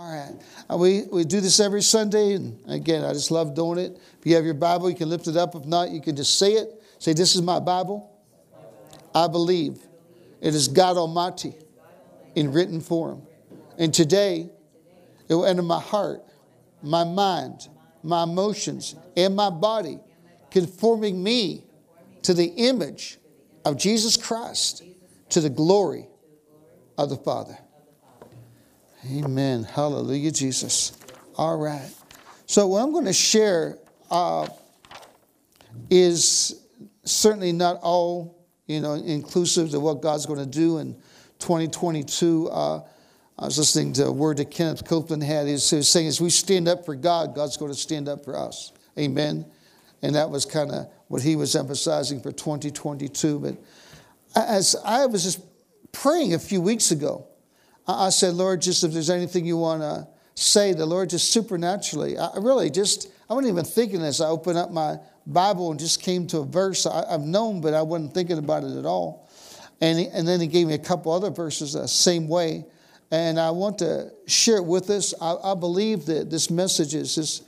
All 0.00 0.10
right. 0.10 0.32
Uh, 0.70 0.78
we, 0.78 1.02
we 1.12 1.24
do 1.24 1.42
this 1.42 1.60
every 1.60 1.82
Sunday, 1.82 2.32
and 2.32 2.58
again, 2.70 3.04
I 3.04 3.12
just 3.12 3.30
love 3.30 3.54
doing 3.54 3.78
it. 3.78 3.98
If 4.18 4.24
you 4.24 4.34
have 4.34 4.46
your 4.46 4.54
Bible, 4.54 4.88
you 4.88 4.96
can 4.96 5.10
lift 5.10 5.28
it 5.28 5.36
up. 5.36 5.54
If 5.54 5.66
not, 5.66 5.90
you 5.90 6.00
can 6.00 6.16
just 6.16 6.38
say 6.38 6.52
it. 6.52 6.82
Say, 6.98 7.12
This 7.12 7.34
is 7.34 7.42
my 7.42 7.60
Bible. 7.60 8.10
I 9.14 9.28
believe 9.28 9.76
it 10.40 10.54
is 10.54 10.68
God 10.68 10.96
Almighty 10.96 11.52
in 12.34 12.50
written 12.50 12.80
form. 12.80 13.26
And 13.76 13.92
today, 13.92 14.48
it 15.28 15.34
will 15.34 15.44
enter 15.44 15.60
my 15.60 15.80
heart, 15.80 16.22
my 16.82 17.04
mind, 17.04 17.68
my 18.02 18.22
emotions, 18.22 18.94
and 19.18 19.36
my 19.36 19.50
body, 19.50 19.98
conforming 20.50 21.22
me 21.22 21.64
to 22.22 22.32
the 22.32 22.46
image 22.46 23.18
of 23.66 23.76
Jesus 23.76 24.16
Christ, 24.16 24.82
to 25.28 25.42
the 25.42 25.50
glory 25.50 26.08
of 26.96 27.10
the 27.10 27.18
Father. 27.18 27.58
Amen. 29.08 29.64
Hallelujah, 29.64 30.30
Jesus. 30.30 30.92
All 31.36 31.56
right. 31.56 31.90
So, 32.44 32.66
what 32.66 32.82
I'm 32.82 32.92
going 32.92 33.06
to 33.06 33.14
share 33.14 33.78
uh, 34.10 34.46
is 35.88 36.66
certainly 37.04 37.52
not 37.52 37.78
all, 37.80 38.44
you 38.66 38.80
know, 38.80 38.94
inclusive 38.94 39.70
to 39.70 39.80
what 39.80 40.02
God's 40.02 40.26
going 40.26 40.40
to 40.40 40.46
do 40.46 40.78
in 40.78 40.94
2022. 41.38 42.50
Uh, 42.50 42.80
I 43.38 43.44
was 43.46 43.56
listening 43.56 43.94
to 43.94 44.06
a 44.06 44.12
word 44.12 44.36
that 44.36 44.50
Kenneth 44.50 44.86
Copeland 44.86 45.22
had. 45.22 45.46
He 45.46 45.54
was 45.54 45.88
saying, 45.88 46.06
as 46.06 46.20
we 46.20 46.28
stand 46.28 46.68
up 46.68 46.84
for 46.84 46.94
God, 46.94 47.34
God's 47.34 47.56
going 47.56 47.72
to 47.72 47.78
stand 47.78 48.06
up 48.06 48.22
for 48.22 48.36
us. 48.36 48.72
Amen. 48.98 49.46
And 50.02 50.14
that 50.14 50.28
was 50.28 50.44
kind 50.44 50.70
of 50.70 50.88
what 51.08 51.22
he 51.22 51.36
was 51.36 51.56
emphasizing 51.56 52.20
for 52.20 52.32
2022. 52.32 53.38
But 53.38 53.56
as 54.36 54.76
I 54.84 55.06
was 55.06 55.24
just 55.24 55.40
praying 55.92 56.34
a 56.34 56.38
few 56.38 56.60
weeks 56.60 56.90
ago, 56.90 57.29
I 57.86 58.10
said, 58.10 58.34
Lord, 58.34 58.60
just 58.60 58.84
if 58.84 58.92
there's 58.92 59.10
anything 59.10 59.44
you 59.44 59.56
want 59.56 59.82
to 59.82 60.06
say, 60.34 60.72
the 60.72 60.86
Lord 60.86 61.10
just 61.10 61.32
supernaturally, 61.32 62.18
I 62.18 62.36
really 62.36 62.70
just, 62.70 63.10
I 63.28 63.34
wasn't 63.34 63.52
even 63.52 63.64
thinking 63.64 64.00
this. 64.00 64.20
I 64.20 64.28
opened 64.28 64.58
up 64.58 64.70
my 64.70 64.98
Bible 65.26 65.70
and 65.70 65.78
just 65.78 66.02
came 66.02 66.26
to 66.28 66.38
a 66.38 66.44
verse 66.44 66.86
I, 66.86 67.10
have 67.10 67.22
known, 67.22 67.60
but 67.60 67.74
I 67.74 67.82
wasn't 67.82 68.14
thinking 68.14 68.38
about 68.38 68.64
it 68.64 68.76
at 68.76 68.86
all. 68.86 69.28
And, 69.80 69.98
he, 69.98 70.06
and 70.08 70.26
then 70.26 70.40
he 70.40 70.46
gave 70.46 70.66
me 70.66 70.74
a 70.74 70.78
couple 70.78 71.12
other 71.12 71.30
verses 71.30 71.72
the 71.72 71.86
same 71.88 72.28
way. 72.28 72.64
And 73.10 73.40
I 73.40 73.50
want 73.50 73.78
to 73.78 74.12
share 74.26 74.58
it 74.58 74.64
with 74.64 74.88
us. 74.90 75.14
I, 75.20 75.34
I 75.42 75.54
believe 75.54 76.06
that 76.06 76.30
this 76.30 76.50
message 76.50 76.94
is 76.94 77.14
just, 77.14 77.44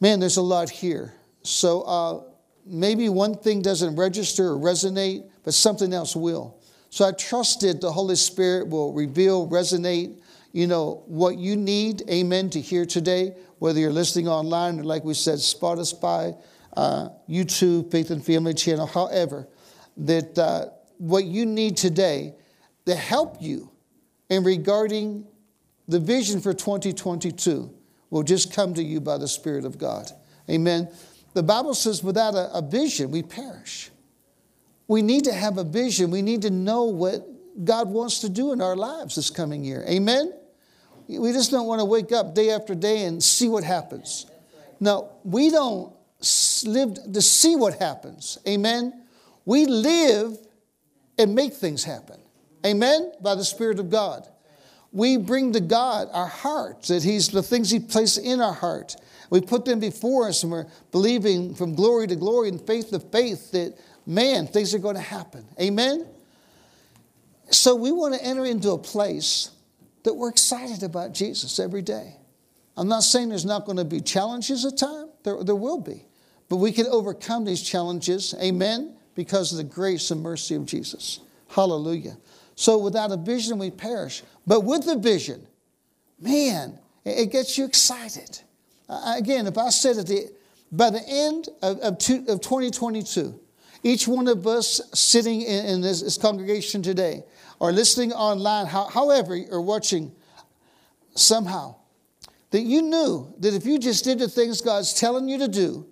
man, 0.00 0.20
there's 0.20 0.36
a 0.36 0.42
lot 0.42 0.70
here. 0.70 1.14
So 1.42 1.82
uh, 1.82 2.22
maybe 2.64 3.08
one 3.08 3.34
thing 3.34 3.62
doesn't 3.62 3.96
register 3.96 4.52
or 4.52 4.56
resonate, 4.56 5.28
but 5.42 5.54
something 5.54 5.92
else 5.92 6.14
will. 6.14 6.57
So 6.90 7.06
I 7.06 7.12
trusted 7.12 7.80
the 7.80 7.92
Holy 7.92 8.16
Spirit 8.16 8.68
will 8.68 8.92
reveal, 8.92 9.48
resonate, 9.48 10.20
you 10.52 10.66
know, 10.66 11.02
what 11.06 11.36
you 11.36 11.56
need, 11.56 12.02
amen, 12.10 12.50
to 12.50 12.60
hear 12.60 12.86
today, 12.86 13.36
whether 13.58 13.78
you're 13.78 13.92
listening 13.92 14.28
online 14.28 14.80
or, 14.80 14.84
like 14.84 15.04
we 15.04 15.14
said, 15.14 15.38
Spotify, 15.38 16.40
uh, 16.76 17.10
YouTube, 17.28 17.90
Faith 17.90 18.10
and 18.10 18.24
Family 18.24 18.54
Channel, 18.54 18.86
however, 18.86 19.48
that 19.98 20.38
uh, 20.38 20.66
what 20.96 21.24
you 21.24 21.44
need 21.44 21.76
today 21.76 22.34
to 22.86 22.94
help 22.94 23.42
you 23.42 23.70
in 24.30 24.44
regarding 24.44 25.26
the 25.88 25.98
vision 25.98 26.40
for 26.40 26.54
2022 26.54 27.74
will 28.10 28.22
just 28.22 28.52
come 28.52 28.74
to 28.74 28.82
you 28.82 29.00
by 29.00 29.18
the 29.18 29.28
Spirit 29.28 29.64
of 29.64 29.78
God. 29.78 30.10
Amen. 30.48 30.88
The 31.34 31.42
Bible 31.42 31.74
says, 31.74 32.02
without 32.02 32.34
a, 32.34 32.52
a 32.54 32.62
vision, 32.62 33.10
we 33.10 33.22
perish. 33.22 33.90
We 34.88 35.02
need 35.02 35.24
to 35.24 35.32
have 35.32 35.58
a 35.58 35.64
vision. 35.64 36.10
We 36.10 36.22
need 36.22 36.42
to 36.42 36.50
know 36.50 36.84
what 36.84 37.26
God 37.64 37.88
wants 37.88 38.20
to 38.20 38.28
do 38.28 38.52
in 38.52 38.60
our 38.60 38.74
lives 38.74 39.16
this 39.16 39.30
coming 39.30 39.62
year. 39.62 39.84
Amen? 39.88 40.32
We 41.06 41.32
just 41.32 41.50
don't 41.50 41.66
want 41.66 41.80
to 41.80 41.84
wake 41.84 42.10
up 42.10 42.34
day 42.34 42.50
after 42.50 42.74
day 42.74 43.04
and 43.04 43.22
see 43.22 43.48
what 43.48 43.64
happens. 43.64 44.26
No, 44.80 45.10
we 45.24 45.50
don't 45.50 45.92
live 46.64 47.12
to 47.12 47.22
see 47.22 47.56
what 47.56 47.74
happens. 47.74 48.38
Amen? 48.46 49.04
We 49.44 49.66
live 49.66 50.36
and 51.18 51.34
make 51.34 51.54
things 51.54 51.84
happen. 51.84 52.20
Amen? 52.64 53.12
By 53.20 53.34
the 53.34 53.44
Spirit 53.44 53.78
of 53.78 53.90
God. 53.90 54.28
We 54.92 55.16
bring 55.16 55.52
to 55.52 55.60
God 55.60 56.08
our 56.12 56.26
hearts, 56.26 56.88
that 56.88 57.02
He's 57.02 57.28
the 57.28 57.42
things 57.42 57.70
He 57.70 57.78
placed 57.78 58.18
in 58.18 58.40
our 58.40 58.52
heart. 58.52 58.96
We 59.30 59.40
put 59.40 59.64
them 59.64 59.80
before 59.80 60.28
us 60.28 60.42
and 60.42 60.52
we're 60.52 60.66
believing 60.90 61.54
from 61.54 61.74
glory 61.74 62.06
to 62.06 62.16
glory 62.16 62.48
and 62.48 62.60
faith 62.60 62.90
to 62.90 63.00
faith 63.00 63.50
that 63.52 63.78
man, 64.08 64.46
things 64.46 64.74
are 64.74 64.78
going 64.78 64.96
to 64.96 65.00
happen. 65.00 65.46
Amen? 65.60 66.06
So 67.50 67.76
we 67.76 67.92
want 67.92 68.14
to 68.14 68.24
enter 68.24 68.44
into 68.44 68.70
a 68.70 68.78
place 68.78 69.50
that 70.02 70.14
we're 70.14 70.30
excited 70.30 70.82
about 70.82 71.12
Jesus 71.12 71.60
every 71.60 71.82
day. 71.82 72.16
I'm 72.76 72.88
not 72.88 73.02
saying 73.02 73.28
there's 73.28 73.44
not 73.44 73.66
going 73.66 73.76
to 73.76 73.84
be 73.84 74.00
challenges 74.00 74.64
at 74.64 74.78
time, 74.78 75.08
there, 75.24 75.44
there 75.44 75.54
will 75.54 75.80
be. 75.80 76.04
But 76.48 76.56
we 76.56 76.72
can 76.72 76.86
overcome 76.86 77.44
these 77.44 77.62
challenges, 77.62 78.34
amen, 78.40 78.96
because 79.14 79.52
of 79.52 79.58
the 79.58 79.64
grace 79.64 80.10
and 80.10 80.22
mercy 80.22 80.54
of 80.54 80.64
Jesus. 80.64 81.20
Hallelujah. 81.48 82.16
So 82.54 82.78
without 82.78 83.12
a 83.12 83.16
vision, 83.16 83.58
we 83.58 83.70
perish. 83.70 84.22
But 84.46 84.64
with 84.64 84.84
the 84.84 84.96
vision, 84.96 85.46
man, 86.18 86.78
it 87.04 87.30
gets 87.30 87.58
you 87.58 87.64
excited. 87.64 88.40
Uh, 88.88 89.14
again, 89.18 89.46
if 89.46 89.58
I 89.58 89.68
said 89.70 89.98
at 89.98 90.06
the, 90.06 90.30
by 90.72 90.90
the 90.90 91.02
end 91.06 91.48
of, 91.60 91.78
of, 91.80 91.98
two, 91.98 92.24
of 92.28 92.40
2022, 92.40 93.38
each 93.82 94.08
one 94.08 94.28
of 94.28 94.46
us 94.46 94.80
sitting 94.94 95.42
in, 95.42 95.66
in 95.66 95.80
this, 95.80 96.02
this, 96.02 96.18
congregation 96.18 96.82
today 96.82 97.24
or 97.60 97.72
listening 97.72 98.12
online, 98.12 98.66
how, 98.66 98.86
however 98.86 99.36
you're 99.36 99.60
watching, 99.60 100.12
somehow, 101.14 101.76
that 102.50 102.62
you 102.62 102.82
knew 102.82 103.32
that 103.38 103.54
if 103.54 103.66
you 103.66 103.78
just 103.78 104.04
did 104.04 104.18
the 104.18 104.28
things 104.28 104.60
God's 104.60 104.94
telling 104.94 105.28
you 105.28 105.38
to 105.38 105.48
do, 105.48 105.86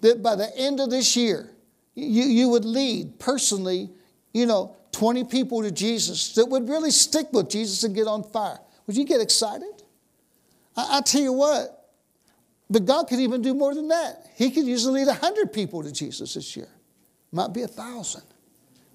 that 0.00 0.22
by 0.22 0.34
the 0.34 0.50
end 0.56 0.80
of 0.80 0.90
this 0.90 1.16
year, 1.16 1.50
you, 1.94 2.24
you 2.24 2.48
would 2.48 2.64
lead 2.64 3.18
personally, 3.18 3.90
you 4.32 4.46
know, 4.46 4.76
20 4.92 5.24
people 5.24 5.62
to 5.62 5.70
Jesus 5.70 6.34
that 6.34 6.46
would 6.46 6.68
really 6.68 6.90
stick 6.90 7.32
with 7.32 7.48
Jesus 7.48 7.84
and 7.84 7.94
get 7.94 8.06
on 8.06 8.22
fire. 8.22 8.58
Would 8.86 8.96
you 8.96 9.04
get 9.04 9.20
excited? 9.20 9.82
I, 10.76 10.98
I 10.98 11.00
tell 11.02 11.20
you 11.20 11.32
what, 11.32 11.90
but 12.68 12.84
God 12.84 13.08
could 13.08 13.20
even 13.20 13.42
do 13.42 13.54
more 13.54 13.74
than 13.74 13.88
that. 13.88 14.26
He 14.36 14.50
could 14.50 14.64
usually 14.64 15.00
lead 15.00 15.08
100 15.08 15.52
people 15.52 15.82
to 15.82 15.92
Jesus 15.92 16.34
this 16.34 16.56
year 16.56 16.68
might 17.32 17.52
be 17.52 17.62
a 17.62 17.68
thousand. 17.68 18.22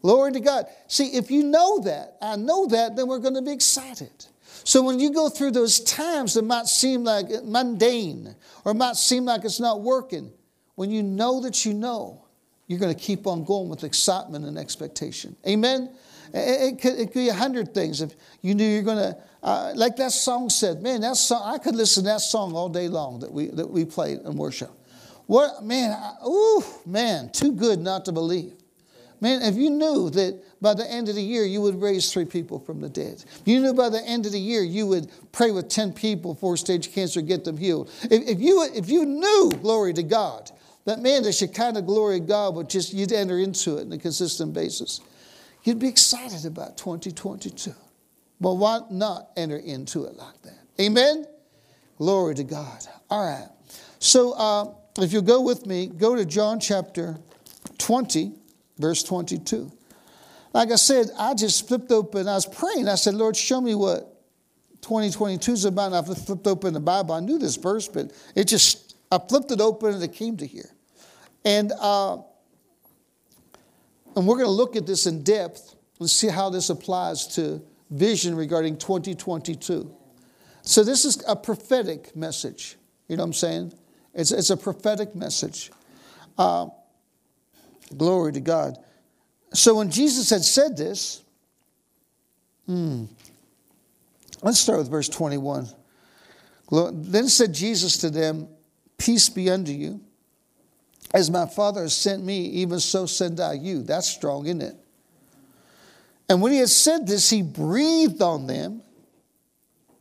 Glory 0.01 0.34
to 0.34 0.40
God. 0.40 0.66
See, 0.88 1.07
if 1.16 1.31
you 1.31 1.44
know 1.44 1.79
that, 1.79 2.18
I 2.22 2.35
know 2.35 2.68
that, 2.68 2.96
then 2.96 3.07
we're 3.07 3.19
going 3.19 3.34
to 3.34 3.41
be 3.41 3.51
excited. 3.51 4.25
So 4.63 4.81
when 4.81 5.00
you 5.00 5.12
go 5.12 5.29
through 5.29 5.51
those 5.51 5.79
times 5.79 6.34
that 6.35 6.44
might 6.44 6.68
seem 6.68 7.03
like 7.03 7.28
mundane 7.44 8.35
or 8.63 8.73
might 8.73 8.96
seem 8.96 9.25
like 9.25 9.46
it's 9.46 9.59
not 9.59 9.81
working, 9.81 10.31
when 10.75 10.91
you 10.91 11.01
know 11.03 11.41
that 11.41 11.66
you 11.66 11.73
know, 11.73 12.25
you're 12.68 12.79
going 12.79 12.94
to 12.94 13.00
keep 13.00 13.28
on 13.28 13.44
going 13.44 13.69
with 13.69 13.84
excitement 13.84 14.46
and 14.46 14.57
expectation. 14.57 15.35
Amen? 15.47 15.96
It, 16.34 16.81
could, 16.81 17.00
it 17.00 17.06
could 17.07 17.13
be 17.13 17.29
a 17.29 17.34
hundred 17.34 17.73
things. 17.73 18.02
If 18.02 18.16
you 18.41 18.56
knew 18.56 18.66
you're 18.66 18.81
going 18.84 18.97
to, 18.97 19.17
uh, 19.44 19.73
like 19.75 19.96
that 19.97 20.12
song 20.12 20.50
said, 20.50 20.81
man, 20.81 21.02
that 21.02 21.16
song, 21.16 21.44
I 21.46 21.57
could 21.59 21.75
listen 21.75 22.03
to 22.03 22.09
that 22.09 22.22
song 22.22 22.53
all 22.53 22.69
day 22.69 22.88
long 22.88 23.19
that 23.19 23.31
we, 23.31 23.47
that 23.47 23.69
we 23.69 23.85
played 23.85 24.19
in 24.19 24.35
worship. 24.35 24.72
What, 25.27 25.63
man, 25.63 25.97
ooh, 26.25 26.63
man, 26.85 27.29
too 27.31 27.51
good 27.51 27.79
not 27.79 28.05
to 28.05 28.11
believe. 28.11 28.53
Man, 29.21 29.41
if 29.41 29.55
you 29.55 29.69
knew 29.69 30.09
that 30.11 30.39
by 30.61 30.73
the 30.73 30.89
end 30.89 31.09
of 31.09 31.15
the 31.15 31.21
year 31.21 31.45
you 31.45 31.61
would 31.61 31.81
raise 31.81 32.11
three 32.11 32.25
people 32.25 32.59
from 32.59 32.81
the 32.81 32.89
dead, 32.89 33.23
you 33.45 33.59
knew 33.59 33.73
by 33.73 33.89
the 33.89 34.03
end 34.03 34.25
of 34.25 34.31
the 34.31 34.39
year 34.39 34.61
you 34.61 34.85
would 34.87 35.09
pray 35.31 35.51
with 35.51 35.69
10 35.69 35.93
people 35.93 36.35
for 36.35 36.57
stage 36.57 36.93
cancer, 36.93 37.21
get 37.21 37.43
them 37.43 37.57
healed. 37.57 37.89
If, 38.03 38.27
if, 38.27 38.39
you, 38.39 38.67
if 38.75 38.89
you 38.89 39.05
knew, 39.05 39.51
glory 39.61 39.93
to 39.93 40.03
God, 40.03 40.51
that 40.85 40.99
man, 40.99 41.23
the 41.23 41.31
Shekinah 41.31 41.81
glory 41.81 42.17
of 42.17 42.27
glory 42.27 42.27
God 42.27 42.55
would 42.55 42.69
just, 42.69 42.93
you'd 42.93 43.11
enter 43.11 43.39
into 43.39 43.77
it 43.77 43.87
on 43.87 43.93
a 43.93 43.97
consistent 43.97 44.53
basis, 44.53 45.01
you'd 45.63 45.79
be 45.79 45.87
excited 45.87 46.45
about 46.45 46.77
2022. 46.77 47.73
Well, 48.39 48.57
why 48.57 48.81
not 48.91 49.29
enter 49.35 49.57
into 49.57 50.05
it 50.05 50.16
like 50.17 50.41
that? 50.43 50.59
Amen? 50.79 51.25
Glory 51.97 52.35
to 52.35 52.43
God. 52.43 52.85
All 53.09 53.25
right. 53.25 53.49
So, 53.99 54.33
uh, 54.33 54.73
if 55.03 55.11
you 55.11 55.21
go 55.21 55.41
with 55.41 55.65
me, 55.65 55.87
go 55.87 56.15
to 56.15 56.25
John 56.25 56.59
chapter 56.59 57.17
20, 57.77 58.31
verse 58.77 59.03
22. 59.03 59.71
Like 60.53 60.71
I 60.71 60.75
said, 60.75 61.07
I 61.17 61.33
just 61.33 61.67
flipped 61.67 61.91
open, 61.91 62.27
I 62.27 62.35
was 62.35 62.45
praying. 62.45 62.87
I 62.87 62.95
said, 62.95 63.13
Lord, 63.13 63.35
show 63.35 63.59
me 63.59 63.75
what 63.75 64.15
2022 64.81 65.51
is 65.51 65.65
about. 65.65 65.91
And 65.91 65.95
I 65.95 66.13
flipped 66.13 66.47
open 66.47 66.73
the 66.73 66.79
Bible. 66.79 67.13
I 67.13 67.19
knew 67.19 67.37
this 67.37 67.57
verse, 67.57 67.87
but 67.87 68.13
it 68.35 68.45
just, 68.45 68.95
I 69.11 69.19
flipped 69.19 69.51
it 69.51 69.59
open 69.59 69.93
and 69.93 70.03
it 70.03 70.13
came 70.13 70.37
to 70.37 70.47
here. 70.47 70.69
And, 71.43 71.73
uh, 71.79 72.19
and 74.15 74.25
we're 74.25 74.35
going 74.35 74.47
to 74.47 74.51
look 74.51 74.75
at 74.75 74.87
this 74.87 75.07
in 75.07 75.23
depth 75.23 75.75
and 75.99 76.09
see 76.09 76.29
how 76.29 76.49
this 76.49 76.69
applies 76.69 77.27
to 77.35 77.61
vision 77.89 78.35
regarding 78.35 78.77
2022. 78.77 79.93
So, 80.61 80.83
this 80.83 81.05
is 81.05 81.23
a 81.27 81.35
prophetic 81.35 82.15
message. 82.15 82.77
You 83.07 83.17
know 83.17 83.23
what 83.23 83.27
I'm 83.27 83.33
saying? 83.33 83.73
It's, 84.16 84.32
it's 84.32 84.50
a 84.50 84.58
prophetic 84.58 85.14
message. 85.16 85.72
Uh, 86.38 86.67
glory 87.96 88.32
to 88.34 88.40
God. 88.40 88.78
So 89.53 89.76
when 89.76 89.91
Jesus 89.91 90.29
had 90.29 90.44
said 90.44 90.78
this, 90.78 91.23
hmm, 92.66 93.06
let's 94.41 94.59
start 94.59 94.79
with 94.79 94.90
verse 94.90 95.09
21. 95.09 95.67
Then 96.72 97.28
said 97.28 97.53
Jesus 97.53 97.97
to 97.97 98.09
them, 98.09 98.47
Peace 98.97 99.29
be 99.29 99.50
unto 99.50 99.72
you. 99.72 100.02
As 101.14 101.29
my 101.29 101.46
Father 101.46 101.82
has 101.82 101.96
sent 101.96 102.23
me, 102.23 102.46
even 102.46 102.79
so 102.79 103.06
send 103.06 103.40
I 103.40 103.53
you. 103.53 103.84
That's 103.84 104.08
strong, 104.08 104.46
isn't 104.46 104.62
it? 104.62 104.76
And 106.28 106.41
when 106.41 106.52
he 106.52 106.59
had 106.59 106.70
said 106.70 107.06
this, 107.06 107.29
he 107.29 107.41
breathed 107.41 108.22
on 108.22 108.47
them 108.47 108.82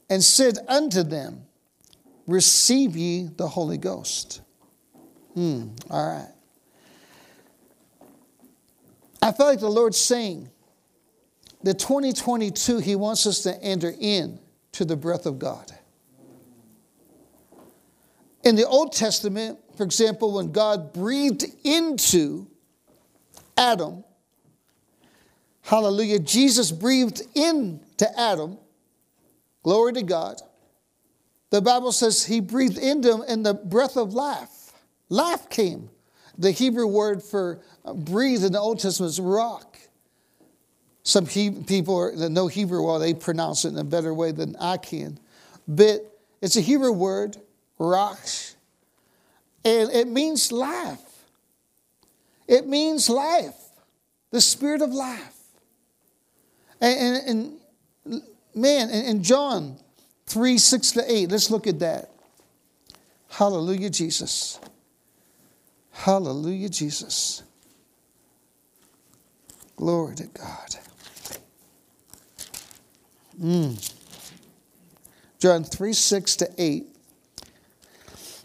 and 0.08 0.22
said 0.22 0.58
unto 0.68 1.02
them, 1.02 1.43
Receive 2.26 2.96
ye 2.96 3.28
the 3.36 3.46
Holy 3.46 3.78
Ghost. 3.78 4.40
Hmm, 5.34 5.68
all 5.90 6.06
right. 6.06 6.28
I 9.20 9.32
felt 9.32 9.50
like 9.50 9.60
the 9.60 9.70
Lord's 9.70 9.98
saying 9.98 10.50
that 11.62 11.78
2022, 11.78 12.78
He 12.78 12.94
wants 12.94 13.26
us 13.26 13.42
to 13.44 13.62
enter 13.62 13.92
in 13.98 14.38
to 14.72 14.84
the 14.84 14.96
breath 14.96 15.26
of 15.26 15.38
God. 15.38 15.72
In 18.42 18.56
the 18.56 18.66
Old 18.66 18.92
Testament, 18.92 19.58
for 19.76 19.84
example, 19.84 20.34
when 20.34 20.52
God 20.52 20.92
breathed 20.92 21.44
into 21.64 22.46
Adam, 23.56 24.04
hallelujah, 25.62 26.18
Jesus 26.18 26.70
breathed 26.70 27.22
into 27.34 28.20
Adam, 28.20 28.58
glory 29.62 29.94
to 29.94 30.02
God. 30.02 30.36
The 31.54 31.62
Bible 31.62 31.92
says 31.92 32.24
he 32.24 32.40
breathed 32.40 32.78
into 32.78 33.14
him 33.14 33.22
in 33.28 33.44
the 33.44 33.54
breath 33.54 33.96
of 33.96 34.12
life. 34.12 34.72
Life 35.08 35.48
came. 35.50 35.88
The 36.36 36.50
Hebrew 36.50 36.88
word 36.88 37.22
for 37.22 37.60
uh, 37.84 37.94
breathe 37.94 38.42
in 38.42 38.50
the 38.50 38.58
Old 38.58 38.80
Testament 38.80 39.10
is 39.10 39.20
rock. 39.20 39.78
Some 41.04 41.26
he, 41.26 41.52
people 41.52 42.10
that 42.16 42.30
know 42.30 42.48
Hebrew, 42.48 42.84
well, 42.84 42.98
they 42.98 43.14
pronounce 43.14 43.64
it 43.64 43.68
in 43.68 43.78
a 43.78 43.84
better 43.84 44.12
way 44.12 44.32
than 44.32 44.56
I 44.56 44.78
can. 44.78 45.16
But 45.68 46.00
it's 46.42 46.56
a 46.56 46.60
Hebrew 46.60 46.90
word, 46.90 47.36
rach, 47.78 48.56
and 49.64 49.92
it 49.92 50.08
means 50.08 50.50
life. 50.50 50.98
It 52.48 52.66
means 52.66 53.08
life, 53.08 53.54
the 54.32 54.40
spirit 54.40 54.82
of 54.82 54.90
life. 54.90 55.38
And, 56.80 57.28
and, 57.28 57.60
and 58.04 58.22
man, 58.56 58.90
in 58.90 59.22
John 59.22 59.78
3 60.26 60.58
6 60.58 60.92
to 60.92 61.12
8, 61.12 61.30
let's 61.30 61.50
look 61.50 61.66
at 61.66 61.78
that. 61.80 62.10
Hallelujah, 63.28 63.90
Jesus. 63.90 64.60
Hallelujah, 65.90 66.68
Jesus. 66.68 67.42
Glory 69.76 70.14
to 70.16 70.26
God. 70.26 70.76
Mm. 73.40 73.94
John 75.40 75.64
3 75.64 75.92
6 75.92 76.36
to 76.36 76.50
8. 76.56 76.86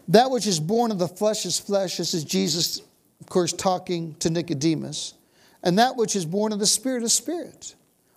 That 0.08 0.30
which 0.30 0.46
is 0.46 0.58
born 0.58 0.90
of 0.90 0.98
the 0.98 1.08
flesh 1.08 1.46
is 1.46 1.58
flesh. 1.58 1.98
This 1.98 2.14
is 2.14 2.24
Jesus, 2.24 2.80
of 3.20 3.28
course, 3.28 3.52
talking 3.52 4.16
to 4.16 4.28
Nicodemus. 4.28 5.14
And 5.62 5.78
that 5.78 5.96
which 5.96 6.16
is 6.16 6.24
born 6.24 6.52
of 6.52 6.58
the 6.58 6.66
Spirit 6.66 7.04
is 7.04 7.12
spirit. 7.12 7.74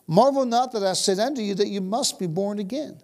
Marvel 0.08 0.46
not 0.46 0.72
that 0.72 0.84
I 0.84 0.94
said 0.94 1.20
unto 1.20 1.42
you 1.42 1.56
that 1.56 1.68
you 1.68 1.82
must 1.82 2.20
be 2.20 2.28
born 2.28 2.60
again. 2.60 2.98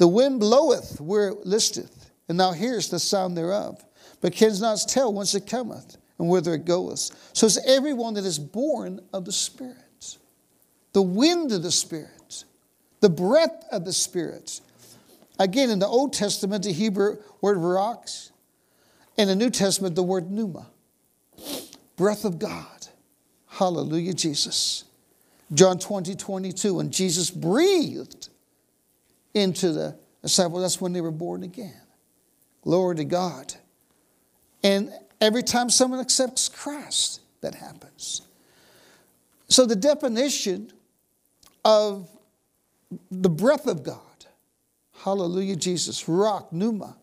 The 0.00 0.08
wind 0.08 0.40
bloweth 0.40 0.98
where 0.98 1.28
it 1.28 1.44
listeth, 1.44 2.10
and 2.26 2.40
thou 2.40 2.52
hearest 2.52 2.90
the 2.90 2.98
sound 2.98 3.36
thereof, 3.36 3.84
but 4.22 4.32
canst 4.32 4.62
not 4.62 4.78
tell 4.88 5.12
whence 5.12 5.34
it 5.34 5.46
cometh 5.46 5.98
and 6.18 6.26
whither 6.26 6.54
it 6.54 6.64
goeth. 6.64 7.10
So 7.34 7.46
is 7.46 7.58
everyone 7.66 8.14
that 8.14 8.24
is 8.24 8.38
born 8.38 9.00
of 9.12 9.26
the 9.26 9.32
Spirit, 9.32 10.16
the 10.94 11.02
wind 11.02 11.52
of 11.52 11.62
the 11.62 11.70
Spirit, 11.70 12.44
the 13.00 13.10
breath 13.10 13.66
of 13.70 13.84
the 13.84 13.92
Spirit. 13.92 14.62
Again, 15.38 15.68
in 15.68 15.80
the 15.80 15.86
Old 15.86 16.14
Testament, 16.14 16.64
the 16.64 16.72
Hebrew 16.72 17.18
word 17.42 17.58
"rocks," 17.58 18.32
In 19.18 19.28
the 19.28 19.36
New 19.36 19.50
Testament, 19.50 19.96
the 19.96 20.02
word 20.02 20.30
pneuma. 20.30 20.68
Breath 21.98 22.24
of 22.24 22.38
God. 22.38 22.86
Hallelujah, 23.48 24.14
Jesus. 24.14 24.84
John 25.52 25.78
20, 25.78 26.14
22, 26.14 26.72
when 26.72 26.90
Jesus 26.90 27.30
breathed 27.30 28.29
into 29.34 29.72
the 29.72 29.96
disciples, 30.22 30.62
that's 30.62 30.80
when 30.80 30.92
they 30.92 31.00
were 31.00 31.10
born 31.10 31.42
again. 31.42 31.80
Glory 32.62 32.96
to 32.96 33.04
God. 33.04 33.54
And 34.62 34.92
every 35.20 35.42
time 35.42 35.70
someone 35.70 36.00
accepts 36.00 36.48
Christ, 36.48 37.20
that 37.40 37.54
happens. 37.54 38.22
So 39.48 39.66
the 39.66 39.76
definition 39.76 40.72
of 41.64 42.08
the 43.10 43.30
breath 43.30 43.66
of 43.66 43.82
God 43.82 44.00
hallelujah, 45.04 45.56
Jesus, 45.56 46.08
rock, 46.08 46.52
pneuma, 46.52 46.96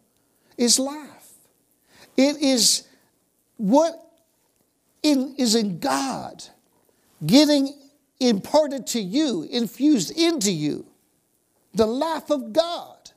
is 0.57 0.79
life. 0.79 1.33
It 2.15 2.41
is 2.41 2.87
what 3.57 3.95
in, 5.03 5.35
is 5.37 5.55
in 5.55 5.79
God 5.79 6.43
getting 7.25 7.73
imparted 8.19 8.87
to 8.87 9.01
you, 9.01 9.47
infused 9.49 10.17
into 10.17 10.51
you, 10.51 10.85
the 11.77 11.85
life 11.85 12.29
of 12.29 12.53
God. 12.53 13.11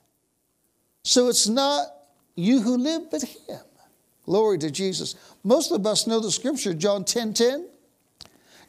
So 1.03 1.27
it's 1.27 1.47
not 1.47 1.87
you 2.35 2.61
who 2.61 2.77
live, 2.77 3.09
but 3.11 3.23
Him. 3.23 3.59
Glory 4.25 4.57
to 4.59 4.71
Jesus. 4.71 5.15
Most 5.43 5.71
of 5.71 5.85
us 5.85 6.07
know 6.07 6.19
the 6.19 6.31
scripture, 6.31 6.73
John 6.73 7.03
10 7.03 7.33
10. 7.33 7.67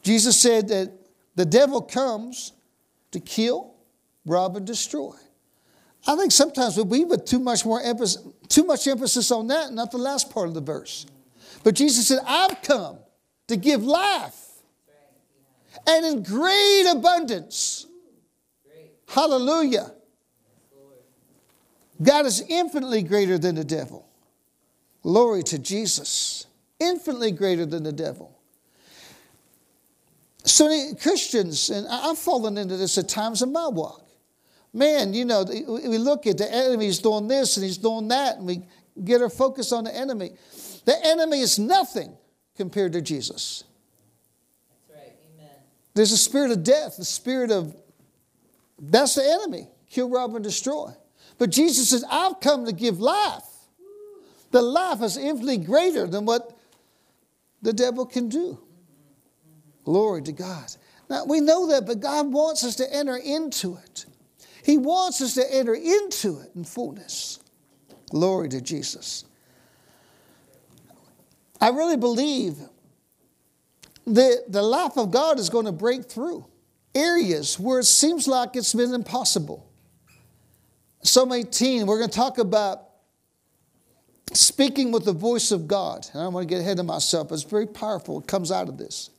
Jesus 0.03 0.41
said 0.41 0.69
that 0.69 0.93
the 1.37 1.45
devil 1.45 1.81
comes 1.81 2.53
to 3.13 3.21
kill, 3.21 3.75
rob, 4.27 4.57
and 4.57 4.67
destroy. 4.67 5.15
I 6.07 6.17
think 6.17 6.33
sometimes 6.33 6.77
we 6.77 7.05
put 7.05 7.27
too 7.27 7.39
much 7.39 7.65
more 7.65 7.81
emphasis, 7.81 8.27
too 8.49 8.65
much 8.65 8.89
emphasis 8.89 9.31
on 9.31 9.47
that, 9.49 9.73
not 9.73 9.93
the 9.93 9.99
last 9.99 10.33
part 10.33 10.49
of 10.49 10.55
the 10.55 10.61
verse. 10.61 11.07
But 11.63 11.75
Jesus 11.75 12.09
said, 12.09 12.19
I've 12.27 12.61
come 12.63 12.99
to 13.47 13.57
give 13.57 13.85
life 13.85 14.43
and 15.87 16.05
in 16.05 16.23
great 16.23 16.87
abundance. 16.91 17.87
Hallelujah. 19.13 19.93
God 22.03 22.27
is 22.27 22.45
infinitely 22.49 23.03
greater 23.03 23.39
than 23.39 23.55
the 23.55 23.65
devil. 23.65 24.09
Glory 25.03 25.43
to 25.45 25.59
Jesus. 25.59 26.47
Infinitely 26.81 27.33
greater 27.33 27.65
than 27.67 27.83
the 27.83 27.93
devil. 27.93 28.37
So 30.45 30.95
Christians, 31.01 31.71
and 31.71 31.87
I've 31.89 32.19
fallen 32.19 32.59
into 32.59 32.77
this 32.77 32.99
at 32.99 33.09
times 33.09 33.43
in 33.43 33.53
my 33.53 33.69
walk 33.69 34.03
man, 34.73 35.15
you 35.15 35.25
know, 35.25 35.45
we 35.45 35.99
look 35.99 36.27
at 36.27 36.39
the 36.39 36.53
enemy, 36.53 36.87
he's 36.87 36.99
doing 36.99 37.29
this 37.29 37.57
and 37.57 37.65
he's 37.65 37.79
doing 37.79 38.09
that, 38.09 38.39
and 38.39 38.47
we 38.47 38.63
get 39.05 39.23
our 39.23 39.31
focus 39.31 39.73
on 39.73 39.85
the 39.85 39.95
enemy. 39.95 40.33
The 40.85 40.99
enemy 41.05 41.41
is 41.41 41.59
nothing 41.59 42.17
compared 42.57 42.93
to 42.93 43.03
Jesus. 43.03 43.65
That's 44.69 44.99
right. 44.99 45.13
Amen. 45.35 45.51
There's 45.95 46.13
a 46.13 46.19
spirit 46.19 46.51
of 46.51 46.65
death, 46.65 46.97
the 46.97 47.05
spirit 47.05 47.51
of 47.51 47.77
that's 48.83 49.15
the 49.15 49.25
enemy 49.25 49.69
kill, 49.89 50.09
rob, 50.09 50.35
and 50.35 50.43
destroy. 50.43 50.91
But 51.39 51.51
Jesus 51.51 51.91
says, 51.91 52.05
I've 52.11 52.41
come 52.41 52.67
to 52.67 52.73
give 52.73 53.01
life. 53.01 53.45
The 54.51 54.63
life 54.63 55.03
is 55.03 55.17
infinitely 55.17 55.59
greater 55.59 56.07
than 56.07 56.25
what 56.25 56.57
the 57.63 57.73
devil 57.73 58.07
can 58.07 58.29
do. 58.29 58.59
Glory 59.85 60.23
to 60.23 60.33
God. 60.33 60.65
Now, 61.09 61.25
we 61.25 61.41
know 61.41 61.69
that, 61.69 61.87
but 61.87 62.01
God 62.01 62.33
wants 62.33 62.65
us 62.65 62.77
to 62.77 62.95
enter 62.95 63.17
into 63.17 63.79
it. 63.83 64.07
He 64.65 64.79
wants 64.79 65.21
us 65.21 65.35
to 65.35 65.55
enter 65.55 65.75
into 65.75 66.41
it 66.41 66.51
in 66.55 66.65
fullness. 66.65 67.41
Glory 68.11 68.49
to 68.51 68.61
Jesus. 68.61 69.25
I 71.61 71.69
really 71.69 71.97
believe 71.97 72.57
that 74.07 74.45
the 74.49 74.63
life 74.63 74.97
of 74.97 75.11
God 75.11 75.39
is 75.39 75.51
going 75.51 75.67
to 75.67 75.73
break 75.73 76.05
through 76.05 76.45
areas 76.95 77.59
where 77.59 77.81
it 77.81 77.85
seems 77.85 78.29
like 78.29 78.57
it's 78.57 78.75
been 78.75 78.95
impossible. 78.95 79.69
Psalm 81.03 81.33
18, 81.33 81.87
we're 81.87 81.99
going 81.99 82.11
to 82.11 82.17
talk 82.17 82.39
about 82.39 82.89
speaking 84.33 84.93
with 84.93 85.05
the 85.05 85.13
voice 85.13 85.51
of 85.51 85.67
God. 85.67 86.07
And 86.13 86.21
I 86.21 86.25
don't 86.25 86.33
want 86.33 86.49
to 86.49 86.55
get 86.55 86.61
ahead 86.61 86.79
of 86.79 86.87
myself, 86.87 87.33
it's 87.33 87.43
very 87.43 87.67
powerful. 87.67 88.21
It 88.21 88.27
comes 88.27 88.53
out 88.53 88.69
of 88.69 88.79
this. 88.79 89.11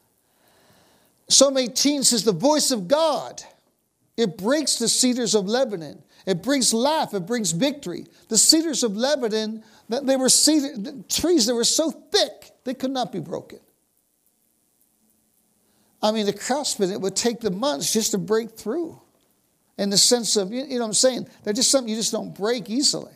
Psalm 1.28 1.58
18 1.58 2.04
says, 2.04 2.24
The 2.24 2.32
voice 2.32 2.72
of 2.72 2.88
God 2.88 3.44
it 4.18 4.38
breaks 4.38 4.78
the 4.78 4.88
cedars 4.88 5.34
of 5.34 5.48
Lebanon. 5.48 6.04
It 6.26 6.44
brings 6.44 6.74
life. 6.74 7.14
It 7.14 7.26
brings 7.26 7.52
victory. 7.52 8.06
The 8.30 8.38
cedars 8.38 8.84
of 8.84 8.96
Lebanon, 8.96 9.64
they 9.90 10.16
were 10.16 10.30
cedar, 10.30 10.94
trees 11.10 11.48
that 11.48 11.56
were 11.56 11.64
so 11.64 11.92
thick 11.92 12.52
they 12.64 12.74
could 12.74 12.92
not 12.92 13.12
be 13.12 13.20
broken. 13.20 13.60
I 16.04 16.12
mean, 16.12 16.28
the 16.28 16.34
craftsmen, 16.34 16.92
it 16.92 17.02
would 17.02 17.16
take 17.16 17.40
them 17.40 17.60
months 17.60 17.92
just 17.92 18.12
to 18.12 18.20
break 18.20 18.52
through. 18.52 19.02
In 19.80 19.90
the 19.90 19.98
sense 19.98 20.36
of, 20.36 20.54
you 20.54 20.68
know 20.68 20.80
what 20.82 20.86
I'm 20.86 20.94
saying? 20.94 21.28
They're 21.44 21.54
just 21.54 21.72
something 21.72 21.90
you 21.90 21.96
just 21.96 22.12
don't 22.12 22.36
break 22.36 22.70
easily. 22.70 23.14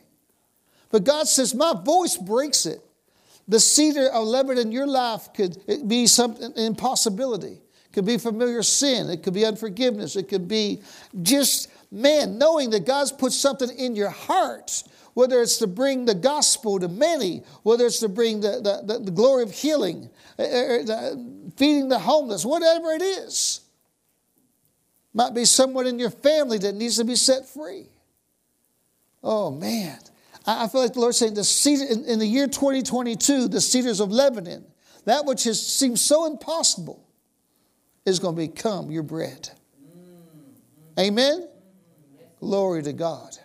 But 0.89 1.03
God 1.03 1.27
says, 1.27 1.53
My 1.53 1.73
voice 1.79 2.17
breaks 2.17 2.65
it. 2.65 2.81
The 3.47 3.59
cedar 3.59 4.07
of 4.07 4.25
Lebanon, 4.25 4.71
your 4.71 4.87
life 4.87 5.29
could 5.35 5.61
be 5.87 6.07
something 6.07 6.51
impossibility 6.55 7.61
could 7.97 8.05
be 8.05 8.19
familiar 8.19 8.61
sin. 8.61 9.09
It 9.09 9.23
could 9.23 9.33
be 9.33 9.43
unforgiveness. 9.43 10.15
It 10.15 10.27
could 10.27 10.47
be 10.47 10.83
just 11.23 11.71
man, 11.91 12.37
knowing 12.37 12.69
that 12.69 12.85
God's 12.85 13.11
put 13.11 13.31
something 13.31 13.71
in 13.71 13.95
your 13.95 14.11
heart, 14.11 14.83
whether 15.15 15.41
it's 15.41 15.57
to 15.57 15.67
bring 15.67 16.05
the 16.05 16.13
gospel 16.13 16.79
to 16.79 16.87
many, 16.87 17.41
whether 17.63 17.87
it's 17.87 17.99
to 18.01 18.07
bring 18.07 18.41
the, 18.41 18.61
the, 18.61 18.93
the, 18.93 18.99
the 19.05 19.09
glory 19.09 19.41
of 19.41 19.51
healing, 19.51 20.11
Uh, 20.39 20.43
uh, 20.43 20.93
uh, 20.93 21.15
feeding 21.55 21.89
the 21.89 21.97
homeless, 21.97 22.45
whatever 22.45 22.91
it 22.91 23.01
is. 23.01 23.61
Might 25.13 25.33
be 25.33 25.45
someone 25.45 25.87
in 25.87 25.97
your 25.97 26.11
family 26.11 26.59
that 26.59 26.75
needs 26.75 26.97
to 26.97 27.03
be 27.03 27.15
set 27.15 27.47
free. 27.47 27.87
Oh, 29.23 29.49
man. 29.49 29.97
I 30.45 30.67
feel 30.67 30.81
like 30.81 30.93
the 30.93 30.99
Lord's 30.99 31.17
saying 31.17 31.33
the 31.33 31.43
cedar, 31.43 31.91
in, 31.91 32.05
in 32.05 32.19
the 32.19 32.25
year 32.25 32.47
2022, 32.47 33.47
the 33.47 33.59
cedars 33.59 33.99
of 33.99 34.11
Lebanon, 34.11 34.63
that 35.05 35.25
which 35.25 35.43
has 35.45 35.65
seemed 35.65 35.99
so 35.99 36.25
impossible, 36.25 37.03
is 38.05 38.19
going 38.19 38.35
to 38.35 38.41
become 38.41 38.91
your 38.91 39.03
bread. 39.03 39.49
Mm-hmm. 39.81 40.99
Amen? 40.99 41.49
Glory 42.39 42.83
to 42.83 42.93
God. 42.93 43.37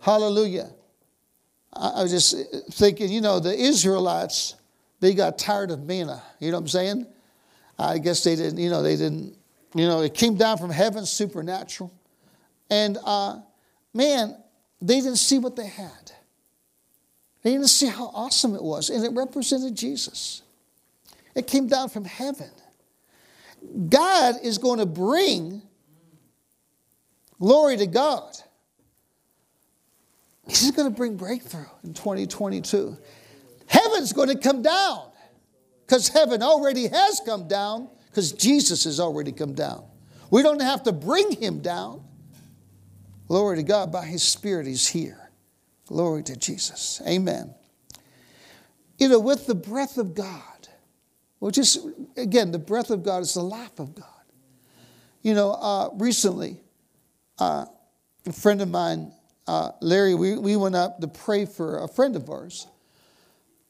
Hallelujah. 0.00 0.70
I 1.72 2.02
was 2.02 2.10
just 2.10 2.34
thinking, 2.72 3.10
you 3.10 3.20
know, 3.20 3.38
the 3.38 3.54
Israelites, 3.54 4.56
they 5.00 5.14
got 5.14 5.38
tired 5.38 5.70
of 5.70 5.84
manna. 5.84 6.22
You 6.38 6.50
know 6.50 6.58
what 6.58 6.62
I'm 6.62 6.68
saying? 6.68 7.06
I 7.78 7.98
guess 7.98 8.22
they 8.22 8.36
didn't, 8.36 8.58
you 8.58 8.70
know, 8.70 8.82
they 8.82 8.96
didn't, 8.96 9.36
you 9.74 9.86
know, 9.86 10.02
it 10.02 10.14
came 10.14 10.36
down 10.36 10.58
from 10.58 10.70
heaven 10.70 11.06
supernatural. 11.06 11.92
And 12.68 12.98
uh, 13.04 13.40
man, 13.94 14.36
they 14.80 15.00
didn't 15.00 15.16
see 15.16 15.38
what 15.38 15.56
they 15.56 15.66
had. 15.66 16.12
They 17.42 17.52
didn't 17.52 17.68
see 17.68 17.86
how 17.86 18.10
awesome 18.14 18.54
it 18.54 18.62
was, 18.62 18.90
and 18.90 19.02
it 19.04 19.12
represented 19.12 19.74
Jesus. 19.74 20.42
It 21.34 21.46
came 21.46 21.68
down 21.68 21.88
from 21.88 22.04
heaven. 22.04 22.50
God 23.88 24.36
is 24.42 24.58
going 24.58 24.78
to 24.78 24.86
bring 24.86 25.62
glory 27.38 27.76
to 27.78 27.86
God. 27.86 28.36
He's 30.46 30.70
going 30.72 30.90
to 30.90 30.94
bring 30.94 31.16
breakthrough 31.16 31.66
in 31.84 31.94
2022. 31.94 32.96
Heaven's 34.00 34.14
going 34.14 34.28
to 34.30 34.38
come 34.38 34.62
down 34.62 35.10
because 35.86 36.08
heaven 36.08 36.42
already 36.42 36.86
has 36.86 37.20
come 37.26 37.46
down 37.48 37.90
because 38.06 38.32
Jesus 38.32 38.84
has 38.84 38.98
already 38.98 39.30
come 39.30 39.52
down. 39.52 39.84
We 40.30 40.42
don't 40.42 40.62
have 40.62 40.84
to 40.84 40.92
bring 40.92 41.32
him 41.32 41.60
down. 41.60 42.02
Glory 43.28 43.58
to 43.58 43.62
God, 43.62 43.92
by 43.92 44.06
His 44.06 44.22
Spirit, 44.22 44.66
He's 44.66 44.88
here. 44.88 45.30
Glory 45.84 46.22
to 46.22 46.34
Jesus. 46.34 47.02
Amen. 47.06 47.52
You 48.98 49.10
know, 49.10 49.20
with 49.20 49.46
the 49.46 49.54
breath 49.54 49.98
of 49.98 50.14
God, 50.14 50.68
which 51.38 51.58
is, 51.58 51.86
again, 52.16 52.52
the 52.52 52.58
breath 52.58 52.88
of 52.88 53.04
God 53.04 53.20
is 53.20 53.34
the 53.34 53.42
life 53.42 53.78
of 53.78 53.94
God. 53.94 54.06
You 55.20 55.34
know, 55.34 55.50
uh, 55.50 55.90
recently, 55.92 56.62
uh, 57.38 57.66
a 58.24 58.32
friend 58.32 58.62
of 58.62 58.70
mine, 58.70 59.12
uh, 59.46 59.72
Larry, 59.82 60.14
we, 60.14 60.38
we 60.38 60.56
went 60.56 60.74
up 60.74 61.02
to 61.02 61.06
pray 61.06 61.44
for 61.44 61.84
a 61.84 61.88
friend 61.88 62.16
of 62.16 62.30
ours 62.30 62.66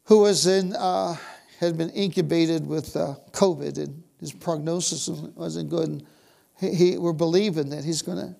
who 0.04 0.20
was 0.20 0.46
in, 0.46 0.74
uh, 0.74 1.16
had 1.58 1.76
been 1.76 1.90
incubated 1.90 2.66
with 2.66 2.96
uh, 2.96 3.14
COVID, 3.32 3.78
and 3.78 4.02
his 4.18 4.32
prognosis 4.32 5.08
wasn't 5.08 5.70
good. 5.70 5.88
And 5.88 6.06
he, 6.58 6.74
he, 6.74 6.98
we're 6.98 7.12
believing 7.12 7.70
that 7.70 7.84
he's 7.84 8.02
going 8.02 8.18
to 8.18 8.36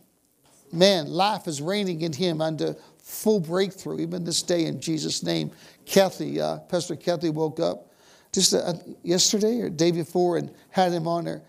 man, 0.72 1.08
life 1.08 1.46
is 1.46 1.60
reigning 1.60 2.02
in 2.02 2.12
him 2.12 2.40
under 2.40 2.76
full 2.98 3.40
breakthrough, 3.40 4.00
even 4.00 4.24
this 4.24 4.42
day 4.42 4.66
in 4.66 4.80
Jesus' 4.80 5.22
name. 5.22 5.50
Kathy, 5.84 6.40
uh, 6.40 6.58
Pastor 6.58 6.96
Kathy 6.96 7.30
woke 7.30 7.58
up 7.60 7.90
just 8.32 8.54
uh, 8.54 8.74
yesterday 9.02 9.60
or 9.60 9.68
day 9.68 9.90
before 9.90 10.36
and 10.36 10.52
had 10.70 10.92
him 10.92 11.08
on 11.08 11.26
her, 11.26 11.42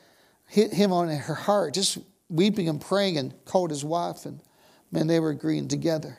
hit 0.48 0.74
him 0.74 0.92
on 0.92 1.10
her 1.10 1.36
heart, 1.36 1.74
just 1.74 2.00
weeping 2.30 2.68
and 2.70 2.82
praying 2.82 3.18
and 3.18 3.34
called 3.46 3.70
his 3.70 3.84
wife 3.84 4.26
and 4.26 4.40
man, 4.92 5.08
they 5.08 5.20
were 5.20 5.30
agreeing 5.30 5.68
together. 5.68 6.18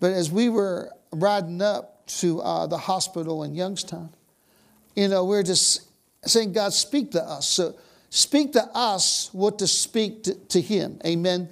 But 0.00 0.12
as 0.12 0.30
we 0.30 0.48
were 0.48 0.90
riding 1.12 1.62
up 1.62 1.91
to 2.06 2.40
uh, 2.40 2.66
the 2.66 2.78
hospital 2.78 3.42
in 3.44 3.54
Youngstown, 3.54 4.10
you 4.94 5.08
know, 5.08 5.24
we 5.24 5.30
we're 5.30 5.42
just 5.42 5.88
saying, 6.24 6.52
God, 6.52 6.72
speak 6.72 7.12
to 7.12 7.22
us. 7.22 7.48
So 7.48 7.74
speak 8.10 8.52
to 8.52 8.64
us 8.74 9.30
what 9.32 9.58
to 9.60 9.66
speak 9.66 10.24
to, 10.24 10.34
to 10.34 10.60
him. 10.60 11.00
Amen 11.06 11.48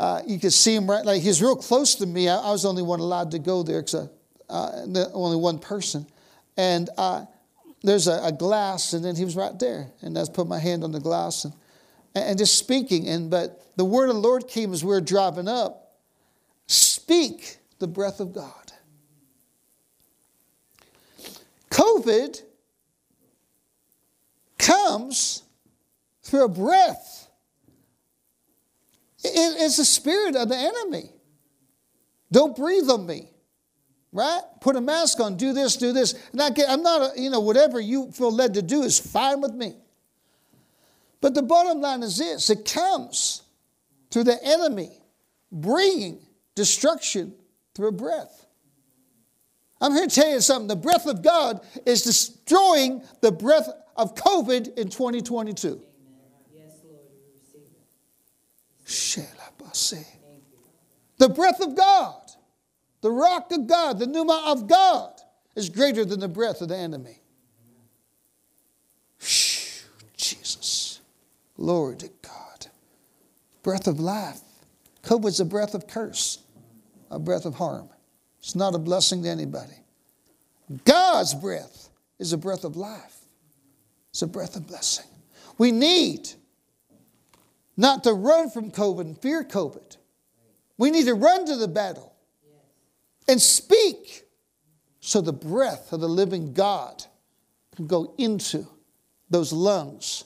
uh, 0.00 0.22
you 0.26 0.38
can 0.38 0.50
see 0.50 0.74
him 0.74 0.88
right, 0.88 1.04
like 1.04 1.20
he's 1.20 1.42
real 1.42 1.54
close 1.54 1.94
to 1.96 2.06
me. 2.06 2.26
I, 2.26 2.36
I 2.36 2.50
was 2.50 2.62
the 2.62 2.70
only 2.70 2.82
one 2.82 3.00
allowed 3.00 3.32
to 3.32 3.38
go 3.38 3.62
there 3.62 3.82
because 3.82 4.08
uh, 4.48 4.86
the, 4.86 5.10
only 5.12 5.36
one 5.36 5.58
person. 5.58 6.06
And 6.56 6.88
uh, 6.96 7.26
there's 7.82 8.08
a, 8.08 8.18
a, 8.24 8.32
glass, 8.32 8.94
and 8.94 9.04
then 9.04 9.14
he 9.14 9.26
was 9.26 9.36
right 9.36 9.56
there. 9.58 9.88
And 10.00 10.18
I 10.18 10.24
put 10.32 10.46
my 10.46 10.58
hand 10.58 10.84
on 10.84 10.92
the 10.92 11.00
glass 11.00 11.44
and, 11.44 11.52
and 12.14 12.38
just 12.38 12.56
speaking. 12.56 13.08
And 13.08 13.30
but 13.30 13.62
the 13.76 13.84
word 13.84 14.08
of 14.08 14.16
the 14.16 14.22
Lord 14.22 14.48
came 14.48 14.72
as 14.72 14.82
we 14.82 14.88
were 14.88 15.02
driving 15.02 15.48
up. 15.48 15.92
Speak 16.66 17.58
the 17.78 17.86
breath 17.86 18.20
of 18.20 18.32
God. 18.32 18.59
COVID 21.70 22.42
comes 24.58 25.42
through 26.22 26.44
a 26.44 26.48
breath 26.48 27.20
it's 29.22 29.76
the 29.76 29.84
spirit 29.84 30.36
of 30.36 30.48
the 30.48 30.56
enemy. 30.56 31.10
Don't 32.32 32.56
breathe 32.56 32.88
on 32.88 33.06
me. 33.06 33.30
Right? 34.12 34.40
Put 34.60 34.74
a 34.74 34.80
mask 34.80 35.20
on, 35.20 35.36
do 35.36 35.52
this, 35.52 35.76
do 35.76 35.92
this. 35.92 36.14
Not 36.32 36.54
get, 36.56 36.68
I'm 36.68 36.82
not, 36.82 37.16
a, 37.16 37.20
you 37.20 37.30
know, 37.30 37.40
whatever 37.40 37.78
you 37.78 38.10
feel 38.10 38.32
led 38.32 38.54
to 38.54 38.62
do 38.62 38.82
is 38.82 38.98
fine 38.98 39.40
with 39.40 39.54
me. 39.54 39.74
But 41.20 41.34
the 41.34 41.42
bottom 41.42 41.80
line 41.80 42.02
is 42.02 42.18
this 42.18 42.50
it 42.50 42.64
comes 42.64 43.42
through 44.10 44.24
the 44.24 44.42
enemy 44.42 44.90
bringing 45.52 46.18
destruction 46.56 47.34
through 47.74 47.88
a 47.88 47.92
breath. 47.92 48.46
I'm 49.80 49.92
here 49.92 50.06
to 50.06 50.14
tell 50.14 50.30
you 50.30 50.40
something. 50.40 50.68
The 50.68 50.76
breath 50.76 51.06
of 51.06 51.22
God 51.22 51.60
is 51.86 52.02
destroying 52.02 53.02
the 53.20 53.32
breath 53.32 53.68
of 53.96 54.14
COVID 54.14 54.76
in 54.78 54.90
2022. 54.90 55.82
The 61.18 61.28
breath 61.28 61.60
of 61.60 61.76
God, 61.76 62.30
the 63.02 63.10
rock 63.10 63.52
of 63.52 63.66
God, 63.66 63.98
the 63.98 64.06
pneuma 64.06 64.42
of 64.46 64.66
God 64.66 65.20
is 65.54 65.68
greater 65.68 66.04
than 66.04 66.20
the 66.20 66.28
breath 66.28 66.60
of 66.60 66.68
the 66.68 66.76
enemy. 66.76 67.20
Jesus. 70.16 71.00
Glory 71.56 71.96
to 71.96 72.10
God. 72.22 72.66
Breath 73.62 73.86
of 73.86 74.00
life. 74.00 74.40
COVID's 75.02 75.40
a 75.40 75.44
breath 75.44 75.74
of 75.74 75.86
curse, 75.86 76.38
a 77.10 77.18
breath 77.18 77.44
of 77.44 77.54
harm. 77.54 77.88
It's 78.40 78.54
not 78.54 78.74
a 78.74 78.78
blessing 78.78 79.22
to 79.22 79.28
anybody. 79.28 79.74
God's 80.84 81.34
breath 81.34 81.88
is 82.18 82.32
a 82.32 82.38
breath 82.38 82.64
of 82.64 82.76
life, 82.76 83.16
it's 84.10 84.22
a 84.22 84.26
breath 84.26 84.56
of 84.56 84.66
blessing. 84.66 85.06
We 85.58 85.72
need 85.72 86.28
not 87.76 88.04
to 88.04 88.12
run 88.12 88.50
from 88.50 88.70
COVID 88.70 89.00
and 89.00 89.18
fear 89.18 89.44
COVID. 89.44 89.96
We 90.78 90.90
need 90.90 91.04
to 91.04 91.14
run 91.14 91.44
to 91.46 91.56
the 91.56 91.68
battle 91.68 92.14
and 93.28 93.40
speak 93.40 94.24
so 95.00 95.20
the 95.20 95.32
breath 95.32 95.92
of 95.92 96.00
the 96.00 96.08
living 96.08 96.52
God 96.52 97.04
can 97.76 97.86
go 97.86 98.14
into 98.18 98.66
those 99.28 99.52
lungs 99.52 100.24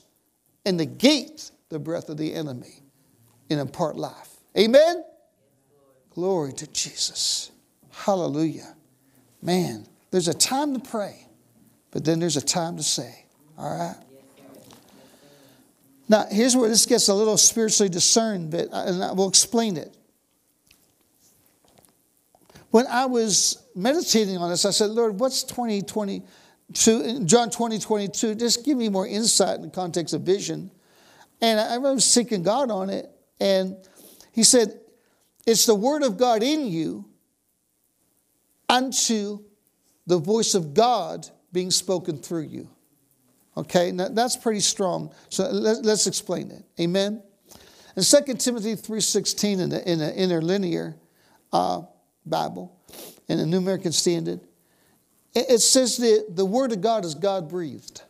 and 0.65 0.77
negate 0.77 1.51
the 1.69 1.79
breath 1.79 2.09
of 2.09 2.17
the 2.17 2.33
enemy 2.33 2.81
and 3.49 3.59
impart 3.59 3.95
life. 3.95 4.37
Amen? 4.57 5.03
Glory 6.09 6.53
to 6.53 6.67
Jesus. 6.67 7.51
Hallelujah. 7.95 8.75
Man, 9.41 9.87
there's 10.11 10.27
a 10.27 10.33
time 10.33 10.73
to 10.73 10.79
pray, 10.79 11.27
but 11.91 12.03
then 12.03 12.19
there's 12.19 12.37
a 12.37 12.41
time 12.41 12.77
to 12.77 12.83
say. 12.83 13.25
All 13.57 13.77
right? 13.77 13.95
Now, 16.07 16.25
here's 16.29 16.55
where 16.55 16.69
this 16.69 16.85
gets 16.85 17.07
a 17.07 17.13
little 17.13 17.37
spiritually 17.37 17.89
discerned, 17.89 18.51
but 18.51 18.69
and 18.71 19.03
I 19.03 19.13
will 19.13 19.27
explain 19.27 19.77
it. 19.77 19.95
When 22.69 22.85
I 22.87 23.05
was 23.05 23.63
meditating 23.73 24.37
on 24.37 24.49
this, 24.49 24.65
I 24.65 24.71
said, 24.71 24.91
Lord, 24.91 25.19
what's 25.19 25.43
2022? 25.43 27.25
John 27.25 27.49
20, 27.49 27.79
22, 27.79 28.35
just 28.35 28.65
give 28.65 28.77
me 28.77 28.89
more 28.89 29.07
insight 29.07 29.55
in 29.55 29.61
the 29.63 29.69
context 29.69 30.13
of 30.13 30.21
vision. 30.21 30.69
And 31.41 31.59
I 31.59 31.77
was 31.77 32.03
seeking 32.03 32.43
God 32.43 32.69
on 32.69 32.89
it, 32.89 33.09
and 33.39 33.77
He 34.31 34.43
said, 34.43 34.79
It's 35.47 35.65
the 35.65 35.75
word 35.75 36.03
of 36.03 36.17
God 36.17 36.43
in 36.43 36.67
you 36.67 37.05
unto 38.69 39.43
the 40.07 40.17
voice 40.17 40.53
of 40.55 40.73
God 40.73 41.27
being 41.51 41.71
spoken 41.71 42.17
through 42.17 42.43
you. 42.43 42.69
Okay, 43.57 43.91
now 43.91 44.09
that's 44.09 44.35
pretty 44.35 44.59
strong. 44.59 45.13
So 45.29 45.49
let, 45.49 45.85
us 45.85 46.07
explain 46.07 46.51
it. 46.51 46.63
Amen. 46.79 47.23
In 47.95 48.03
2 48.03 48.33
Timothy 48.35 48.75
3.16 48.75 49.59
in 49.59 49.69
the, 49.69 49.89
in 49.89 49.99
the 49.99 50.13
interlinear 50.13 50.95
uh, 51.53 51.83
Bible, 52.25 52.77
in 53.29 53.37
the 53.37 53.45
New 53.45 53.57
American 53.57 53.93
Standard, 53.93 54.41
it, 55.33 55.45
it 55.49 55.59
says 55.59 55.95
that 55.97 56.35
the 56.35 56.45
Word 56.45 56.73
of 56.73 56.81
God 56.81 57.05
is 57.05 57.15
God 57.15 57.49
breathed. 57.49 58.01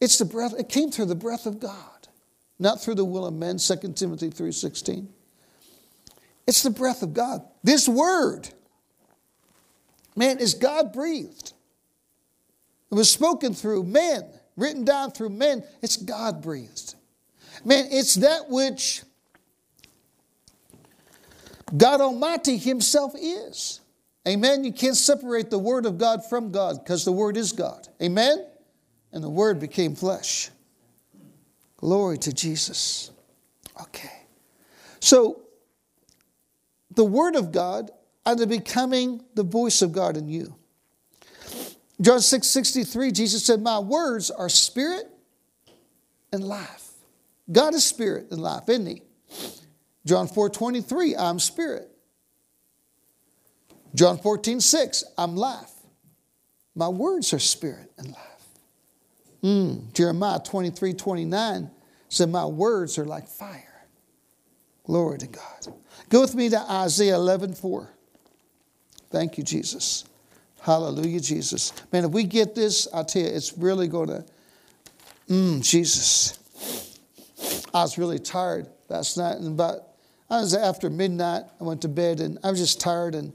It's 0.00 0.18
the 0.18 0.26
breath, 0.26 0.54
it 0.58 0.68
came 0.68 0.90
through 0.90 1.06
the 1.06 1.14
breath 1.14 1.46
of 1.46 1.58
God. 1.58 2.08
not 2.58 2.82
through 2.82 2.96
the 2.96 3.04
will 3.04 3.26
of 3.26 3.34
men, 3.34 3.58
2 3.58 3.92
Timothy 3.94 4.30
3.16. 4.30 5.06
It's 6.46 6.62
the 6.62 6.70
breath 6.70 7.02
of 7.02 7.12
God. 7.12 7.42
This 7.64 7.88
word, 7.88 8.48
man, 10.16 10.38
is 10.38 10.54
God 10.54 10.92
breathed. 10.92 11.52
It 12.90 12.94
was 12.94 13.10
spoken 13.10 13.54
through 13.54 13.84
men, 13.84 14.24
written 14.56 14.84
down 14.84 15.10
through 15.10 15.30
men. 15.30 15.64
It's 15.82 15.96
God 15.96 16.42
breathed. 16.42 16.94
Man, 17.64 17.86
it's 17.90 18.14
that 18.16 18.48
which 18.48 19.02
God 21.76 22.00
Almighty 22.00 22.56
Himself 22.56 23.14
is. 23.16 23.80
Amen. 24.26 24.64
You 24.64 24.72
can't 24.72 24.96
separate 24.96 25.50
the 25.50 25.58
Word 25.58 25.86
of 25.86 25.98
God 25.98 26.28
from 26.28 26.50
God 26.50 26.82
because 26.82 27.04
the 27.04 27.12
Word 27.12 27.36
is 27.36 27.52
God. 27.52 27.88
Amen. 28.02 28.44
And 29.12 29.22
the 29.22 29.30
Word 29.30 29.60
became 29.60 29.94
flesh. 29.94 30.50
Glory 31.76 32.18
to 32.18 32.32
Jesus. 32.32 33.10
Okay. 33.80 34.22
So, 35.00 35.42
the 36.94 37.04
Word 37.04 37.36
of 37.36 37.52
God 37.52 37.90
under 38.26 38.44
becoming 38.44 39.22
the 39.34 39.44
voice 39.44 39.80
of 39.80 39.92
God 39.92 40.16
in 40.16 40.28
you. 40.28 40.54
John 42.00 42.20
6 42.20 42.46
63, 42.46 43.12
Jesus 43.12 43.46
said, 43.46 43.62
My 43.62 43.78
words 43.78 44.30
are 44.30 44.48
spirit 44.48 45.06
and 46.32 46.44
life. 46.44 46.90
God 47.50 47.74
is 47.74 47.84
spirit 47.84 48.26
and 48.30 48.42
life, 48.42 48.68
isn't 48.68 48.86
He? 48.86 49.02
John 50.04 50.26
4 50.26 50.50
23, 50.50 51.16
I'm 51.16 51.38
spirit. 51.38 51.88
John 53.94 54.18
14 54.18 54.60
6, 54.60 55.04
I'm 55.16 55.36
life. 55.36 55.70
My 56.74 56.88
words 56.88 57.32
are 57.32 57.38
spirit 57.38 57.90
and 57.96 58.08
life. 58.08 58.36
Mm. 59.42 59.92
Jeremiah 59.94 60.40
23 60.40 60.92
29 60.92 61.70
said, 62.08 62.28
My 62.28 62.44
words 62.44 62.98
are 62.98 63.06
like 63.06 63.28
fire. 63.28 63.86
Glory 64.84 65.18
to 65.18 65.26
God. 65.26 65.74
Go 66.10 66.20
with 66.20 66.34
me 66.34 66.50
to 66.50 66.60
Isaiah 66.70 67.16
11 67.16 67.54
4. 67.54 67.95
Thank 69.16 69.38
you, 69.38 69.44
Jesus. 69.44 70.04
Hallelujah, 70.60 71.20
Jesus. 71.20 71.72
Man, 71.90 72.04
if 72.04 72.10
we 72.10 72.24
get 72.24 72.54
this, 72.54 72.86
I 72.92 73.02
tell 73.02 73.22
you, 73.22 73.28
it's 73.28 73.56
really 73.56 73.88
going 73.88 74.08
to, 74.08 74.26
mm, 75.30 75.62
Jesus. 75.62 76.38
I 77.72 77.80
was 77.80 77.96
really 77.96 78.18
tired 78.18 78.66
last 78.90 79.16
night, 79.16 79.38
and 79.38 79.46
about, 79.46 79.84
I 80.28 80.40
was 80.40 80.52
after 80.52 80.90
midnight, 80.90 81.44
I 81.58 81.64
went 81.64 81.80
to 81.80 81.88
bed, 81.88 82.20
and 82.20 82.38
I 82.44 82.50
was 82.50 82.60
just 82.60 82.78
tired, 82.78 83.14
and 83.14 83.32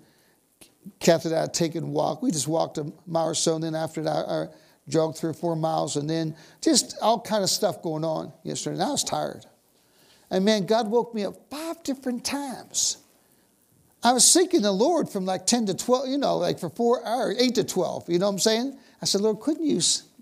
Kathy 0.99 1.29
and 1.29 1.37
I 1.39 1.41
had 1.41 1.53
taken 1.55 1.85
a 1.85 1.87
walk. 1.87 2.21
We 2.21 2.29
just 2.29 2.47
walked 2.47 2.77
a 2.77 2.93
mile 3.07 3.29
or 3.29 3.33
so, 3.33 3.55
and 3.55 3.63
then 3.63 3.73
after 3.73 4.03
that, 4.03 4.29
I 4.29 4.49
jogged 4.87 5.17
three 5.17 5.31
or 5.31 5.33
four 5.33 5.55
miles, 5.55 5.95
and 5.95 6.07
then 6.07 6.35
just 6.61 6.95
all 7.01 7.19
kind 7.19 7.43
of 7.43 7.49
stuff 7.49 7.81
going 7.81 8.05
on 8.05 8.31
yesterday, 8.43 8.75
and 8.75 8.83
I 8.83 8.91
was 8.91 9.03
tired. 9.03 9.47
And 10.29 10.45
man, 10.45 10.67
God 10.67 10.91
woke 10.91 11.15
me 11.15 11.25
up 11.25 11.49
five 11.49 11.81
different 11.81 12.23
times. 12.23 12.97
I 14.03 14.13
was 14.13 14.25
seeking 14.25 14.61
the 14.63 14.71
Lord 14.71 15.09
from 15.09 15.25
like 15.25 15.45
10 15.45 15.67
to 15.67 15.73
12, 15.75 16.07
you 16.07 16.17
know, 16.17 16.37
like 16.37 16.59
for 16.59 16.69
four 16.69 17.05
hours, 17.05 17.37
8 17.39 17.55
to 17.55 17.63
12. 17.63 18.09
You 18.09 18.19
know 18.19 18.25
what 18.25 18.33
I'm 18.33 18.39
saying? 18.39 18.77
I 19.01 19.05
said, 19.05 19.21
Lord, 19.21 19.39
couldn't 19.39 19.65
you 19.65 19.79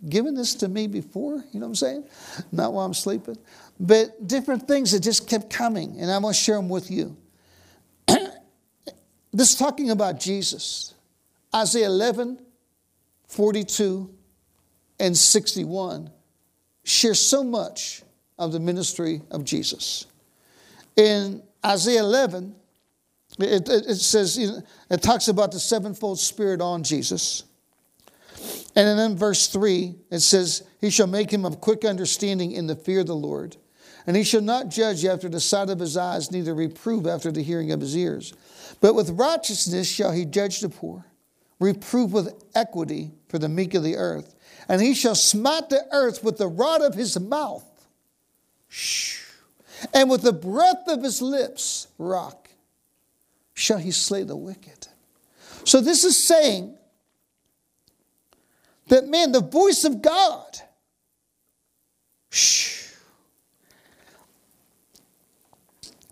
given 0.07 0.35
this 0.35 0.55
to 0.55 0.67
me 0.67 0.87
before? 0.87 1.43
You 1.51 1.59
know 1.59 1.65
what 1.65 1.71
I'm 1.71 1.75
saying? 1.75 2.03
Not 2.51 2.73
while 2.73 2.85
I'm 2.85 2.93
sleeping. 2.93 3.37
But 3.79 4.27
different 4.27 4.67
things 4.67 4.91
that 4.91 4.99
just 4.99 5.29
kept 5.29 5.49
coming, 5.49 5.97
and 5.99 6.11
I 6.11 6.17
want 6.17 6.35
to 6.35 6.41
share 6.41 6.55
them 6.55 6.67
with 6.67 6.91
you. 6.91 7.15
this 8.07 9.51
is 9.51 9.55
talking 9.55 9.91
about 9.91 10.19
Jesus. 10.19 10.93
Isaiah 11.55 11.87
11, 11.87 12.39
42, 13.27 14.13
and 14.99 15.15
61 15.15 16.11
share 16.83 17.13
so 17.13 17.43
much 17.43 18.03
of 18.37 18.51
the 18.51 18.59
ministry 18.59 19.21
of 19.31 19.45
Jesus. 19.45 20.05
In 20.97 21.41
Isaiah 21.65 22.01
11, 22.01 22.55
it, 23.39 23.69
it, 23.69 23.85
it 23.87 23.95
says, 23.95 24.37
it 24.37 25.01
talks 25.01 25.27
about 25.27 25.51
the 25.51 25.59
sevenfold 25.59 26.19
spirit 26.19 26.61
on 26.61 26.83
Jesus. 26.83 27.43
And 28.75 28.99
then 28.99 29.17
verse 29.17 29.47
3, 29.47 29.95
it 30.11 30.19
says, 30.19 30.63
He 30.79 30.89
shall 30.89 31.07
make 31.07 31.31
him 31.31 31.45
of 31.45 31.59
quick 31.59 31.83
understanding 31.83 32.51
in 32.51 32.67
the 32.67 32.75
fear 32.75 33.01
of 33.01 33.07
the 33.07 33.15
Lord. 33.15 33.57
And 34.07 34.15
he 34.15 34.23
shall 34.23 34.41
not 34.41 34.69
judge 34.69 35.05
after 35.05 35.29
the 35.29 35.39
sight 35.39 35.69
of 35.69 35.79
his 35.79 35.97
eyes, 35.97 36.31
neither 36.31 36.53
reprove 36.53 37.05
after 37.05 37.31
the 37.31 37.43
hearing 37.43 37.71
of 37.71 37.81
his 37.81 37.95
ears. 37.95 38.33
But 38.81 38.95
with 38.95 39.11
righteousness 39.11 39.87
shall 39.87 40.11
he 40.11 40.25
judge 40.25 40.61
the 40.61 40.69
poor, 40.69 41.05
reprove 41.59 42.13
with 42.13 42.33
equity 42.55 43.11
for 43.27 43.37
the 43.37 43.49
meek 43.49 43.73
of 43.73 43.83
the 43.83 43.97
earth. 43.97 44.35
And 44.67 44.81
he 44.81 44.93
shall 44.93 45.15
smite 45.15 45.69
the 45.69 45.85
earth 45.91 46.23
with 46.23 46.37
the 46.37 46.47
rod 46.47 46.81
of 46.81 46.93
his 46.93 47.19
mouth, 47.19 47.65
and 49.93 50.09
with 50.09 50.21
the 50.21 50.33
breath 50.33 50.87
of 50.87 51.03
his 51.03 51.21
lips, 51.21 51.87
rock, 51.97 52.48
shall 53.59 53.77
he 53.77 53.91
slay 53.91 54.23
the 54.23 54.37
wicked. 54.37 54.87
So 55.65 55.81
this 55.81 56.05
is 56.05 56.17
saying 56.17 56.77
that, 58.87 59.05
man, 59.05 59.33
the 59.33 59.41
voice 59.41 59.83
of 59.83 60.01
God, 60.01 60.57
shh, 62.29 62.93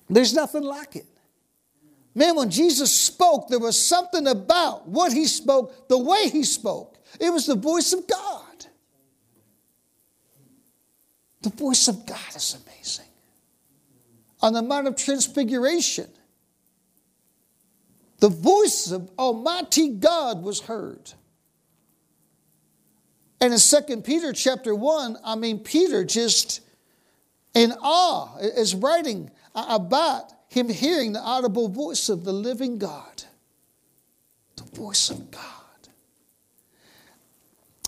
there's 0.10 0.34
nothing 0.34 0.64
like 0.64 0.98
it. 0.98 1.06
Man, 2.14 2.36
when 2.36 2.50
Jesus 2.50 2.94
spoke, 2.94 3.48
there 3.48 3.60
was 3.60 3.82
something 3.82 4.28
about 4.28 4.90
what 4.90 5.14
he 5.14 5.26
spoke, 5.26 5.88
the 5.88 5.98
way 5.98 6.28
he 6.30 6.44
spoke. 6.44 6.98
It 7.18 7.32
was 7.32 7.46
the 7.46 7.56
voice 7.56 7.94
of 7.94 8.06
God. 8.08 8.66
The 11.44 11.52
voice 11.52 11.88
of 11.88 12.06
God 12.06 12.36
is 12.36 12.58
amazing. 12.66 13.06
On 14.42 14.52
the 14.52 14.62
Mount 14.62 14.88
of 14.88 14.98
Transfiguration, 14.98 16.10
the 18.20 18.30
voice 18.30 18.92
of 18.92 19.10
Almighty 19.18 19.90
God 19.90 20.42
was 20.42 20.62
heard. 20.62 21.14
And 23.40 23.54
in 23.54 23.60
2 23.60 24.02
Peter 24.02 24.34
chapter 24.34 24.74
1, 24.74 25.18
I 25.24 25.36
mean, 25.36 25.60
Peter 25.60 26.04
just 26.04 26.62
in 27.54 27.72
awe 27.72 28.38
is 28.38 28.74
writing 28.74 29.30
about 29.54 30.32
him 30.50 30.70
hearing 30.70 31.14
the 31.14 31.20
audible 31.20 31.68
voice 31.68 32.10
of 32.10 32.24
the 32.24 32.34
living 32.34 32.78
God. 32.80 33.24
The 34.56 34.64
voice 34.76 35.10
of 35.10 35.30
God. 35.30 35.44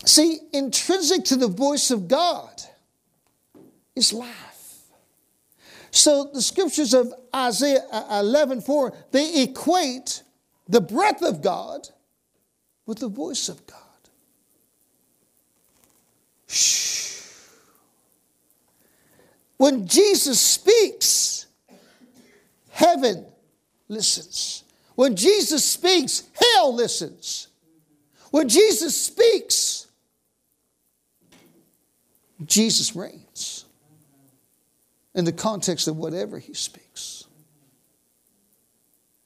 See, 0.04 0.38
intrinsic 0.52 1.24
to 1.26 1.36
the 1.36 1.48
voice 1.48 1.90
of 1.90 2.08
God 2.08 2.62
is 3.96 4.12
life. 4.12 4.49
So 5.90 6.30
the 6.32 6.42
scriptures 6.42 6.94
of 6.94 7.12
Isaiah 7.34 7.84
uh, 7.90 8.20
11 8.20 8.60
4, 8.60 8.92
they 9.10 9.42
equate 9.42 10.22
the 10.68 10.80
breath 10.80 11.22
of 11.22 11.42
God 11.42 11.88
with 12.86 12.98
the 12.98 13.08
voice 13.08 13.48
of 13.48 13.66
God. 13.66 13.76
Shh. 16.46 17.22
When 19.56 19.86
Jesus 19.86 20.40
speaks, 20.40 21.46
heaven 22.70 23.26
listens. 23.88 24.64
When 24.94 25.16
Jesus 25.16 25.64
speaks, 25.64 26.24
hell 26.34 26.74
listens. 26.74 27.48
When 28.30 28.48
Jesus 28.48 28.98
speaks, 29.00 29.86
Jesus 32.46 32.96
reigns 32.96 33.29
in 35.20 35.26
the 35.26 35.32
context 35.32 35.86
of 35.86 35.98
whatever 35.98 36.38
he 36.38 36.54
speaks. 36.54 37.24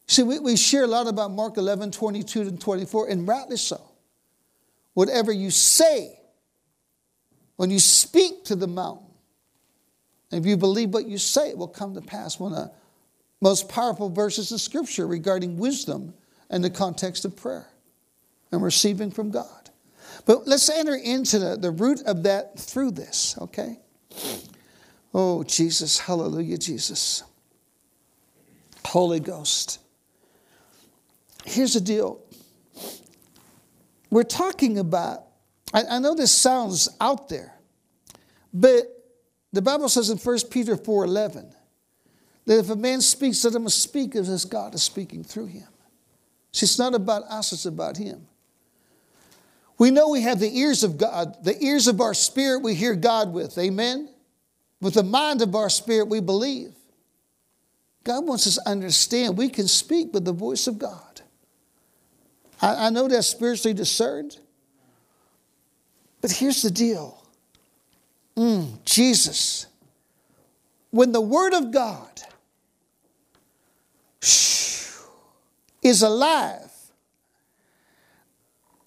See, 0.08 0.24
we, 0.24 0.40
we 0.40 0.56
share 0.56 0.82
a 0.82 0.88
lot 0.88 1.06
about 1.06 1.30
Mark 1.30 1.56
11, 1.56 1.92
22 1.92 2.40
and 2.40 2.60
24, 2.60 3.08
and 3.08 3.28
rightly 3.28 3.56
so. 3.56 3.80
Whatever 4.94 5.30
you 5.30 5.52
say, 5.52 6.18
when 7.54 7.70
you 7.70 7.78
speak 7.78 8.44
to 8.46 8.56
the 8.56 8.66
mountain, 8.66 9.06
if 10.32 10.44
you 10.44 10.56
believe 10.56 10.90
what 10.90 11.06
you 11.06 11.16
say, 11.16 11.50
it 11.50 11.56
will 11.56 11.68
come 11.68 11.94
to 11.94 12.00
pass. 12.00 12.40
One 12.40 12.50
of 12.52 12.58
the 12.58 12.72
most 13.40 13.68
powerful 13.68 14.10
verses 14.10 14.50
in 14.50 14.58
Scripture 14.58 15.06
regarding 15.06 15.58
wisdom 15.58 16.12
and 16.50 16.64
the 16.64 16.70
context 16.70 17.24
of 17.24 17.36
prayer 17.36 17.68
and 18.50 18.60
receiving 18.60 19.12
from 19.12 19.30
God. 19.30 19.70
But 20.26 20.48
let's 20.48 20.68
enter 20.68 20.96
into 20.96 21.38
the, 21.38 21.56
the 21.56 21.70
root 21.70 22.02
of 22.04 22.24
that 22.24 22.58
through 22.58 22.90
this, 22.90 23.36
okay? 23.40 23.78
Oh, 25.14 25.44
Jesus. 25.44 25.98
Hallelujah, 26.00 26.58
Jesus. 26.58 27.22
Holy 28.84 29.20
Ghost. 29.20 29.78
Here's 31.44 31.74
the 31.74 31.80
deal. 31.80 32.20
We're 34.10 34.24
talking 34.24 34.78
about, 34.78 35.24
I, 35.72 35.84
I 35.88 35.98
know 36.00 36.14
this 36.14 36.32
sounds 36.32 36.88
out 37.00 37.28
there, 37.28 37.54
but 38.52 38.84
the 39.52 39.62
Bible 39.62 39.88
says 39.88 40.10
in 40.10 40.18
1 40.18 40.38
Peter 40.50 40.76
4.11 40.76 41.52
that 42.46 42.58
if 42.58 42.70
a 42.70 42.76
man 42.76 43.00
speaks, 43.00 43.44
let 43.44 43.54
him 43.54 43.68
speak 43.68 44.16
as 44.16 44.44
God 44.44 44.74
is 44.74 44.82
speaking 44.82 45.24
through 45.24 45.46
him. 45.46 45.68
See, 46.52 46.64
it's 46.64 46.78
not 46.78 46.94
about 46.94 47.24
us, 47.24 47.52
it's 47.52 47.66
about 47.66 47.96
him. 47.96 48.26
We 49.78 49.90
know 49.90 50.08
we 50.10 50.22
have 50.22 50.38
the 50.38 50.58
ears 50.58 50.84
of 50.84 50.98
God, 50.98 51.42
the 51.42 51.60
ears 51.62 51.88
of 51.88 52.00
our 52.00 52.14
spirit 52.14 52.62
we 52.62 52.74
hear 52.74 52.94
God 52.94 53.32
with. 53.32 53.58
Amen? 53.58 54.08
With 54.84 54.94
the 54.94 55.02
mind 55.02 55.40
of 55.40 55.54
our 55.54 55.70
spirit, 55.70 56.08
we 56.08 56.20
believe. 56.20 56.74
God 58.04 58.26
wants 58.26 58.46
us 58.46 58.56
to 58.56 58.68
understand 58.68 59.38
we 59.38 59.48
can 59.48 59.66
speak 59.66 60.12
with 60.12 60.26
the 60.26 60.32
voice 60.32 60.66
of 60.66 60.78
God. 60.78 61.22
I, 62.60 62.88
I 62.88 62.90
know 62.90 63.08
that's 63.08 63.26
spiritually 63.26 63.72
discerned, 63.72 64.36
but 66.20 66.32
here's 66.32 66.60
the 66.60 66.70
deal 66.70 67.24
mm, 68.36 68.84
Jesus, 68.84 69.68
when 70.90 71.12
the 71.12 71.20
Word 71.22 71.54
of 71.54 71.72
God 71.72 72.20
is 75.82 76.02
alive, 76.02 76.70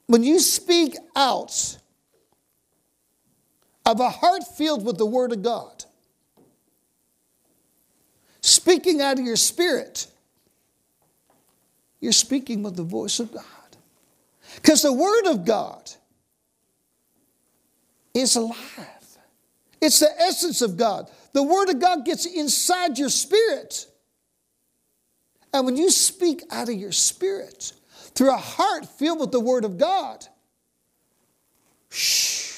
when 0.05 0.23
you 0.23 0.39
speak 0.39 0.95
out 1.15 1.79
of 3.83 3.99
a 3.99 4.09
heart 4.09 4.43
filled 4.55 4.85
with 4.85 4.99
the 4.99 5.05
Word 5.07 5.31
of 5.31 5.41
God, 5.41 5.85
speaking 8.41 9.01
out 9.01 9.19
of 9.19 9.25
your 9.25 9.35
spirit, 9.35 10.07
you're 11.99 12.11
speaking 12.11 12.63
with 12.63 12.75
the 12.75 12.83
voice 12.83 13.19
of 13.19 13.33
God. 13.33 13.43
Because 14.55 14.81
the 14.81 14.93
Word 14.93 15.27
of 15.27 15.45
God 15.45 15.91
is 18.13 18.35
alive. 18.35 18.57
It's 19.81 19.99
the 19.99 20.09
essence 20.19 20.61
of 20.61 20.77
God. 20.77 21.09
The 21.33 21.43
Word 21.43 21.69
of 21.69 21.79
God 21.79 22.05
gets 22.05 22.25
inside 22.25 22.97
your 22.97 23.09
spirit. 23.09 23.87
And 25.53 25.65
when 25.65 25.77
you 25.77 25.89
speak 25.89 26.43
out 26.51 26.69
of 26.69 26.75
your 26.75 26.91
spirit 26.91 27.73
through 28.15 28.33
a 28.33 28.37
heart 28.37 28.85
filled 28.85 29.19
with 29.19 29.31
the 29.31 29.39
Word 29.39 29.65
of 29.65 29.77
God, 29.77 30.25
shh, 31.89 32.53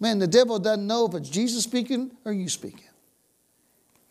man, 0.00 0.18
the 0.18 0.26
devil 0.26 0.58
doesn't 0.58 0.86
know 0.86 1.06
if 1.06 1.14
it's 1.14 1.28
Jesus 1.28 1.64
speaking 1.64 2.10
or 2.24 2.32
you 2.32 2.48
speaking. 2.48 2.87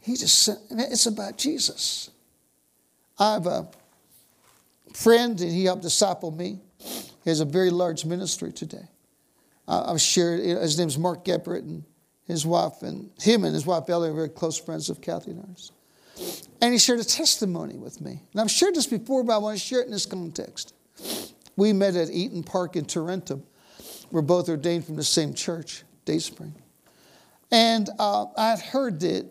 He 0.08 0.15
just, 0.15 0.41
said, 0.41 0.58
it's 0.70 1.06
about 1.06 1.38
Jesus. 1.38 2.12
I 3.20 3.34
have 3.34 3.46
a 3.46 3.67
friend, 4.93 5.39
and 5.41 5.52
he 5.52 5.65
helped 5.65 5.82
disciple 5.82 6.32
me. 6.32 6.62
He 6.80 7.30
has 7.30 7.41
a 7.41 7.46
very 7.46 7.70
large 7.70 8.06
ministry 8.06 8.54
today. 8.54 8.88
I've 9.67 10.00
shared, 10.00 10.39
his 10.39 10.80
name's 10.80 10.98
Mark 10.98 11.26
Geppert, 11.26 11.63
and 11.63 11.84
his 12.24 12.46
wife, 12.46 12.84
and 12.84 13.10
him 13.20 13.43
and 13.43 13.54
his 13.54 13.65
wife 13.65 13.89
Ellie 13.89 14.08
are 14.08 14.13
very 14.13 14.30
close 14.30 14.58
friends 14.58 14.89
of 14.89 15.02
Kathy 15.02 15.32
and 15.32 15.46
ours. 15.50 15.74
And 16.62 16.72
he 16.72 16.80
shared 16.80 17.02
a 17.02 17.04
testimony 17.04 17.76
with 17.76 18.00
me. 18.00 18.22
And 18.32 18.39
I've 18.39 18.50
shared 18.50 18.76
this 18.76 18.88
before, 18.88 19.26
but 19.26 19.36
I 19.36 19.38
want 19.39 19.58
to 19.58 19.63
share 19.63 19.82
it 19.82 19.88
in 19.88 19.91
this 19.91 20.06
context. 20.06 20.74
We 21.58 21.74
met 21.74 21.98
at 21.98 22.10
Eaton 22.12 22.43
Park 22.43 22.78
in 22.78 22.86
Tarentum. 22.86 23.43
We're 24.10 24.22
both 24.22 24.48
ordained 24.48 24.86
from 24.86 24.96
the 24.96 25.04
same 25.04 25.34
church, 25.34 25.84
Dayspring. 26.06 26.56
And 27.52 27.89
uh, 28.00 28.28
I 28.38 28.52
had 28.52 28.60
heard 28.60 29.02
that 29.02 29.26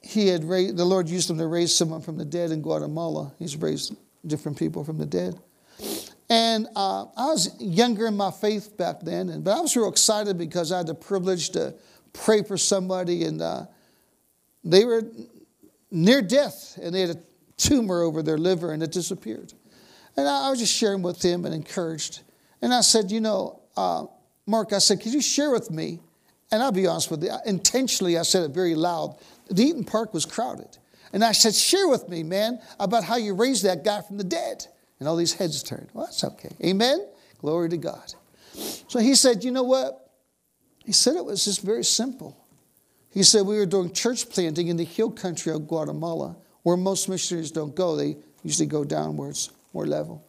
he 0.00 0.28
had 0.28 0.44
raised, 0.44 0.76
the 0.76 0.84
Lord 0.84 1.08
used 1.08 1.30
him 1.30 1.38
to 1.38 1.46
raise 1.46 1.74
someone 1.74 2.00
from 2.00 2.16
the 2.16 2.24
dead 2.24 2.50
in 2.50 2.62
Guatemala. 2.62 3.32
He's 3.38 3.56
raised 3.56 3.94
different 4.26 4.58
people 4.58 4.84
from 4.84 4.98
the 4.98 5.06
dead. 5.06 5.38
And 6.28 6.68
uh, 6.76 7.06
I 7.16 7.26
was 7.26 7.60
younger 7.60 8.06
in 8.06 8.16
my 8.16 8.30
faith 8.30 8.76
back 8.76 9.00
then, 9.00 9.28
and, 9.28 9.42
but 9.42 9.56
I 9.56 9.60
was 9.60 9.76
real 9.76 9.88
excited 9.88 10.38
because 10.38 10.70
I 10.70 10.78
had 10.78 10.86
the 10.86 10.94
privilege 10.94 11.50
to 11.50 11.74
pray 12.12 12.42
for 12.42 12.56
somebody, 12.56 13.24
and 13.24 13.42
uh, 13.42 13.66
they 14.62 14.84
were 14.84 15.02
near 15.90 16.22
death, 16.22 16.78
and 16.80 16.94
they 16.94 17.00
had 17.00 17.10
a 17.10 17.20
tumor 17.56 18.02
over 18.02 18.22
their 18.22 18.38
liver, 18.38 18.72
and 18.72 18.82
it 18.82 18.92
disappeared. 18.92 19.52
And 20.16 20.28
I, 20.28 20.46
I 20.46 20.50
was 20.50 20.60
just 20.60 20.72
sharing 20.72 21.02
with 21.02 21.20
him 21.20 21.44
and 21.44 21.54
encouraged. 21.54 22.20
And 22.62 22.72
I 22.72 22.82
said, 22.82 23.10
You 23.10 23.20
know, 23.20 23.60
uh, 23.76 24.06
Mark, 24.46 24.72
I 24.72 24.78
said, 24.78 25.00
Could 25.00 25.12
you 25.12 25.22
share 25.22 25.50
with 25.50 25.70
me? 25.70 26.00
And 26.52 26.62
I'll 26.62 26.72
be 26.72 26.86
honest 26.86 27.10
with 27.10 27.22
you, 27.22 27.32
intentionally, 27.46 28.18
I 28.18 28.22
said 28.22 28.42
it 28.42 28.50
very 28.50 28.74
loud. 28.74 29.16
The 29.50 29.62
Eaton 29.62 29.84
Park 29.84 30.12
was 30.12 30.26
crowded. 30.26 30.78
And 31.12 31.24
I 31.24 31.32
said, 31.32 31.54
Share 31.54 31.88
with 31.88 32.08
me, 32.08 32.22
man, 32.22 32.60
about 32.78 33.04
how 33.04 33.16
you 33.16 33.34
raised 33.34 33.64
that 33.64 33.84
guy 33.84 34.02
from 34.02 34.16
the 34.18 34.24
dead. 34.24 34.66
And 34.98 35.08
all 35.08 35.16
these 35.16 35.32
heads 35.32 35.62
turned. 35.62 35.88
Well, 35.92 36.06
that's 36.06 36.24
okay. 36.24 36.54
Amen? 36.64 37.06
Glory 37.38 37.68
to 37.70 37.76
God. 37.76 38.14
So 38.88 38.98
he 38.98 39.14
said, 39.14 39.44
You 39.44 39.50
know 39.50 39.62
what? 39.62 40.10
He 40.84 40.92
said 40.92 41.16
it 41.16 41.24
was 41.24 41.44
just 41.44 41.62
very 41.62 41.84
simple. 41.84 42.36
He 43.10 43.22
said, 43.22 43.46
We 43.46 43.56
were 43.56 43.66
doing 43.66 43.92
church 43.92 44.28
planting 44.28 44.68
in 44.68 44.76
the 44.76 44.84
hill 44.84 45.10
country 45.10 45.52
of 45.52 45.66
Guatemala, 45.66 46.36
where 46.62 46.76
most 46.76 47.08
missionaries 47.08 47.50
don't 47.50 47.74
go. 47.74 47.96
They 47.96 48.16
usually 48.42 48.66
go 48.66 48.84
downwards, 48.84 49.50
more 49.72 49.86
level. 49.86 50.24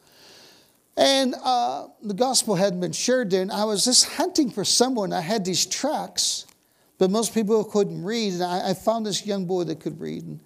And 1.02 1.34
uh, 1.44 1.88
the 2.04 2.14
gospel 2.14 2.54
hadn't 2.54 2.80
been 2.80 2.92
shared 2.92 3.32
there. 3.32 3.42
And 3.42 3.52
I 3.52 3.64
was 3.66 3.84
just 3.84 4.06
hunting 4.06 4.52
for 4.52 4.64
someone. 4.64 5.12
I 5.12 5.22
had 5.22 5.44
these 5.44 5.66
tracts, 5.66 6.46
but 7.00 7.10
most 7.10 7.34
people 7.34 7.64
couldn't 7.64 8.04
read. 8.04 8.34
And 8.34 8.44
I, 8.44 8.70
I 8.70 8.74
found 8.76 9.08
this 9.08 9.26
young 9.26 9.46
boy 9.46 9.64
that 9.64 9.80
could 9.80 10.00
read. 10.00 10.24
And 10.24 10.40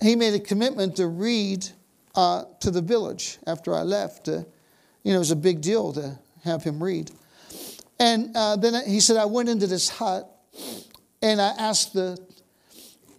he 0.00 0.14
made 0.14 0.34
a 0.34 0.38
commitment 0.38 0.94
to 0.96 1.08
read 1.08 1.66
uh, 2.14 2.44
to 2.60 2.70
the 2.70 2.80
village 2.80 3.38
after 3.48 3.74
I 3.74 3.82
left. 3.82 4.28
Uh, 4.28 4.44
you 5.02 5.10
know, 5.10 5.16
it 5.16 5.18
was 5.18 5.32
a 5.32 5.36
big 5.36 5.60
deal 5.60 5.92
to 5.94 6.16
have 6.44 6.62
him 6.62 6.80
read. 6.80 7.10
And 7.98 8.36
uh, 8.36 8.54
then 8.54 8.88
he 8.88 9.00
said, 9.00 9.16
I 9.16 9.24
went 9.24 9.48
into 9.48 9.66
this 9.66 9.88
hut 9.88 10.30
and 11.20 11.40
I 11.40 11.48
asked 11.58 11.94
the, 11.94 12.16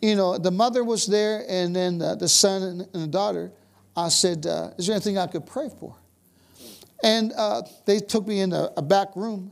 you 0.02 0.16
know, 0.16 0.38
the 0.38 0.52
mother 0.52 0.86
was 0.86 1.06
there 1.06 1.44
and 1.50 1.76
then 1.76 1.98
the, 1.98 2.30
son 2.30 2.64
and, 2.64 2.82
and, 2.94 3.04
the 3.04 3.08
daughter. 3.08 3.52
I 3.98 4.08
said, 4.08 4.46
uh, 4.46 4.70
Is 4.78 4.88
there 4.88 4.96
anything 4.96 5.18
I 5.18 5.28
could 5.28 5.46
pray 5.46 5.68
for? 5.68 5.99
And 7.04 7.32
uh, 7.34 7.64
they 7.86 8.00
took 8.00 8.28
me 8.28 8.42
in 8.42 8.52
a, 8.52 8.72
a, 8.78 8.82
back 8.82 9.16
room. 9.16 9.52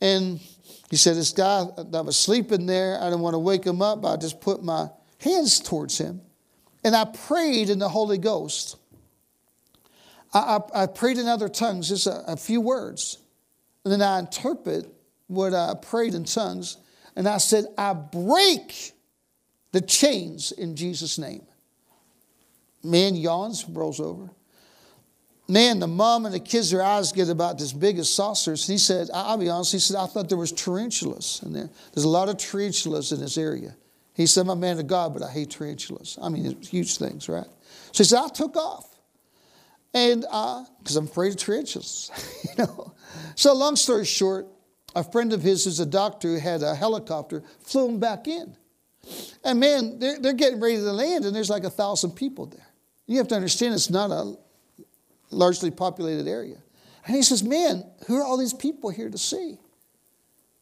And 0.00 0.40
he 0.90 0.96
said, 0.96 1.16
This 1.16 1.32
guy 1.32 1.66
that 1.76 2.04
was 2.04 2.18
sleeping 2.18 2.66
there, 2.66 2.98
I 3.00 3.04
didn't 3.04 3.20
want 3.20 3.34
to 3.34 3.38
wake 3.38 3.64
him 3.64 3.82
up. 3.82 4.04
I 4.04 4.16
just 4.16 4.40
put 4.40 4.62
my 4.62 4.88
hands 5.18 5.60
towards 5.60 5.98
him. 5.98 6.22
And 6.84 6.96
I 6.96 7.04
prayed 7.04 7.70
in 7.70 7.78
the 7.78 7.88
Holy 7.88 8.18
Ghost. 8.18 8.76
I, 10.32 10.58
I, 10.74 10.82
I 10.82 10.86
prayed 10.86 11.18
in 11.18 11.28
other 11.28 11.48
tongues, 11.48 11.88
just 11.88 12.06
a, 12.06 12.32
a 12.32 12.36
few 12.36 12.60
words. 12.60 13.18
And 13.84 13.92
then 13.92 14.02
I 14.02 14.18
interpret 14.18 14.86
what 15.26 15.54
I 15.54 15.74
prayed 15.74 16.14
in 16.14 16.24
tongues. 16.24 16.78
And 17.16 17.28
I 17.28 17.38
said, 17.38 17.66
I 17.76 17.92
break 17.92 18.92
the 19.72 19.80
chains 19.80 20.52
in 20.52 20.76
Jesus' 20.76 21.18
name. 21.18 21.42
Man 22.82 23.14
yawns, 23.14 23.66
rolls 23.68 24.00
over. 24.00 24.30
Man, 25.48 25.80
the 25.80 25.88
mom 25.88 26.24
and 26.24 26.34
the 26.34 26.40
kids, 26.40 26.70
their 26.70 26.82
eyes 26.82 27.12
get 27.12 27.28
about 27.28 27.58
this 27.58 27.72
big 27.72 27.98
as 27.98 28.08
saucers. 28.08 28.66
He 28.66 28.78
said, 28.78 29.08
I'll 29.12 29.36
be 29.36 29.48
honest, 29.48 29.72
he 29.72 29.78
said, 29.78 29.96
I 29.96 30.06
thought 30.06 30.28
there 30.28 30.38
was 30.38 30.52
tarantulas 30.52 31.40
in 31.44 31.52
there. 31.52 31.68
There's 31.92 32.04
a 32.04 32.08
lot 32.08 32.28
of 32.28 32.38
tarantulas 32.38 33.12
in 33.12 33.20
this 33.20 33.36
area. 33.36 33.74
He 34.14 34.26
said, 34.26 34.42
I'm 34.42 34.50
a 34.50 34.56
man 34.56 34.78
of 34.78 34.86
God, 34.86 35.12
but 35.12 35.22
I 35.22 35.30
hate 35.30 35.50
tarantulas. 35.50 36.18
I 36.22 36.28
mean, 36.28 36.60
huge 36.62 36.96
things, 36.96 37.28
right? 37.28 37.46
So 37.92 38.04
he 38.04 38.04
said, 38.04 38.20
I 38.24 38.28
took 38.28 38.56
off. 38.56 38.88
And 39.94 40.22
because 40.22 40.96
I'm 40.96 41.06
afraid 41.06 41.32
of 41.32 41.36
tarantulas, 41.38 42.10
you 42.44 42.64
know. 42.64 42.94
So 43.34 43.54
long 43.54 43.76
story 43.76 44.04
short, 44.04 44.46
a 44.94 45.04
friend 45.04 45.32
of 45.32 45.42
his 45.42 45.64
who's 45.64 45.80
a 45.80 45.86
doctor 45.86 46.28
who 46.28 46.38
had 46.38 46.62
a 46.62 46.74
helicopter 46.74 47.42
flew 47.60 47.88
him 47.88 47.98
back 47.98 48.28
in. 48.28 48.56
And 49.44 49.58
man, 49.58 49.98
they're, 49.98 50.18
they're 50.18 50.32
getting 50.32 50.60
ready 50.60 50.76
to 50.76 50.92
land, 50.92 51.24
and 51.24 51.34
there's 51.34 51.50
like 51.50 51.64
a 51.64 51.70
thousand 51.70 52.12
people 52.12 52.46
there. 52.46 52.66
You 53.06 53.18
have 53.18 53.28
to 53.28 53.34
understand 53.34 53.74
it's 53.74 53.90
not 53.90 54.10
a 54.10 54.36
largely 55.32 55.70
populated 55.70 56.28
area. 56.28 56.56
And 57.06 57.16
he 57.16 57.22
says, 57.22 57.42
Man, 57.42 57.84
who 58.06 58.18
are 58.18 58.24
all 58.24 58.36
these 58.36 58.54
people 58.54 58.90
here 58.90 59.10
to 59.10 59.18
see? 59.18 59.58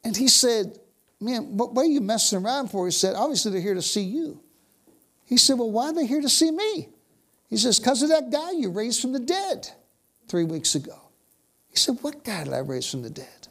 And 0.05 0.17
he 0.17 0.29
said, 0.29 0.79
Man, 1.21 1.57
what, 1.57 1.75
what 1.75 1.83
are 1.83 1.91
you 1.91 2.01
messing 2.01 2.43
around 2.43 2.69
for? 2.69 2.87
He 2.87 2.93
said, 2.93 3.15
Obviously, 3.15 3.53
they're 3.53 3.61
here 3.61 3.75
to 3.75 3.83
see 3.83 4.03
you. 4.03 4.41
He 5.27 5.37
said, 5.37 5.59
Well, 5.59 5.71
why 5.71 5.87
are 5.87 5.93
they 5.93 6.07
here 6.07 6.23
to 6.23 6.29
see 6.29 6.51
me? 6.51 6.89
He 7.49 7.57
says, 7.57 7.79
Because 7.79 8.03
of 8.03 8.09
that 8.09 8.31
guy 8.31 8.53
you 8.53 8.71
raised 8.71 9.03
from 9.03 9.13
the 9.13 9.21
dead 9.21 9.69
three 10.29 10.45
weeks 10.45 10.75
ago. 10.75 10.99
He 11.69 11.77
said, 11.77 11.99
What 12.01 12.25
guy 12.25 12.45
did 12.45 12.53
I 12.53 12.59
raise 12.59 12.91
from 12.91 13.03
the 13.03 13.11
dead? 13.11 13.49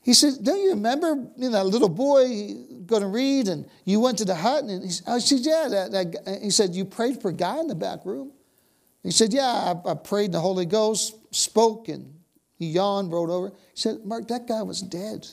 He 0.00 0.12
said, 0.12 0.34
Don't 0.42 0.60
you 0.62 0.70
remember, 0.70 1.26
you 1.36 1.50
know, 1.50 1.62
little 1.64 1.88
boy 1.88 2.54
going 2.86 3.02
to 3.02 3.08
read 3.08 3.48
and 3.48 3.66
you 3.84 4.00
went 4.00 4.18
to 4.18 4.24
the 4.24 4.34
hut? 4.34 4.64
And 4.64 4.84
he, 4.84 4.90
oh, 5.06 5.16
I 5.16 5.18
said, 5.18 5.40
Yeah. 5.40 5.68
That, 5.70 5.90
that, 5.92 6.38
he 6.42 6.50
said, 6.50 6.74
You 6.74 6.84
prayed 6.84 7.20
for 7.20 7.30
a 7.30 7.34
guy 7.34 7.58
in 7.58 7.66
the 7.66 7.74
back 7.74 8.04
room? 8.04 8.30
He 9.04 9.12
said, 9.12 9.32
Yeah, 9.32 9.46
I, 9.46 9.90
I 9.90 9.94
prayed 9.94 10.26
in 10.26 10.30
the 10.32 10.40
Holy 10.40 10.66
Ghost, 10.66 11.14
spoke, 11.30 11.88
and 11.88 12.12
he 12.58 12.66
yawned, 12.66 13.12
rolled 13.12 13.30
over. 13.30 13.50
He 13.50 13.54
said, 13.74 14.04
Mark, 14.04 14.26
that 14.28 14.48
guy 14.48 14.62
was 14.62 14.80
dead 14.80 15.28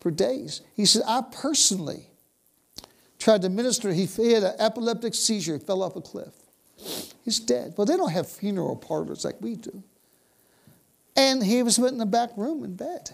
for 0.00 0.10
days. 0.12 0.60
He 0.74 0.84
said, 0.84 1.02
I 1.06 1.22
personally 1.32 2.10
tried 3.18 3.42
to 3.42 3.48
minister. 3.48 3.92
He 3.92 4.06
had 4.32 4.42
an 4.44 4.54
epileptic 4.58 5.14
seizure, 5.14 5.54
he 5.54 5.64
fell 5.64 5.82
off 5.82 5.96
a 5.96 6.00
cliff. 6.00 6.34
He's 7.24 7.40
dead. 7.40 7.74
Well, 7.76 7.86
they 7.86 7.96
don't 7.96 8.12
have 8.12 8.28
funeral 8.28 8.76
parlors 8.76 9.24
like 9.24 9.40
we 9.40 9.56
do. 9.56 9.82
And 11.16 11.42
he 11.42 11.62
was 11.62 11.78
put 11.78 11.90
in 11.90 11.98
the 11.98 12.06
back 12.06 12.30
room 12.36 12.62
in 12.62 12.76
bed. 12.76 13.10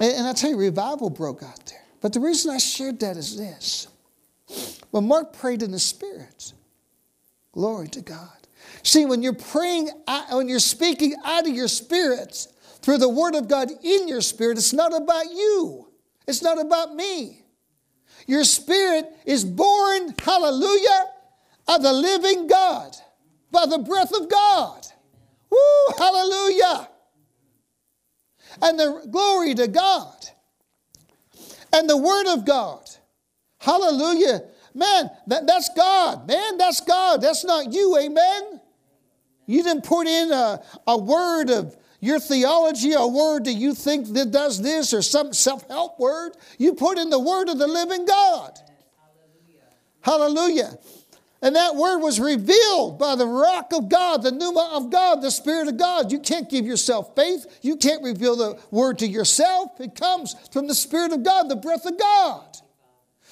And 0.00 0.26
I 0.26 0.32
tell 0.32 0.50
you, 0.50 0.56
revival 0.56 1.10
broke 1.10 1.42
out 1.42 1.66
there. 1.66 1.82
But 2.00 2.12
the 2.12 2.20
reason 2.20 2.52
I 2.52 2.58
shared 2.58 3.00
that 3.00 3.16
is 3.16 3.36
this. 3.36 3.88
When 4.90 5.08
Mark 5.08 5.32
prayed 5.32 5.62
in 5.62 5.72
the 5.72 5.78
Spirit, 5.78 6.52
glory 7.54 7.86
to 7.88 8.02
God. 8.02 8.28
See, 8.82 9.06
when 9.06 9.22
you're 9.22 9.32
praying, 9.32 9.90
uh, 10.08 10.24
when 10.32 10.48
you're 10.48 10.58
speaking 10.58 11.14
out 11.24 11.46
of 11.46 11.54
your 11.54 11.68
spirit 11.68 12.48
through 12.82 12.98
the 12.98 13.08
Word 13.08 13.36
of 13.36 13.48
God 13.48 13.70
in 13.82 14.08
your 14.08 14.20
spirit, 14.20 14.58
it's 14.58 14.72
not 14.72 14.94
about 14.94 15.26
you. 15.26 15.88
It's 16.26 16.42
not 16.42 16.60
about 16.60 16.94
me. 16.94 17.44
Your 18.26 18.44
spirit 18.44 19.06
is 19.24 19.44
born, 19.44 20.14
hallelujah, 20.18 21.06
of 21.68 21.82
the 21.82 21.92
living 21.92 22.48
God 22.48 22.96
by 23.52 23.66
the 23.66 23.78
breath 23.78 24.12
of 24.12 24.28
God. 24.28 24.84
Woo, 25.50 25.94
hallelujah. 25.96 26.88
And 28.60 28.78
the 28.78 29.06
glory 29.10 29.54
to 29.54 29.68
God. 29.68 30.28
And 31.72 31.88
the 31.88 31.96
word 31.96 32.32
of 32.32 32.44
God. 32.44 32.88
Hallelujah. 33.58 34.42
Man, 34.74 35.10
that, 35.28 35.46
that's 35.46 35.70
God. 35.76 36.26
Man, 36.26 36.58
that's 36.58 36.80
God. 36.80 37.20
That's 37.20 37.44
not 37.44 37.72
you. 37.72 37.96
Amen. 37.98 38.60
You 39.46 39.62
didn't 39.62 39.84
put 39.84 40.06
in 40.06 40.32
a, 40.32 40.62
a 40.86 40.98
word 40.98 41.50
of 41.50 41.76
your 42.00 42.18
theology, 42.18 42.92
a 42.92 43.06
word 43.06 43.44
that 43.44 43.52
you 43.52 43.74
think 43.74 44.12
that 44.14 44.30
does 44.30 44.60
this 44.60 44.92
or 44.92 45.00
some 45.00 45.32
self 45.32 45.66
help 45.68 45.98
word. 45.98 46.32
You 46.58 46.74
put 46.74 46.98
in 46.98 47.08
the 47.08 47.18
word 47.18 47.48
of 47.48 47.58
the 47.58 47.66
living 47.66 48.04
God. 48.04 48.58
Hallelujah. 50.00 50.76
And 51.40 51.56
that 51.56 51.76
word 51.76 51.98
was 51.98 52.20
revealed 52.20 52.98
by 52.98 53.16
the 53.16 53.26
rock 53.26 53.72
of 53.74 53.90
God, 53.90 54.22
the 54.22 54.32
pneuma 54.32 54.70
of 54.72 54.90
God, 54.90 55.20
the 55.20 55.30
Spirit 55.30 55.68
of 55.68 55.76
God. 55.76 56.10
You 56.10 56.18
can't 56.18 56.48
give 56.48 56.64
yourself 56.64 57.14
faith. 57.14 57.58
You 57.60 57.76
can't 57.76 58.02
reveal 58.02 58.34
the 58.34 58.58
word 58.70 58.98
to 59.00 59.06
yourself. 59.06 59.78
It 59.78 59.94
comes 59.94 60.34
from 60.52 60.68
the 60.68 60.74
Spirit 60.74 61.12
of 61.12 61.22
God, 61.22 61.50
the 61.50 61.56
breath 61.56 61.84
of 61.84 61.98
God. 61.98 62.56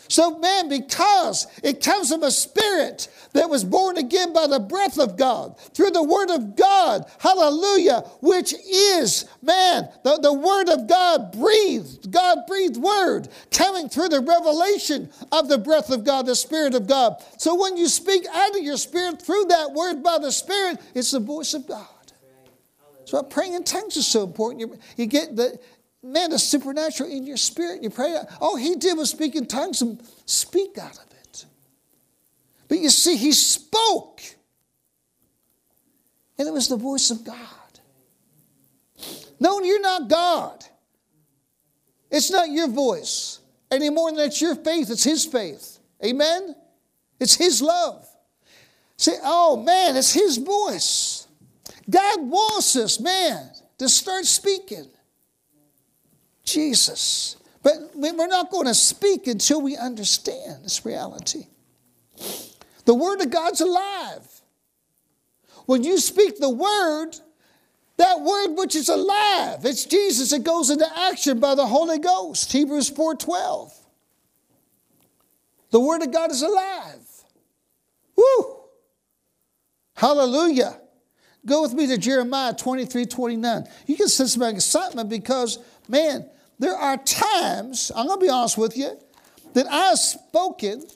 So, 0.08 0.38
man, 0.38 0.68
because 0.68 1.46
it 1.62 1.82
comes 1.82 2.10
from 2.10 2.22
a 2.22 2.30
spirit 2.30 3.08
that 3.32 3.48
was 3.48 3.64
born 3.64 3.96
again 3.96 4.32
by 4.32 4.46
the 4.46 4.60
breath 4.60 4.98
of 4.98 5.16
God, 5.16 5.58
through 5.74 5.90
the 5.90 6.02
word 6.02 6.30
of 6.30 6.56
God, 6.56 7.06
hallelujah, 7.18 8.00
which 8.20 8.52
is, 8.52 9.24
man, 9.42 9.88
the, 10.04 10.18
the 10.18 10.32
word 10.32 10.68
of 10.68 10.86
God 10.86 11.32
breathed, 11.32 12.10
God 12.10 12.38
breathed 12.46 12.76
word 12.76 13.28
coming 13.50 13.88
through 13.88 14.08
the 14.08 14.20
revelation 14.20 15.10
of 15.30 15.48
the 15.48 15.58
breath 15.58 15.90
of 15.90 16.04
God, 16.04 16.26
the 16.26 16.36
Spirit 16.36 16.74
of 16.74 16.86
God. 16.86 17.22
So 17.38 17.54
when 17.54 17.76
you 17.76 17.88
speak 17.88 18.26
out 18.32 18.56
of 18.56 18.62
your 18.62 18.76
spirit 18.76 19.22
through 19.22 19.46
that 19.46 19.72
word 19.72 20.02
by 20.02 20.18
the 20.18 20.32
Spirit, 20.32 20.80
it's 20.94 21.12
the 21.12 21.20
voice 21.20 21.54
of 21.54 21.66
God. 21.66 21.86
That's 22.98 23.12
why 23.12 23.22
praying 23.22 23.54
in 23.54 23.64
tongues 23.64 23.96
is 23.96 24.06
so 24.06 24.24
important. 24.24 24.60
You, 24.60 24.78
you 24.96 25.06
get 25.06 25.36
the, 25.36 25.58
man, 26.02 26.30
the 26.30 26.38
supernatural 26.38 27.10
in 27.10 27.26
your 27.26 27.36
spirit. 27.36 27.82
You 27.82 27.90
pray, 27.90 28.16
all 28.40 28.56
he 28.56 28.76
did 28.76 28.96
was 28.96 29.10
speak 29.10 29.36
in 29.36 29.46
tongues 29.46 29.82
and 29.82 30.02
speak 30.26 30.78
out 30.78 30.96
of 30.96 31.12
it. 31.12 31.44
But 32.68 32.78
you 32.78 32.90
see, 32.90 33.16
he 33.16 33.32
spoke. 33.32 34.20
And 36.38 36.48
it 36.48 36.52
was 36.52 36.68
the 36.68 36.76
voice 36.76 37.10
of 37.10 37.24
God. 37.24 37.36
No, 39.38 39.60
you're 39.62 39.80
not 39.80 40.08
God. 40.08 40.64
It's 42.10 42.30
not 42.30 42.50
your 42.50 42.68
voice 42.68 43.40
any 43.72 43.88
more 43.88 44.10
than 44.12 44.20
it's 44.20 44.40
your 44.40 44.54
faith, 44.54 44.90
it's 44.90 45.02
his 45.02 45.24
faith. 45.24 45.78
Amen? 46.04 46.54
It's 47.18 47.34
his 47.34 47.62
love. 47.62 48.06
Say, 48.96 49.12
oh 49.22 49.56
man, 49.56 49.96
it's 49.96 50.12
his 50.12 50.36
voice. 50.36 51.26
God 51.88 52.20
wants 52.20 52.76
us, 52.76 53.00
man, 53.00 53.50
to 53.78 53.88
start 53.88 54.26
speaking. 54.26 54.88
Jesus. 56.44 57.36
But 57.62 57.74
we're 57.94 58.26
not 58.26 58.50
going 58.50 58.66
to 58.66 58.74
speak 58.74 59.26
until 59.26 59.62
we 59.62 59.76
understand 59.76 60.64
this 60.64 60.84
reality. 60.84 61.46
The 62.84 62.94
Word 62.94 63.20
of 63.20 63.30
God's 63.30 63.60
alive. 63.60 64.28
When 65.66 65.84
you 65.84 65.98
speak 65.98 66.38
the 66.38 66.50
Word, 66.50 67.12
that 67.96 68.20
Word 68.20 68.56
which 68.56 68.74
is 68.74 68.88
alive, 68.88 69.64
it's 69.64 69.84
Jesus. 69.84 70.32
It 70.32 70.42
goes 70.42 70.70
into 70.70 70.86
action 70.98 71.38
by 71.38 71.54
the 71.54 71.66
Holy 71.66 71.98
Ghost. 71.98 72.50
Hebrews 72.50 72.90
4.12. 72.90 73.72
The 75.70 75.80
Word 75.80 76.02
of 76.02 76.12
God 76.12 76.30
is 76.30 76.42
alive. 76.42 77.06
Woo! 78.16 78.56
Hallelujah. 79.94 80.78
Go 81.44 81.62
with 81.62 81.74
me 81.74 81.86
to 81.88 81.98
Jeremiah 81.98 82.54
23, 82.54 83.06
29. 83.06 83.64
You 83.86 83.96
can 83.96 84.08
sense 84.08 84.36
my 84.36 84.48
excitement 84.48 85.08
because, 85.08 85.58
man, 85.88 86.28
there 86.58 86.74
are 86.74 86.96
times, 86.96 87.90
I'm 87.94 88.06
going 88.06 88.20
to 88.20 88.26
be 88.26 88.30
honest 88.30 88.58
with 88.58 88.76
you, 88.76 88.98
that 89.54 89.66
I've 89.66 89.98
spoken, 89.98 90.86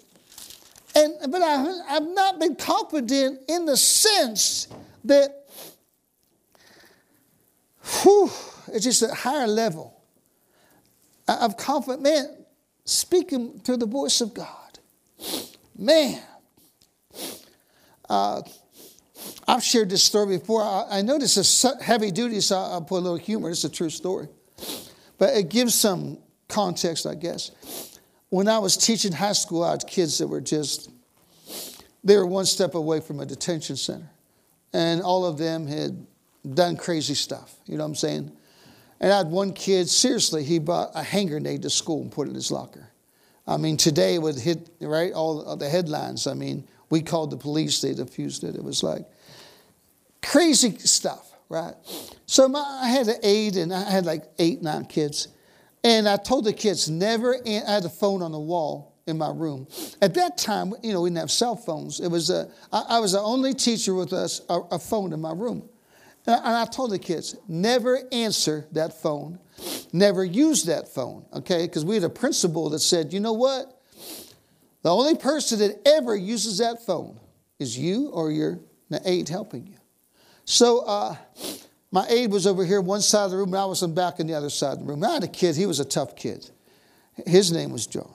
and, 0.94 1.14
but 1.30 1.42
I, 1.42 1.80
I've 1.88 2.06
not 2.06 2.38
been 2.38 2.56
confident 2.56 3.40
in 3.48 3.66
the 3.66 3.76
sense 3.76 4.68
that, 5.04 5.46
whew, 8.02 8.30
it's 8.72 8.84
just 8.84 9.02
a 9.02 9.14
higher 9.14 9.46
level 9.46 10.00
of 11.28 11.56
confidence. 11.56 12.02
Man, 12.02 12.36
speaking 12.84 13.60
through 13.60 13.78
the 13.78 13.86
voice 13.86 14.20
of 14.20 14.34
God. 14.34 14.78
Man. 15.76 16.22
Uh, 18.08 18.42
I've 19.48 19.62
shared 19.62 19.90
this 19.90 20.02
story 20.02 20.38
before. 20.38 20.62
I, 20.62 20.98
I 20.98 21.02
know 21.02 21.18
this 21.18 21.36
is 21.36 21.66
heavy 21.80 22.10
duty, 22.10 22.40
so 22.40 22.56
I'll 22.56 22.82
put 22.82 22.98
a 22.98 23.00
little 23.00 23.16
humor. 23.16 23.50
It's 23.50 23.64
a 23.64 23.68
true 23.68 23.90
story. 23.90 24.28
But 25.18 25.34
it 25.34 25.48
gives 25.48 25.74
some 25.74 26.18
context, 26.48 27.06
I 27.06 27.14
guess. 27.14 27.50
When 28.28 28.48
I 28.48 28.58
was 28.58 28.76
teaching 28.76 29.12
high 29.12 29.32
school, 29.32 29.64
I 29.64 29.72
had 29.72 29.86
kids 29.86 30.18
that 30.18 30.26
were 30.26 30.40
just, 30.40 30.90
they 32.04 32.16
were 32.16 32.26
one 32.26 32.46
step 32.46 32.74
away 32.74 33.00
from 33.00 33.20
a 33.20 33.26
detention 33.26 33.76
center. 33.76 34.10
And 34.72 35.00
all 35.00 35.24
of 35.24 35.38
them 35.38 35.66
had 35.66 36.06
done 36.54 36.76
crazy 36.76 37.14
stuff. 37.14 37.54
You 37.66 37.76
know 37.76 37.84
what 37.84 37.90
I'm 37.90 37.94
saying? 37.94 38.32
And 39.00 39.12
I 39.12 39.18
had 39.18 39.28
one 39.28 39.52
kid, 39.52 39.88
seriously, 39.88 40.42
he 40.44 40.58
brought 40.58 40.90
a 40.94 41.02
hand 41.02 41.28
grenade 41.28 41.62
to 41.62 41.70
school 41.70 42.02
and 42.02 42.10
put 42.10 42.26
it 42.26 42.30
in 42.30 42.34
his 42.34 42.50
locker. 42.50 42.88
I 43.46 43.58
mean, 43.58 43.76
today 43.76 44.18
would 44.18 44.36
hit, 44.36 44.68
right, 44.80 45.12
all 45.12 45.56
the 45.56 45.68
headlines. 45.68 46.26
I 46.26 46.34
mean, 46.34 46.66
we 46.90 47.02
called 47.02 47.30
the 47.30 47.36
police, 47.36 47.80
they 47.80 47.94
defused 47.94 48.42
it. 48.42 48.56
It 48.56 48.64
was 48.64 48.82
like 48.82 49.06
crazy 50.22 50.76
stuff 50.78 51.25
right? 51.48 51.74
So 52.26 52.48
my, 52.48 52.80
I 52.82 52.88
had 52.88 53.08
an 53.08 53.16
aide, 53.22 53.56
and 53.56 53.72
I 53.72 53.88
had 53.88 54.04
like 54.04 54.24
eight, 54.38 54.62
nine 54.62 54.84
kids. 54.84 55.28
And 55.84 56.08
I 56.08 56.16
told 56.16 56.44
the 56.44 56.52
kids, 56.52 56.90
never, 56.90 57.36
I 57.46 57.50
had 57.50 57.84
a 57.84 57.88
phone 57.88 58.22
on 58.22 58.32
the 58.32 58.40
wall 58.40 58.94
in 59.06 59.18
my 59.18 59.30
room. 59.30 59.68
At 60.02 60.14
that 60.14 60.36
time, 60.36 60.74
you 60.82 60.92
know, 60.92 61.02
we 61.02 61.10
didn't 61.10 61.20
have 61.20 61.30
cell 61.30 61.54
phones. 61.54 62.00
It 62.00 62.08
was 62.08 62.30
a, 62.30 62.50
I, 62.72 62.84
I 62.90 62.98
was 62.98 63.12
the 63.12 63.20
only 63.20 63.54
teacher 63.54 63.94
with 63.94 64.12
us, 64.12 64.40
a, 64.48 64.60
a 64.72 64.78
phone 64.78 65.12
in 65.12 65.20
my 65.20 65.32
room. 65.32 65.68
And 66.26 66.34
I, 66.34 66.38
and 66.38 66.56
I 66.56 66.64
told 66.64 66.90
the 66.90 66.98
kids, 66.98 67.36
never 67.46 68.00
answer 68.10 68.66
that 68.72 69.00
phone. 69.00 69.38
Never 69.92 70.24
use 70.24 70.64
that 70.64 70.88
phone, 70.88 71.24
okay? 71.32 71.66
Because 71.66 71.84
we 71.84 71.94
had 71.94 72.04
a 72.04 72.10
principal 72.10 72.68
that 72.70 72.80
said, 72.80 73.12
you 73.12 73.20
know 73.20 73.32
what? 73.32 73.80
The 74.82 74.94
only 74.94 75.16
person 75.16 75.58
that 75.60 75.80
ever 75.86 76.16
uses 76.16 76.58
that 76.58 76.84
phone 76.84 77.18
is 77.58 77.78
you 77.78 78.08
or 78.08 78.30
your 78.30 78.58
aide 79.04 79.28
helping 79.28 79.66
you. 79.66 79.78
So 80.46 80.80
uh, 80.86 81.16
my 81.90 82.06
aide 82.08 82.30
was 82.30 82.46
over 82.46 82.64
here 82.64 82.80
one 82.80 83.02
side 83.02 83.26
of 83.26 83.30
the 83.32 83.36
room, 83.36 83.48
and 83.48 83.56
I 83.56 83.64
was 83.66 83.82
back 83.82 84.20
in 84.20 84.26
the 84.26 84.34
other 84.34 84.48
side 84.48 84.74
of 84.74 84.78
the 84.78 84.84
room. 84.84 85.04
I 85.04 85.14
had 85.14 85.24
a 85.24 85.28
kid, 85.28 85.56
he 85.56 85.66
was 85.66 85.80
a 85.80 85.84
tough 85.84 86.16
kid. 86.16 86.48
His 87.26 87.52
name 87.52 87.72
was 87.72 87.86
John. 87.86 88.14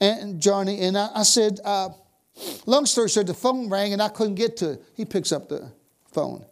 And 0.00 0.40
Johnny, 0.40 0.80
and 0.82 0.96
I, 0.96 1.10
I 1.14 1.22
said, 1.22 1.60
uh, 1.64 1.90
long 2.64 2.86
story 2.86 3.08
short, 3.08 3.26
the 3.26 3.34
phone 3.34 3.68
rang 3.68 3.92
and 3.92 4.02
I 4.02 4.08
couldn't 4.08 4.34
get 4.34 4.56
to 4.58 4.72
it. 4.72 4.82
He 4.94 5.04
picks 5.04 5.32
up 5.32 5.48
the 5.48 5.70
phone. 6.12 6.44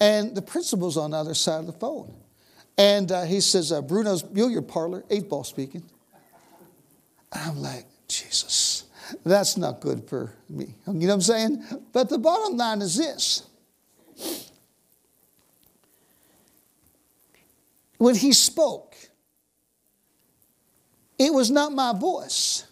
And 0.00 0.34
the 0.34 0.42
principal's 0.42 0.96
on 0.96 1.12
the 1.12 1.18
other 1.18 1.34
side 1.34 1.60
of 1.60 1.66
the 1.66 1.72
phone. 1.72 2.14
And 2.78 3.12
uh, 3.12 3.22
he 3.24 3.40
says, 3.40 3.72
uh, 3.72 3.82
Bruno's 3.82 4.22
billiard 4.22 4.68
parlor, 4.68 5.04
eight 5.10 5.28
ball 5.28 5.44
speaking. 5.44 5.82
I'm 7.32 7.60
like, 7.60 7.86
Jesus, 8.08 8.84
that's 9.24 9.56
not 9.56 9.80
good 9.80 10.08
for 10.08 10.34
me. 10.48 10.74
You 10.86 10.92
know 10.92 11.06
what 11.06 11.14
I'm 11.14 11.20
saying? 11.20 11.64
But 11.92 12.08
the 12.08 12.18
bottom 12.18 12.56
line 12.56 12.82
is 12.82 12.96
this 12.96 13.44
when 18.02 18.16
he 18.16 18.32
spoke, 18.32 18.96
it 21.20 21.32
was 21.32 21.52
not 21.52 21.72
my 21.72 21.96
voice. 21.96 22.66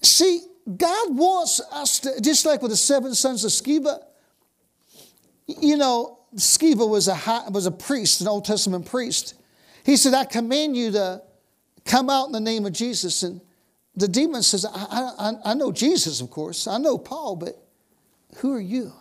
See, 0.00 0.40
God 0.78 1.14
wants 1.14 1.60
us 1.72 2.00
to, 2.00 2.18
just 2.22 2.46
like 2.46 2.62
with 2.62 2.70
the 2.70 2.76
seven 2.76 3.14
sons 3.14 3.44
of 3.44 3.50
Sceva, 3.50 4.02
you 5.46 5.76
know, 5.76 6.20
Sceva 6.36 6.88
was 6.88 7.06
a, 7.08 7.14
high, 7.14 7.46
was 7.50 7.66
a 7.66 7.70
priest, 7.70 8.22
an 8.22 8.28
Old 8.28 8.46
Testament 8.46 8.86
priest. 8.86 9.34
He 9.84 9.98
said, 9.98 10.14
I 10.14 10.24
command 10.24 10.74
you 10.74 10.90
to 10.92 11.22
come 11.84 12.08
out 12.08 12.24
in 12.24 12.32
the 12.32 12.40
name 12.40 12.64
of 12.64 12.72
Jesus. 12.72 13.22
And 13.24 13.42
the 13.94 14.08
demon 14.08 14.42
says, 14.42 14.64
I, 14.64 15.12
I, 15.18 15.32
I 15.50 15.54
know 15.54 15.70
Jesus, 15.70 16.22
of 16.22 16.30
course. 16.30 16.66
I 16.66 16.78
know 16.78 16.96
Paul, 16.96 17.36
but 17.36 17.62
who 18.38 18.54
are 18.54 18.60
you? 18.60 18.94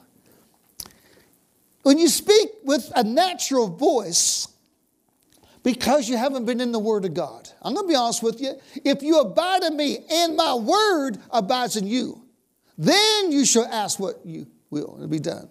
When 1.86 2.00
you 2.00 2.08
speak 2.08 2.50
with 2.64 2.92
a 2.96 3.04
natural 3.04 3.68
voice, 3.68 4.48
because 5.62 6.10
you 6.10 6.18
haven't 6.18 6.46
been 6.46 6.60
in 6.60 6.72
the 6.72 6.80
Word 6.80 7.06
of 7.06 7.14
God. 7.14 7.48
I'm 7.62 7.76
going 7.76 7.86
to 7.86 7.88
be 7.88 7.96
honest 7.96 8.24
with 8.24 8.42
you. 8.42 8.54
If 8.84 9.04
you 9.04 9.20
abide 9.20 9.62
in 9.62 9.78
me 9.78 10.00
and 10.12 10.36
my 10.36 10.56
Word 10.56 11.20
abides 11.30 11.76
in 11.76 11.86
you, 11.86 12.24
then 12.76 13.32
you 13.32 13.46
shall 13.46 13.66
ask 13.66 14.00
what 14.00 14.26
you 14.26 14.48
will. 14.72 14.96
And 14.96 15.04
it'll 15.04 15.12
be 15.12 15.20
done. 15.20 15.48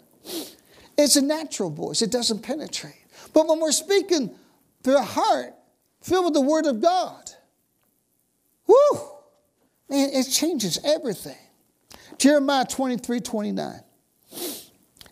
It's 0.98 1.14
a 1.14 1.22
natural 1.22 1.70
voice, 1.70 2.02
it 2.02 2.10
doesn't 2.10 2.42
penetrate. 2.42 3.06
But 3.32 3.46
when 3.46 3.60
we're 3.60 3.70
speaking 3.70 4.34
through 4.82 4.98
a 4.98 5.02
heart, 5.02 5.54
filled 6.02 6.24
with 6.24 6.34
the 6.34 6.40
Word 6.40 6.66
of 6.66 6.82
God. 6.82 7.30
Woo! 8.66 9.00
Man, 9.88 10.10
it 10.12 10.24
changes 10.24 10.80
everything. 10.84 11.38
Jeremiah 12.18 12.64
23 12.64 13.20
29. 13.20 13.83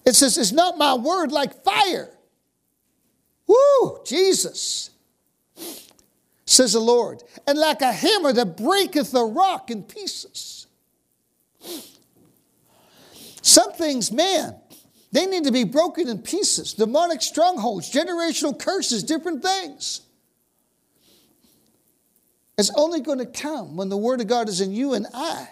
It 0.05 0.15
says, 0.15 0.39
It's 0.39 0.53
not 0.53 0.79
my 0.79 0.95
word 0.95 1.33
like 1.33 1.63
fire. 1.63 2.11
Woo! 3.47 4.01
Jesus, 4.05 4.91
says 6.47 6.73
the 6.73 6.81
Lord, 6.81 7.23
and 7.47 7.59
like 7.59 7.83
a 7.83 7.93
hammer 7.93 8.33
that 8.33 8.57
breaketh 8.57 9.13
the 9.13 9.25
rock 9.25 9.71
in 9.71 9.83
pieces. 9.83 10.67
Some 13.43 13.73
things, 13.73 14.13
man, 14.13 14.57
they 15.11 15.27
need 15.27 15.45
to 15.45 15.53
be 15.53 15.65
broken 15.65 16.09
in 16.09 16.19
pieces. 16.19 16.73
Demonic 16.75 17.21
strongholds, 17.21 17.93
generational 17.93 18.59
curses, 18.59 19.03
different 19.03 19.43
things. 19.43 20.01
It's 22.57 22.71
only 22.77 23.01
going 23.01 23.19
to 23.19 23.27
come 23.27 23.77
when 23.77 23.89
the 23.89 23.97
Word 23.97 24.21
of 24.21 24.27
God 24.27 24.49
is 24.49 24.61
in 24.61 24.73
you 24.73 24.95
and 24.95 25.07
I, 25.13 25.49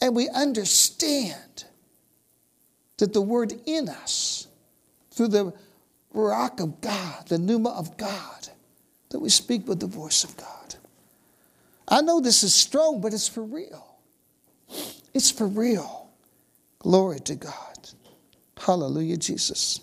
and 0.00 0.16
we 0.16 0.28
understand 0.30 1.64
that 3.02 3.12
the 3.12 3.20
Word 3.20 3.52
in 3.66 3.88
us, 3.88 4.46
through 5.10 5.26
the 5.26 5.52
rock 6.12 6.60
of 6.60 6.80
God, 6.80 7.26
the 7.26 7.36
pneuma 7.36 7.70
of 7.70 7.96
God, 7.96 8.48
that 9.10 9.18
we 9.18 9.28
speak 9.28 9.66
with 9.66 9.80
the 9.80 9.88
voice 9.88 10.22
of 10.22 10.36
God. 10.36 10.76
I 11.88 12.00
know 12.00 12.20
this 12.20 12.44
is 12.44 12.54
strong, 12.54 13.00
but 13.00 13.12
it's 13.12 13.26
for 13.26 13.42
real. 13.42 13.96
It's 15.12 15.32
for 15.32 15.48
real. 15.48 16.10
Glory 16.78 17.18
to 17.18 17.34
God. 17.34 17.90
Hallelujah, 18.56 19.16
Jesus. 19.16 19.80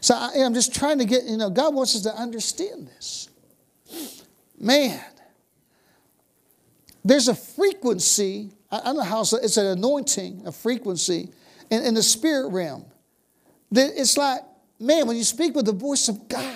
So 0.00 0.16
I, 0.16 0.30
am 0.38 0.52
just 0.52 0.74
trying 0.74 0.98
to 0.98 1.04
get, 1.04 1.26
you 1.26 1.36
know, 1.36 1.50
God 1.50 1.76
wants 1.76 1.94
us 1.94 2.02
to 2.02 2.12
understand 2.12 2.88
this. 2.88 3.28
Man, 4.58 5.00
there's 7.04 7.28
a 7.28 7.36
frequency, 7.36 8.50
I 8.68 8.80
don't 8.80 8.96
know 8.96 9.02
how 9.04 9.20
it's 9.20 9.56
an 9.56 9.66
anointing, 9.66 10.42
a 10.44 10.50
frequency 10.50 11.30
in, 11.70 11.84
in 11.84 11.94
the 11.94 12.02
spirit 12.02 12.48
realm. 12.48 12.84
That 13.72 13.92
it's 13.96 14.16
like, 14.16 14.40
man, 14.80 15.06
when 15.06 15.16
you 15.16 15.24
speak 15.24 15.54
with 15.54 15.66
the 15.66 15.72
voice 15.72 16.08
of 16.08 16.28
God, 16.28 16.54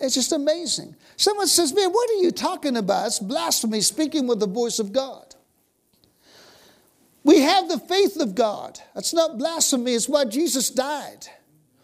it's 0.00 0.14
just 0.14 0.32
amazing. 0.32 0.96
Someone 1.16 1.46
says, 1.46 1.72
man, 1.72 1.90
what 1.90 2.10
are 2.10 2.22
you 2.22 2.30
talking 2.30 2.76
about? 2.76 3.06
It's 3.06 3.18
blasphemy 3.18 3.80
speaking 3.80 4.26
with 4.26 4.40
the 4.40 4.46
voice 4.46 4.78
of 4.78 4.92
God. 4.92 5.34
We 7.22 7.40
have 7.40 7.68
the 7.68 7.78
faith 7.78 8.20
of 8.20 8.34
God. 8.34 8.78
That's 8.94 9.14
not 9.14 9.38
blasphemy, 9.38 9.94
it's 9.94 10.08
why 10.08 10.24
Jesus 10.26 10.70
died. 10.70 11.26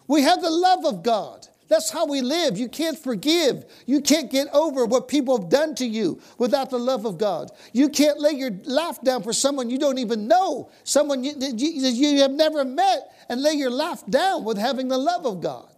We 0.07 0.23
have 0.23 0.41
the 0.41 0.51
love 0.51 0.85
of 0.85 1.03
God. 1.03 1.47
That's 1.71 1.89
how 1.89 2.05
we 2.05 2.19
live. 2.19 2.57
You 2.57 2.67
can't 2.67 2.99
forgive. 2.99 3.63
You 3.85 4.01
can't 4.01 4.29
get 4.29 4.49
over 4.51 4.85
what 4.85 5.07
people 5.07 5.39
have 5.39 5.47
done 5.47 5.73
to 5.75 5.85
you 5.85 6.19
without 6.37 6.69
the 6.69 6.77
love 6.77 7.05
of 7.05 7.17
God. 7.17 7.49
You 7.71 7.87
can't 7.87 8.19
lay 8.19 8.33
your 8.33 8.51
life 8.65 9.01
down 9.01 9.23
for 9.23 9.31
someone 9.31 9.69
you 9.69 9.79
don't 9.79 9.97
even 9.97 10.27
know, 10.27 10.69
someone 10.83 11.23
you, 11.23 11.31
you, 11.39 11.87
you 11.87 12.19
have 12.23 12.31
never 12.31 12.65
met, 12.65 13.15
and 13.29 13.41
lay 13.41 13.53
your 13.53 13.69
life 13.69 14.05
down 14.09 14.43
with 14.43 14.57
having 14.57 14.89
the 14.89 14.97
love 14.97 15.25
of 15.25 15.39
God. 15.39 15.69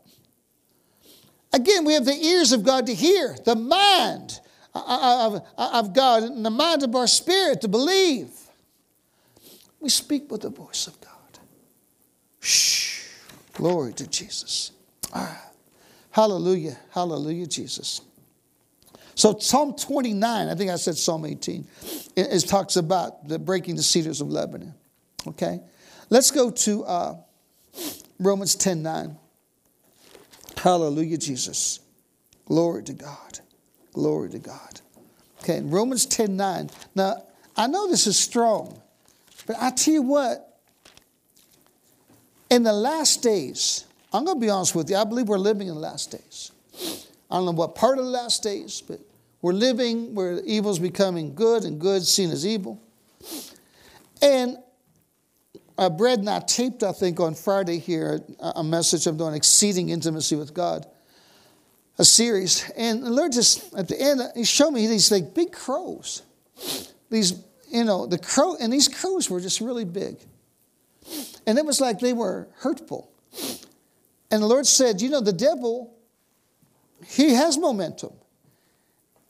Again, 1.54 1.86
we 1.86 1.94
have 1.94 2.06
the 2.06 2.26
ears 2.26 2.54
of 2.54 2.64
God 2.64 2.88
to 2.88 2.96
hear, 2.96 3.38
the 3.46 3.56
mind 3.56 4.40
uh, 4.74 4.80
uh, 4.80 4.98
uh, 4.98 5.28
of, 5.28 5.76
of 5.88 5.94
God, 5.94 6.24
and 6.24 6.44
the 6.44 6.50
mind 6.50 6.82
of 6.82 6.96
our 6.96 7.06
spirit 7.06 7.62
to 7.62 7.68
believe. 7.68 8.32
We 9.80 9.90
speak 9.90 10.32
with 10.32 10.42
the 10.42 10.50
voice 10.50 10.88
of 10.88 11.00
God. 11.02 11.12
Shh. 12.40 13.10
Glory 13.54 13.94
to 13.94 14.08
Jesus. 14.08 14.72
All 15.14 15.22
right. 15.22 15.53
Hallelujah. 16.14 16.78
Hallelujah, 16.92 17.48
Jesus. 17.48 18.02
So 19.16 19.36
Psalm 19.40 19.76
29, 19.76 20.48
I 20.48 20.54
think 20.54 20.70
I 20.70 20.76
said 20.76 20.96
Psalm 20.96 21.26
18, 21.26 21.68
it, 22.16 22.28
it 22.32 22.48
talks 22.48 22.76
about 22.76 23.28
the 23.28 23.40
breaking 23.40 23.76
the 23.76 23.84
cedars 23.84 24.22
of 24.22 24.30
Lebanon. 24.30 24.76
Okay? 25.28 25.60
Let's 26.12 26.30
go 26.30 26.52
to 26.52 26.84
uh, 26.86 27.16
Romans 28.20 28.54
10 28.54 28.84
9. 28.84 29.18
Hallelujah, 30.58 31.18
Jesus. 31.18 31.80
Glory 32.46 32.84
to 32.84 32.94
God. 32.94 33.40
Glory 33.94 34.30
to 34.30 34.40
God. 34.40 34.82
Okay, 35.42 35.62
Romans 35.64 36.06
10 36.06 36.38
9. 36.38 36.70
Now, 36.94 37.24
I 37.58 37.66
know 37.66 37.90
this 37.90 38.06
is 38.06 38.20
strong, 38.20 38.80
but 39.48 39.56
I 39.60 39.72
tell 39.72 39.96
you 39.96 40.04
what, 40.04 40.60
in 42.52 42.62
the 42.62 42.74
last 42.74 43.24
days, 43.24 43.86
I'm 44.14 44.26
going 44.26 44.40
to 44.40 44.46
be 44.46 44.50
honest 44.50 44.76
with 44.76 44.90
you. 44.90 44.96
I 44.96 45.04
believe 45.04 45.28
we're 45.28 45.38
living 45.38 45.68
in 45.68 45.74
the 45.74 45.80
last 45.80 46.12
days. 46.12 46.52
I 47.32 47.38
don't 47.38 47.46
know 47.46 47.52
what 47.52 47.74
part 47.74 47.98
of 47.98 48.06
the 48.06 48.12
last 48.12 48.44
days, 48.44 48.82
but 48.82 49.00
we're 49.42 49.54
living 49.54 50.14
where 50.14 50.40
evil's 50.42 50.78
becoming 50.78 51.34
good 51.34 51.64
and 51.64 51.80
good 51.80 52.06
seen 52.06 52.30
as 52.30 52.46
evil. 52.46 52.80
And 54.22 54.58
I 55.78 55.88
read 55.88 56.20
and 56.20 56.30
I 56.30 56.40
taped, 56.40 56.84
I 56.84 56.92
think, 56.92 57.20
on 57.20 57.34
Friday 57.34 57.80
here 57.80 58.22
a 58.40 58.64
message 58.64 59.08
I'm 59.08 59.18
doing 59.18 59.34
exceeding 59.34 59.90
intimacy 59.90 60.36
with 60.36 60.54
God, 60.54 60.86
a 61.98 62.06
series. 62.06 62.70
And 62.78 63.04
the 63.04 63.10
Lord 63.10 63.32
just, 63.32 63.74
at 63.74 63.88
the 63.88 64.00
end, 64.00 64.22
He 64.36 64.44
showed 64.44 64.72
me 64.72 64.86
these 64.86 65.12
like 65.12 65.34
big 65.34 65.52
crows. 65.52 66.22
These, 67.10 67.44
you 67.70 67.84
know, 67.84 68.06
the 68.06 68.20
crow, 68.20 68.56
and 68.60 68.72
these 68.72 68.88
crows 68.88 69.30
were 69.30 69.42
just 69.42 69.60
really 69.60 69.86
big. 69.86 70.18
And 71.48 71.58
it 71.58 71.66
was 71.66 71.82
like 71.82 72.00
they 72.00 72.14
were 72.14 72.48
hurtful. 72.58 73.10
And 74.34 74.42
the 74.42 74.48
Lord 74.48 74.66
said, 74.66 75.00
You 75.00 75.12
know, 75.12 75.22
the 75.22 75.32
devil, 75.32 75.94
he 77.06 77.36
has 77.36 77.56
momentum. 77.56 78.14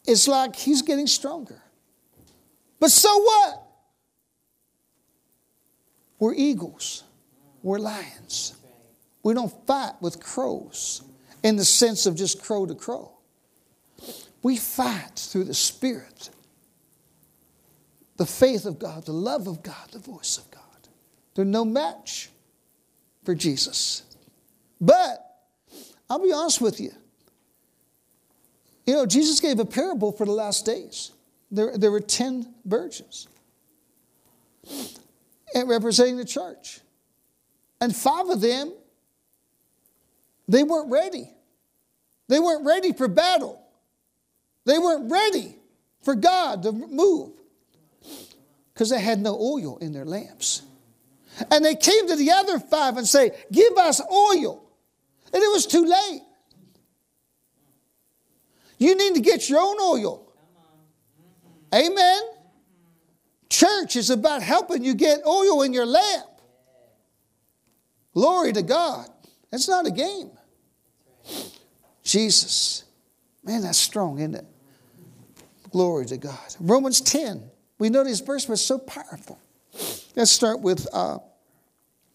It's 0.06 0.30
like 0.30 0.56
he's 0.56 0.82
getting 0.82 1.08
stronger. 1.08 1.62
But 2.80 2.90
so 2.90 3.22
what? 3.22 3.64
We're 6.20 6.34
eagles, 6.34 7.04
we're 7.64 7.80
lions. 7.80 8.56
We 9.24 9.34
don't 9.34 9.54
fight 9.68 9.92
with 10.00 10.22
crows 10.22 11.02
in 11.44 11.58
the 11.58 11.66
sense 11.66 12.06
of 12.06 12.16
just 12.16 12.42
crow 12.42 12.66
to 12.66 12.74
crow. 12.74 13.12
We 14.42 14.56
fight 14.56 15.18
through 15.18 15.44
the 15.46 15.54
Spirit, 15.54 16.30
the 18.16 18.26
faith 18.26 18.66
of 18.66 18.80
God, 18.80 19.06
the 19.06 19.12
love 19.12 19.48
of 19.48 19.64
God, 19.64 19.92
the 19.92 20.00
voice 20.00 20.38
of 20.38 20.50
God. 20.50 20.62
They're 21.36 21.44
no 21.44 21.66
match 21.66 22.30
for 23.26 23.36
Jesus. 23.36 24.04
But 24.84 25.26
I'll 26.10 26.20
be 26.20 26.34
honest 26.34 26.60
with 26.60 26.82
you. 26.82 26.92
You 28.86 28.96
know, 28.96 29.06
Jesus 29.06 29.40
gave 29.40 29.60
a 29.60 29.66
parable 29.66 30.12
for 30.12 30.26
the 30.26 30.34
last 30.34 30.66
days. 30.66 31.12
There, 31.50 31.78
there 31.78 31.90
were 31.90 32.02
10 32.02 32.54
virgins 32.66 33.30
representing 35.56 36.18
the 36.18 36.26
church. 36.26 36.82
And 37.80 37.96
five 37.96 38.28
of 38.28 38.42
them, 38.42 38.74
they 40.50 40.64
weren't 40.64 40.92
ready. 40.92 41.32
They 42.28 42.40
weren't 42.40 42.66
ready 42.66 42.92
for 42.92 43.08
battle. 43.08 43.62
They 44.66 44.80
weren't 44.80 45.10
ready 45.10 45.56
for 46.02 46.16
God 46.16 46.64
to 46.64 46.74
move 46.74 47.32
because 48.74 48.90
they 48.90 49.00
had 49.00 49.20
no 49.20 49.40
oil 49.40 49.78
in 49.78 49.94
their 49.94 50.06
lamps. 50.06 50.64
And 51.50 51.64
they 51.64 51.76
came 51.76 52.08
to 52.08 52.18
the 52.18 52.32
other 52.32 52.60
five 52.60 52.98
and 52.98 53.08
say, 53.08 53.32
Give 53.50 53.78
us 53.78 54.02
oil. 54.12 54.63
And 55.34 55.42
it 55.42 55.52
was 55.52 55.66
too 55.66 55.84
late. 55.84 56.22
You 58.78 58.96
need 58.96 59.16
to 59.16 59.22
get 59.22 59.50
your 59.50 59.60
own 59.60 59.78
oil. 59.82 60.32
Amen. 61.74 62.22
Church 63.50 63.96
is 63.96 64.10
about 64.10 64.44
helping 64.44 64.84
you 64.84 64.94
get 64.94 65.26
oil 65.26 65.64
in 65.64 65.74
your 65.74 65.86
lamp. 65.86 66.26
Glory 68.14 68.54
to 68.54 68.62
God. 68.62 69.10
It's 69.52 69.68
not 69.68 69.88
a 69.88 69.92
game. 69.92 70.32
Jesus. 72.04 72.84
Man, 73.44 73.62
that's 73.62 73.78
strong, 73.78 74.20
isn't 74.20 74.36
it? 74.36 74.46
Glory 75.72 76.06
to 76.08 76.18
God. 76.18 76.56
Romans 76.60 77.02
10. 77.02 77.50
We 77.80 77.90
know 77.90 78.04
this 78.04 78.20
verse 78.20 78.48
was 78.48 78.64
so 78.64 78.78
powerful. 78.78 79.40
Let's 80.16 80.32
start 80.32 80.62
with 80.62 80.88
uh, 80.94 81.18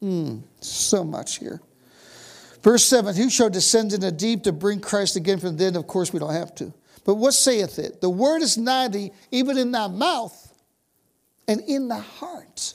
mm, 0.03 0.42
so 0.61 1.03
much 1.03 1.38
here. 1.38 1.61
Verse 2.68 2.84
7 2.84 3.16
Who 3.16 3.30
shall 3.30 3.48
descend 3.48 3.94
in 3.94 4.02
the 4.02 4.12
deep 4.12 4.42
to 4.42 4.52
bring 4.52 4.78
Christ 4.78 5.16
again 5.16 5.38
from 5.38 5.56
the 5.56 5.64
dead? 5.64 5.74
Of 5.74 5.86
course, 5.86 6.12
we 6.12 6.18
don't 6.18 6.34
have 6.34 6.54
to. 6.56 6.74
But 7.06 7.14
what 7.14 7.32
saith 7.32 7.78
it? 7.78 8.02
The 8.02 8.10
word 8.10 8.42
is 8.42 8.58
nigh 8.58 8.88
thee, 8.88 9.10
even 9.30 9.56
in 9.56 9.72
thy 9.72 9.86
mouth 9.86 10.52
and 11.46 11.62
in 11.62 11.88
thy 11.88 12.00
heart. 12.00 12.74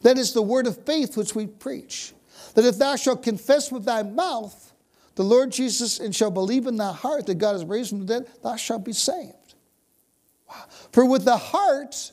That 0.00 0.18
is 0.18 0.32
the 0.32 0.42
word 0.42 0.66
of 0.66 0.84
faith 0.84 1.16
which 1.16 1.36
we 1.36 1.46
preach. 1.46 2.14
That 2.54 2.64
if 2.64 2.78
thou 2.78 2.96
shalt 2.96 3.22
confess 3.22 3.70
with 3.70 3.84
thy 3.84 4.02
mouth 4.02 4.72
the 5.14 5.22
Lord 5.22 5.52
Jesus 5.52 6.00
and 6.00 6.12
shalt 6.12 6.34
believe 6.34 6.66
in 6.66 6.74
thy 6.74 6.92
heart 6.92 7.26
that 7.26 7.38
God 7.38 7.52
has 7.52 7.64
raised 7.64 7.92
him 7.92 7.98
from 7.98 8.06
the 8.08 8.20
dead, 8.22 8.32
thou 8.42 8.56
shalt 8.56 8.84
be 8.84 8.92
saved. 8.92 9.54
Wow. 10.48 10.64
For 10.90 11.06
with 11.06 11.24
the 11.24 11.36
heart 11.36 12.10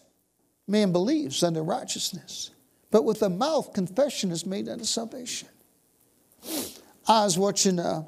man 0.68 0.92
believes 0.92 1.42
unto 1.42 1.62
righteousness, 1.62 2.52
but 2.92 3.04
with 3.04 3.20
the 3.20 3.32
mouth 3.32 3.74
confession 3.74 4.30
is 4.30 4.46
made 4.46 4.70
unto 4.70 4.86
salvation. 4.86 5.48
I 7.08 7.24
was 7.24 7.38
watching 7.38 7.80
a, 7.80 8.06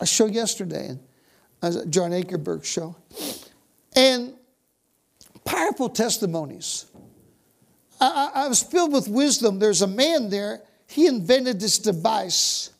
a 0.00 0.06
show 0.06 0.26
yesterday, 0.26 0.98
and 1.62 1.92
John 1.92 2.10
Ankerberg 2.10 2.64
show. 2.64 2.96
And 3.94 4.34
powerful 5.44 5.88
testimonies. 5.88 6.86
I, 8.00 8.30
I, 8.34 8.44
I 8.44 8.48
was 8.48 8.62
filled 8.62 8.92
with 8.92 9.08
wisdom. 9.08 9.58
There's 9.58 9.82
a 9.82 9.86
man 9.86 10.28
there, 10.30 10.62
he 10.86 11.06
invented 11.06 11.60
this 11.60 11.78
device. 11.78 12.70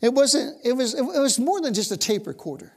It 0.00 0.12
wasn't, 0.12 0.58
it 0.64 0.72
was, 0.72 0.94
it 0.94 1.02
was 1.02 1.38
more 1.38 1.60
than 1.60 1.74
just 1.74 1.92
a 1.92 1.96
tape 1.96 2.26
recorder. 2.26 2.72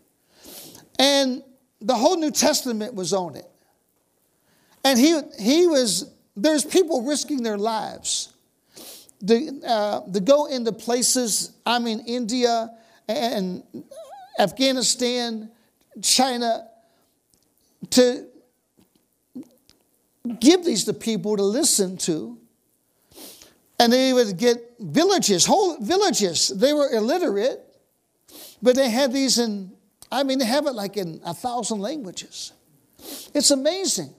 And 0.99 1.43
the 1.82 1.95
whole 1.95 2.18
New 2.18 2.32
Testament 2.32 2.93
was 2.93 3.13
on 3.13 3.36
it. 3.36 3.49
And 4.84 4.99
he, 4.99 5.20
he 5.39 5.68
was, 5.68 6.11
there's 6.36 6.63
people 6.63 7.01
risking 7.01 7.41
their 7.41 7.57
lives 7.57 8.34
to, 9.28 9.61
uh, 9.66 10.01
to 10.11 10.20
go 10.20 10.45
into 10.45 10.72
places, 10.72 11.51
I 11.66 11.80
mean, 11.80 12.01
India 12.01 12.72
and 13.07 13.63
Afghanistan, 14.39 15.49
China, 16.01 16.68
to 17.91 18.26
give 20.39 20.66
these 20.66 20.86
to 20.86 20.93
people 20.93 21.38
to 21.38 21.43
listen 21.43 21.97
to. 21.97 22.38
And 23.80 23.91
they 23.91 24.13
would 24.13 24.38
get 24.38 24.76
villages, 24.80 25.45
whole 25.45 25.78
villages. 25.78 26.47
They 26.47 26.74
were 26.74 26.89
illiterate, 26.91 27.61
but 28.61 28.76
they 28.76 28.89
had 28.89 29.11
these 29.11 29.38
in, 29.38 29.72
I 30.11 30.24
mean, 30.24 30.39
they 30.39 30.45
have 30.45 30.66
it 30.66 30.74
like 30.74 30.97
in 30.97 31.20
a 31.26 31.34
thousand 31.34 31.80
languages. 31.82 32.53
It's 33.34 33.51
amazing. 33.51 34.13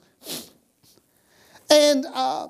And 1.70 2.06
uh, 2.12 2.48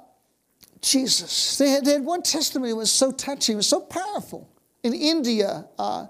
Jesus, 0.87 1.59
they 1.59 1.71
had, 1.71 1.85
they 1.85 1.93
had, 1.95 2.05
one 2.05 2.23
testimony 2.23 2.71
that 2.71 2.77
was 2.77 2.93
so 2.93 3.11
touching, 3.11 3.55
it 3.55 3.57
was 3.57 3.67
so 3.67 3.81
powerful. 3.81 4.49
In 4.83 4.95
India, 4.95 5.67
uh, 5.79 6.07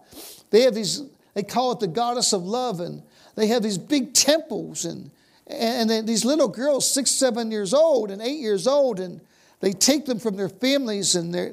they 0.51 0.63
have 0.63 0.75
these, 0.75 1.03
they 1.35 1.43
call 1.43 1.73
it 1.73 1.81
the 1.81 1.87
goddess 1.87 2.35
of 2.35 2.43
love, 2.43 2.81
and 2.81 3.03
they 3.37 3.47
have 3.47 3.63
these 3.63 3.79
big 3.79 4.13
temples, 4.13 4.85
and, 4.85 5.11
and 5.47 6.07
these 6.07 6.25
little 6.27 6.49
girls, 6.49 6.91
six, 6.91 7.11
seven 7.11 7.51
years 7.51 7.73
old, 7.73 8.11
and 8.11 8.21
eight 8.21 8.39
years 8.39 8.67
old, 8.67 9.01
and 9.01 9.21
they 9.61 9.73
take 9.73 10.05
them 10.05 10.19
from 10.19 10.37
their 10.37 10.51
families 10.51 11.15
and 11.15 11.35
they 11.35 11.53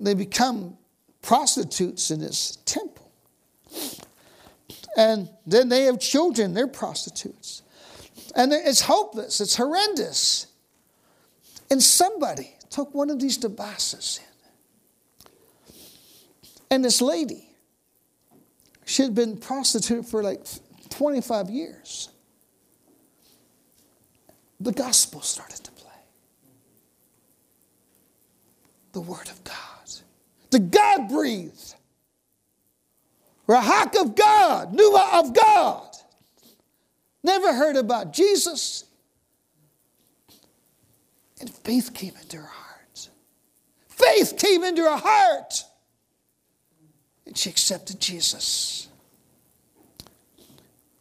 they 0.00 0.14
become 0.14 0.76
prostitutes 1.22 2.10
in 2.10 2.20
this 2.20 2.56
temple. 2.64 3.10
And 4.96 5.28
then 5.46 5.68
they 5.68 5.82
have 5.82 6.00
children, 6.00 6.54
they're 6.54 6.66
prostitutes. 6.66 7.62
And 8.34 8.52
it's 8.52 8.80
hopeless, 8.80 9.40
it's 9.40 9.56
horrendous. 9.56 10.46
And 11.70 11.82
somebody 11.82 12.54
took 12.68 12.94
one 12.94 13.10
of 13.10 13.20
these 13.20 13.36
devices 13.36 14.20
in. 14.22 14.26
And 16.70 16.84
this 16.84 17.00
lady, 17.00 17.48
she 18.84 19.02
had 19.02 19.14
been 19.14 19.36
prostitute 19.36 20.06
for 20.06 20.22
like 20.22 20.44
25 20.90 21.50
years. 21.50 22.08
The 24.60 24.72
gospel 24.72 25.20
started 25.20 25.64
to 25.64 25.70
play. 25.72 25.90
The 28.92 29.00
word 29.00 29.28
of 29.28 29.42
God. 29.44 29.56
The 30.50 30.58
God 30.58 31.08
breathed. 31.08 31.74
Ruach 33.48 34.00
of 34.00 34.14
God, 34.14 34.74
pneuma 34.74 35.10
of 35.14 35.34
God. 35.34 35.96
Never 37.22 37.52
heard 37.52 37.76
about 37.76 38.12
Jesus. 38.12 38.84
And 41.40 41.48
faith 41.48 41.94
came 41.94 42.12
into 42.20 42.36
her 42.36 42.42
heart. 42.42 43.08
Faith 43.88 44.36
came 44.38 44.62
into 44.62 44.82
her 44.82 44.96
heart. 44.96 45.64
And 47.26 47.36
she 47.36 47.48
accepted 47.48 47.98
Jesus. 47.98 48.88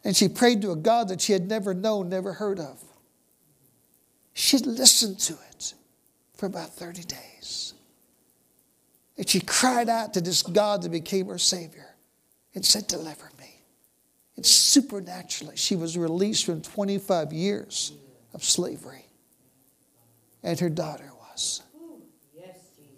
And 0.03 0.15
she 0.15 0.29
prayed 0.29 0.61
to 0.61 0.71
a 0.71 0.75
God 0.77 1.09
that 1.09 1.21
she 1.21 1.33
had 1.33 1.47
never 1.47 1.73
known, 1.73 2.07
never 2.09 2.33
heard 2.33 2.59
of. 2.59 2.81
She 4.33 4.57
listened 4.57 5.19
to 5.19 5.33
it 5.51 5.73
for 6.35 6.45
about 6.45 6.73
30 6.73 7.03
days. 7.03 7.73
And 9.17 9.27
she 9.27 9.41
cried 9.41 9.89
out 9.89 10.13
to 10.13 10.21
this 10.21 10.41
God 10.41 10.83
that 10.83 10.89
became 10.89 11.27
her 11.27 11.37
Savior 11.37 11.95
and 12.55 12.65
said, 12.65 12.87
Deliver 12.87 13.29
me. 13.37 13.61
And 14.37 14.45
supernaturally, 14.45 15.57
she 15.57 15.75
was 15.75 15.97
released 15.97 16.45
from 16.45 16.61
25 16.61 17.33
years 17.33 17.91
of 18.33 18.41
slavery 18.41 19.08
and 20.43 20.59
her 20.59 20.69
daughter 20.69 21.11
was. 21.31 21.61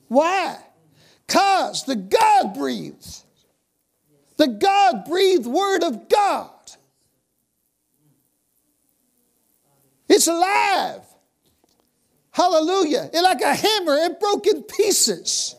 Why? 0.08 0.58
Because 1.26 1.86
the 1.86 1.96
God 1.96 2.54
breathed, 2.54 3.24
the 4.38 4.48
God 4.48 5.06
breathed 5.06 5.46
Word 5.46 5.84
of 5.84 6.10
God. 6.10 6.50
It's 10.10 10.28
alive. 10.28 11.02
Hallelujah. 12.32 13.10
It 13.14 13.22
like 13.22 13.42
a 13.42 13.54
hammer, 13.54 13.96
it 13.96 14.20
broke 14.20 14.48
in 14.48 14.64
pieces. 14.64 15.56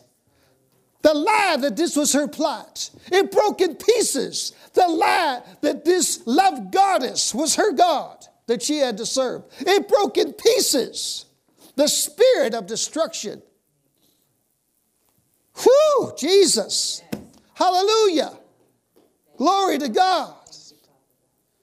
The 1.01 1.13
lie 1.13 1.57
that 1.59 1.75
this 1.75 1.95
was 1.95 2.13
her 2.13 2.27
plot. 2.27 2.89
It 3.11 3.31
broke 3.31 3.61
in 3.61 3.75
pieces. 3.75 4.53
The 4.73 4.87
lie 4.87 5.41
that 5.61 5.83
this 5.83 6.21
love 6.25 6.71
goddess 6.71 7.33
was 7.33 7.55
her 7.55 7.73
God 7.73 8.25
that 8.47 8.61
she 8.61 8.77
had 8.77 8.97
to 8.97 9.05
serve. 9.05 9.43
It 9.59 9.87
broke 9.89 10.17
in 10.17 10.33
pieces 10.33 11.25
the 11.75 11.87
spirit 11.87 12.53
of 12.53 12.67
destruction. 12.67 13.41
Whew, 15.57 16.13
Jesus. 16.17 17.01
Hallelujah. 17.53 18.37
Glory 19.37 19.77
to 19.79 19.89
God. 19.89 20.35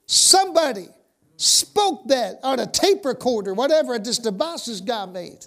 Somebody 0.07 0.89
spoke 1.37 2.09
that 2.09 2.41
on 2.43 2.59
a 2.59 2.67
tape 2.67 3.05
recorder, 3.05 3.55
whatever 3.55 3.99
this 3.99 4.19
Damascus 4.19 4.81
guy 4.81 5.07
made. 5.07 5.47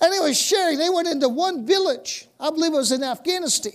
And 0.00 0.12
they 0.12 0.18
were 0.18 0.34
sharing, 0.34 0.78
they 0.78 0.90
went 0.90 1.08
into 1.08 1.28
one 1.28 1.64
village, 1.64 2.26
I 2.38 2.50
believe 2.50 2.72
it 2.72 2.76
was 2.76 2.92
in 2.92 3.02
Afghanistan, 3.02 3.72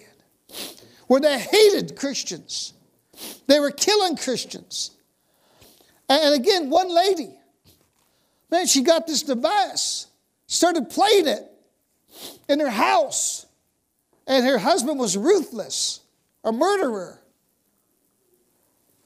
where 1.07 1.21
they 1.21 1.39
hated 1.39 1.95
Christians. 1.95 2.73
They 3.47 3.59
were 3.59 3.71
killing 3.71 4.17
Christians. 4.17 4.91
And 6.07 6.35
again, 6.35 6.69
one 6.69 6.93
lady, 6.93 7.38
Man, 8.51 8.65
she 8.65 8.81
got 8.81 9.05
this 9.05 9.23
device, 9.23 10.07
started 10.47 10.89
playing 10.89 11.27
it 11.27 11.43
in 12.47 12.59
her 12.59 12.69
house, 12.69 13.45
and 14.25 14.45
her 14.45 14.57
husband 14.57 14.99
was 14.99 15.15
ruthless, 15.15 16.01
a 16.43 16.51
murderer. 16.51 17.21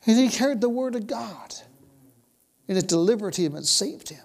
And 0.05 0.17
he 0.17 0.27
heard 0.27 0.61
the 0.61 0.69
word 0.69 0.95
of 0.95 1.07
God, 1.07 1.55
and 2.67 2.77
it 2.77 2.87
delivered 2.87 3.35
him 3.35 3.55
and 3.55 3.65
saved 3.65 4.09
him. 4.09 4.23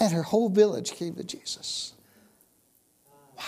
And 0.00 0.12
her 0.12 0.22
whole 0.22 0.48
village 0.48 0.92
came 0.92 1.14
to 1.16 1.24
Jesus. 1.24 1.92
Wow. 3.36 3.44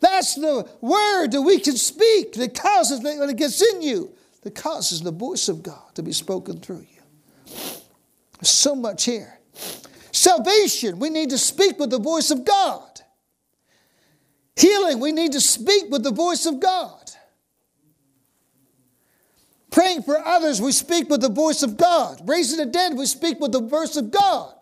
That's 0.00 0.36
the 0.36 0.68
word 0.80 1.32
that 1.32 1.42
we 1.42 1.58
can 1.58 1.76
speak 1.76 2.34
that 2.34 2.54
causes, 2.54 3.00
when 3.02 3.28
it 3.28 3.36
gets 3.36 3.60
in 3.74 3.82
you, 3.82 4.12
that 4.42 4.54
causes 4.54 5.00
the 5.00 5.10
voice 5.10 5.48
of 5.48 5.62
God 5.62 5.94
to 5.94 6.02
be 6.02 6.12
spoken 6.12 6.60
through 6.60 6.86
you. 6.92 7.02
So 8.42 8.74
much 8.74 9.04
here. 9.04 9.38
Salvation, 10.12 10.98
we 10.98 11.10
need 11.10 11.30
to 11.30 11.38
speak 11.38 11.78
with 11.78 11.90
the 11.90 11.98
voice 11.98 12.30
of 12.30 12.44
God. 12.44 13.00
Healing, 14.56 15.00
we 15.00 15.12
need 15.12 15.32
to 15.32 15.40
speak 15.40 15.90
with 15.90 16.02
the 16.02 16.10
voice 16.10 16.46
of 16.46 16.60
God. 16.60 17.10
Praying 19.70 20.02
for 20.02 20.18
others, 20.18 20.60
we 20.62 20.72
speak 20.72 21.10
with 21.10 21.20
the 21.20 21.28
voice 21.28 21.62
of 21.62 21.76
God. 21.76 22.22
Raising 22.24 22.58
the 22.58 22.66
dead, 22.66 22.96
we 22.96 23.04
speak 23.04 23.38
with 23.40 23.52
the 23.52 23.60
voice 23.60 23.96
of 23.96 24.10
God. 24.10 24.54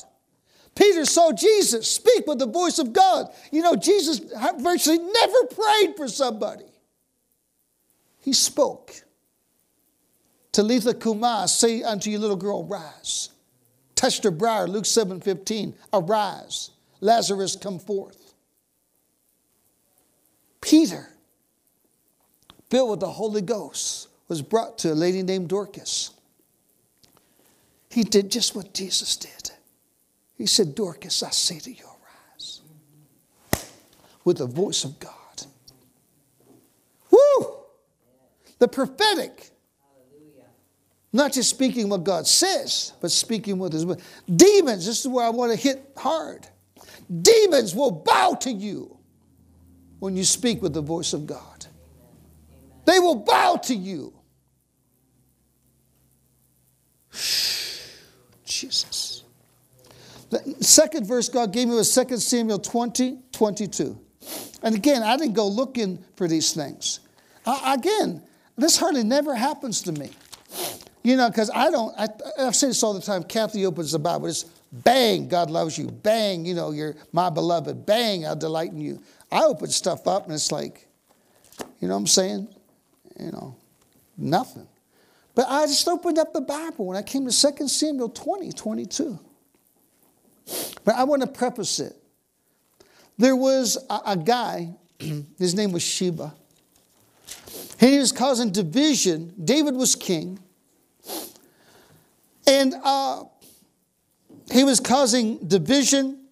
Peter 0.75 1.05
saw 1.05 1.31
Jesus 1.31 1.89
speak 1.89 2.27
with 2.27 2.41
the 2.41 2.47
voice 2.47 2.81
of 2.81 2.93
God. 2.93 3.33
You 3.53 3.62
know, 3.62 3.77
Jesus 3.77 4.20
virtually 4.59 4.99
never 4.99 5.45
prayed 5.47 5.97
for 5.97 6.09
somebody, 6.09 6.64
he 8.18 8.33
spoke. 8.33 8.93
Talitha 10.51 10.95
Kuma, 10.95 11.47
say 11.47 11.83
unto 11.85 12.11
your 12.11 12.20
little 12.20 12.37
girl, 12.37 12.64
rise 12.64 13.31
touched 14.05 14.38
briar, 14.38 14.66
Luke 14.66 14.84
7 14.84 15.18
15, 15.18 15.74
arise, 15.94 16.70
Lazarus 17.00 17.57
come 17.57 17.78
forth. 17.78 18.34
Peter, 20.61 21.09
filled 22.68 22.90
with 22.90 23.00
the 23.00 23.11
Holy 23.11 23.40
Ghost, 23.40 24.09
was 24.28 24.42
brought 24.42 24.76
to 24.78 24.92
a 24.92 24.94
lady 24.94 25.22
named 25.22 25.48
Dorcas. 25.48 26.11
He 27.88 28.02
did 28.02 28.30
just 28.30 28.55
what 28.55 28.74
Jesus 28.74 29.16
did. 29.16 29.52
He 30.36 30.46
said, 30.46 30.74
Dorcas, 30.74 31.22
I 31.22 31.30
say 31.30 31.59
to 31.61 31.70
you, 31.70 31.84
arise. 31.84 32.61
With 34.24 34.38
the 34.38 34.46
voice 34.46 34.84
of 34.84 34.98
God. 34.98 35.46
Woo! 37.11 37.57
The 38.59 38.68
prophetic 38.68 39.50
not 41.14 41.32
just 41.32 41.48
speaking 41.48 41.88
what 41.88 42.02
God 42.02 42.26
says, 42.26 42.92
but 43.00 43.12
speaking 43.12 43.56
what 43.60 43.72
His 43.72 43.86
word. 43.86 44.02
Demons, 44.34 44.84
this 44.84 44.98
is 45.00 45.08
where 45.08 45.24
I 45.24 45.30
want 45.30 45.52
to 45.52 45.56
hit 45.56 45.92
hard. 45.96 46.48
Demons 47.22 47.72
will 47.72 47.92
bow 47.92 48.34
to 48.40 48.50
you 48.50 48.98
when 50.00 50.16
you 50.16 50.24
speak 50.24 50.60
with 50.60 50.74
the 50.74 50.80
voice 50.80 51.12
of 51.12 51.24
God. 51.24 51.66
They 52.84 52.98
will 52.98 53.14
bow 53.14 53.60
to 53.62 53.74
you. 53.74 54.12
Jesus. 58.44 59.22
The 60.30 60.56
second 60.64 61.06
verse 61.06 61.28
God 61.28 61.52
gave 61.52 61.68
me 61.68 61.76
was 61.76 61.94
2 61.94 62.16
Samuel 62.16 62.58
20, 62.58 63.18
22. 63.30 63.96
And 64.64 64.74
again, 64.74 65.04
I 65.04 65.16
didn't 65.16 65.34
go 65.34 65.46
looking 65.46 66.04
for 66.16 66.26
these 66.26 66.52
things. 66.52 66.98
I, 67.46 67.74
again, 67.74 68.20
this 68.58 68.76
hardly 68.76 69.04
never 69.04 69.36
happens 69.36 69.82
to 69.82 69.92
me. 69.92 70.10
You 71.05 71.16
know, 71.16 71.28
because 71.28 71.50
I 71.55 71.70
don't, 71.70 71.94
I, 71.98 72.09
I 72.38 72.50
say 72.52 72.68
this 72.68 72.82
all 72.82 72.94
the 72.94 73.00
time. 73.02 73.22
Kathy 73.24 73.66
opens 73.66 73.92
the 73.92 73.98
Bible, 73.98 74.26
it's 74.26 74.44
bang, 74.72 75.28
God 75.28 75.50
loves 75.50 75.76
you. 75.76 75.90
Bang, 75.90 76.46
you 76.46 76.55
know, 76.55 76.72
you're 76.72 76.96
my 77.12 77.28
beloved. 77.28 77.84
Bang, 77.84 78.26
I 78.26 78.34
delight 78.34 78.72
in 78.72 78.80
you. 78.80 79.02
I 79.30 79.42
open 79.42 79.68
stuff 79.68 80.07
up 80.09 80.24
and 80.24 80.32
it's 80.32 80.50
like, 80.50 80.88
you 81.78 81.88
know 81.88 81.94
what 81.94 82.00
I'm 82.00 82.07
saying? 82.07 82.48
You 83.20 83.32
know, 83.32 83.55
nothing. 84.16 84.66
But 85.34 85.46
I 85.48 85.66
just 85.66 85.86
opened 85.86 86.18
up 86.18 86.32
the 86.32 86.40
Bible 86.40 86.86
when 86.86 86.96
I 86.96 87.02
came 87.02 87.28
to 87.28 87.52
2 87.57 87.68
Samuel 87.68 88.09
20, 88.09 88.52
22. 88.52 89.18
But 90.84 90.94
I 90.94 91.05
want 91.05 91.20
to 91.20 91.28
preface 91.28 91.80
it. 91.80 91.94
There 93.18 93.36
was 93.36 93.76
a, 93.90 94.00
a 94.07 94.16
guy, 94.16 94.74
his 95.38 95.55
name 95.55 95.72
was 95.72 95.82
Sheba. 95.82 96.34
He 97.78 97.98
was 97.98 98.11
causing 98.11 98.50
division. 98.50 99.34
David 99.44 99.74
was 99.74 99.94
king. 99.94 100.38
And 102.47 102.74
uh, 102.82 103.24
he 104.51 104.64
was 104.64 104.80
causing 104.80 105.38
division, 105.47 106.26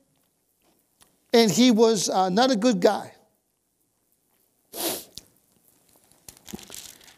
and 1.32 1.50
he 1.50 1.70
was 1.70 2.08
uh, 2.08 2.28
not 2.28 2.50
a 2.50 2.56
good 2.56 2.80
guy. 2.80 3.12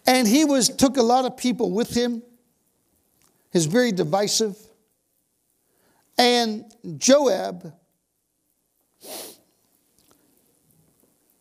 And 0.07 0.29
he 0.29 0.45
was 0.45 0.69
took 0.69 0.97
a 0.97 1.03
lot 1.03 1.25
of 1.25 1.37
people 1.37 1.71
with 1.71 1.95
him. 1.95 2.23
He's 3.53 3.67
very 3.67 3.91
divisive. 3.91 4.57
And 6.19 6.65
Joab 6.99 7.73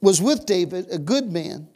was 0.02 0.22
with 0.22 0.46
David, 0.46 0.88
a 0.92 0.98
good 0.98 1.32
man, 1.32 1.68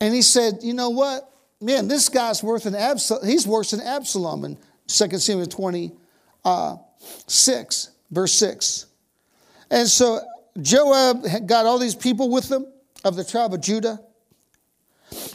and 0.00 0.14
he 0.14 0.22
said, 0.22 0.58
You 0.62 0.74
know 0.74 0.90
what? 0.90 1.30
Man, 1.60 1.88
this 1.88 2.08
guy's 2.08 2.42
worth 2.42 2.66
an 2.66 2.74
Absalom. 2.74 3.26
He's 3.26 3.46
worse 3.46 3.70
than 3.70 3.80
Absalom 3.80 4.44
in 4.44 4.58
2 4.88 5.18
Samuel 5.18 5.46
26, 5.46 5.96
uh, 6.44 6.76
verse 8.10 8.32
6. 8.34 8.86
And 9.70 9.88
so 9.88 10.20
Joab 10.60 11.24
got 11.46 11.66
all 11.66 11.78
these 11.78 11.94
people 11.94 12.30
with 12.30 12.50
him 12.50 12.66
of 13.04 13.16
the 13.16 13.24
tribe 13.24 13.52
of 13.52 13.60
Judah. 13.60 14.00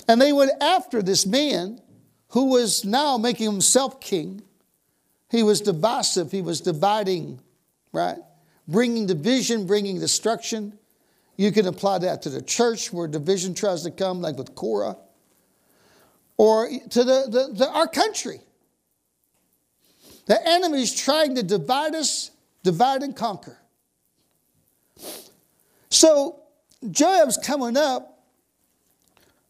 And 0.07 0.21
they 0.21 0.33
went 0.33 0.51
after 0.61 1.01
this 1.01 1.25
man 1.25 1.81
who 2.29 2.45
was 2.51 2.85
now 2.85 3.17
making 3.17 3.51
himself 3.51 3.99
king. 3.99 4.41
He 5.29 5.43
was 5.43 5.61
divisive, 5.61 6.31
he 6.31 6.41
was 6.41 6.61
dividing, 6.61 7.39
right? 7.93 8.17
Bringing 8.67 9.05
division, 9.05 9.65
bringing 9.65 9.99
destruction. 9.99 10.77
You 11.37 11.51
can 11.51 11.67
apply 11.67 11.99
that 11.99 12.21
to 12.23 12.29
the 12.29 12.41
church 12.41 12.91
where 12.91 13.07
division 13.07 13.53
tries 13.53 13.83
to 13.83 13.91
come, 13.91 14.21
like 14.21 14.37
with 14.37 14.55
Korah, 14.55 14.97
or 16.37 16.69
to 16.69 17.03
the, 17.03 17.27
the, 17.29 17.53
the 17.53 17.69
our 17.69 17.87
country. 17.87 18.41
The 20.31 20.47
enemy 20.47 20.81
is 20.81 20.95
trying 20.95 21.35
to 21.35 21.43
divide 21.43 21.93
us, 21.93 22.31
divide 22.63 23.03
and 23.03 23.13
conquer. 23.13 23.57
So 25.89 26.39
Joab's 26.89 27.35
coming 27.35 27.75
up 27.75 28.23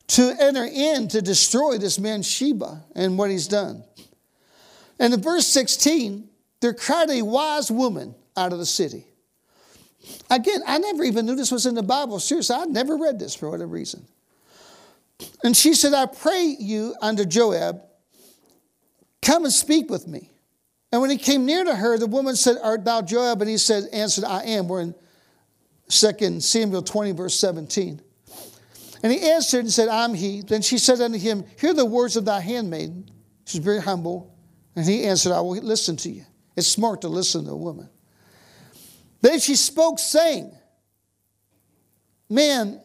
to 0.08 0.36
enter 0.40 0.64
in 0.66 1.08
to 1.10 1.22
destroy 1.22 1.78
this 1.78 2.00
man 2.00 2.24
Sheba 2.24 2.84
and 2.96 3.16
what 3.16 3.30
he's 3.30 3.48
done. 3.48 3.84
And 4.98 5.14
in 5.14 5.22
verse 5.22 5.46
16, 5.46 6.28
there 6.62 6.74
cried 6.74 7.12
a 7.12 7.22
wise 7.22 7.70
woman 7.70 8.16
out 8.36 8.52
of 8.52 8.58
the 8.58 8.66
city. 8.66 9.06
Again, 10.32 10.62
I 10.66 10.80
never 10.80 11.04
even 11.04 11.28
knew 11.28 11.36
this 11.36 11.52
was 11.52 11.68
in 11.68 11.76
the 11.76 11.84
Bible. 11.84 12.20
Seriously, 12.20 12.56
I'd 12.56 12.70
never 12.70 12.98
read 12.98 13.20
this 13.20 13.36
for 13.36 13.52
whatever 13.52 13.72
reason. 13.72 14.04
And 15.44 15.56
she 15.56 15.76
said, 15.76 15.94
I 15.94 16.08
pray 16.08 16.56
you 16.60 16.96
unto 17.04 17.24
Joab, 17.24 17.84
come 19.22 19.44
and 19.44 19.54
speak 19.54 19.88
with 19.88 20.08
me. 20.08 20.31
And 20.92 21.00
when 21.00 21.10
he 21.10 21.18
came 21.18 21.46
near 21.46 21.64
to 21.64 21.76
her, 21.76 21.98
the 21.98 22.08
woman 22.08 22.36
said, 22.36 22.58
Art 22.62 22.84
thou 22.84 23.02
Joab? 23.02 23.42
And 23.42 23.50
he 23.50 23.58
said, 23.58 23.86
answered, 23.94 24.26
I 24.26 24.44
am. 24.44 24.68
We're 24.68 24.82
in 24.82 24.96
2 25.88 26.42
Samuel 26.42 26.82
20, 26.82 27.12
verse 27.14 27.39
17. 27.39 28.02
And 29.04 29.12
he 29.12 29.32
answered 29.32 29.62
and 29.62 29.72
said, 29.72 29.88
I'm 29.88 30.14
he. 30.14 30.42
Then 30.42 30.62
she 30.62 30.78
said 30.78 31.00
unto 31.02 31.18
him, 31.18 31.46
Hear 31.60 31.74
the 31.74 31.86
words 31.86 32.18
of 32.18 32.26
thy 32.26 32.42
handmaiden. 32.42 33.10
She's 33.46 33.62
very 33.62 33.82
humble. 33.82 34.36
And 34.76 34.86
he 34.86 35.06
answered, 35.06 35.34
I 35.34 35.42
will 35.42 35.56
listen 35.56 35.96
to 35.98 36.10
you. 36.10 36.26
It's 36.56 36.68
smart 36.68 37.02
to 37.02 37.08
listen 37.08 37.46
to 37.46 37.52
a 37.52 37.58
woman. 37.58 37.89
Then 39.22 39.39
she 39.39 39.56
spoke, 39.56 39.98
saying, 40.00 40.56
Man, 42.30 42.82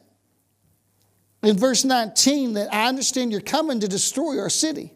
in 1.42 1.56
verse 1.56 1.84
19, 1.84 2.54
that 2.54 2.72
I 2.72 2.88
understand 2.88 3.32
you're 3.32 3.40
coming 3.40 3.80
to 3.80 3.88
destroy 3.88 4.38
our 4.38 4.50
city 4.50 4.95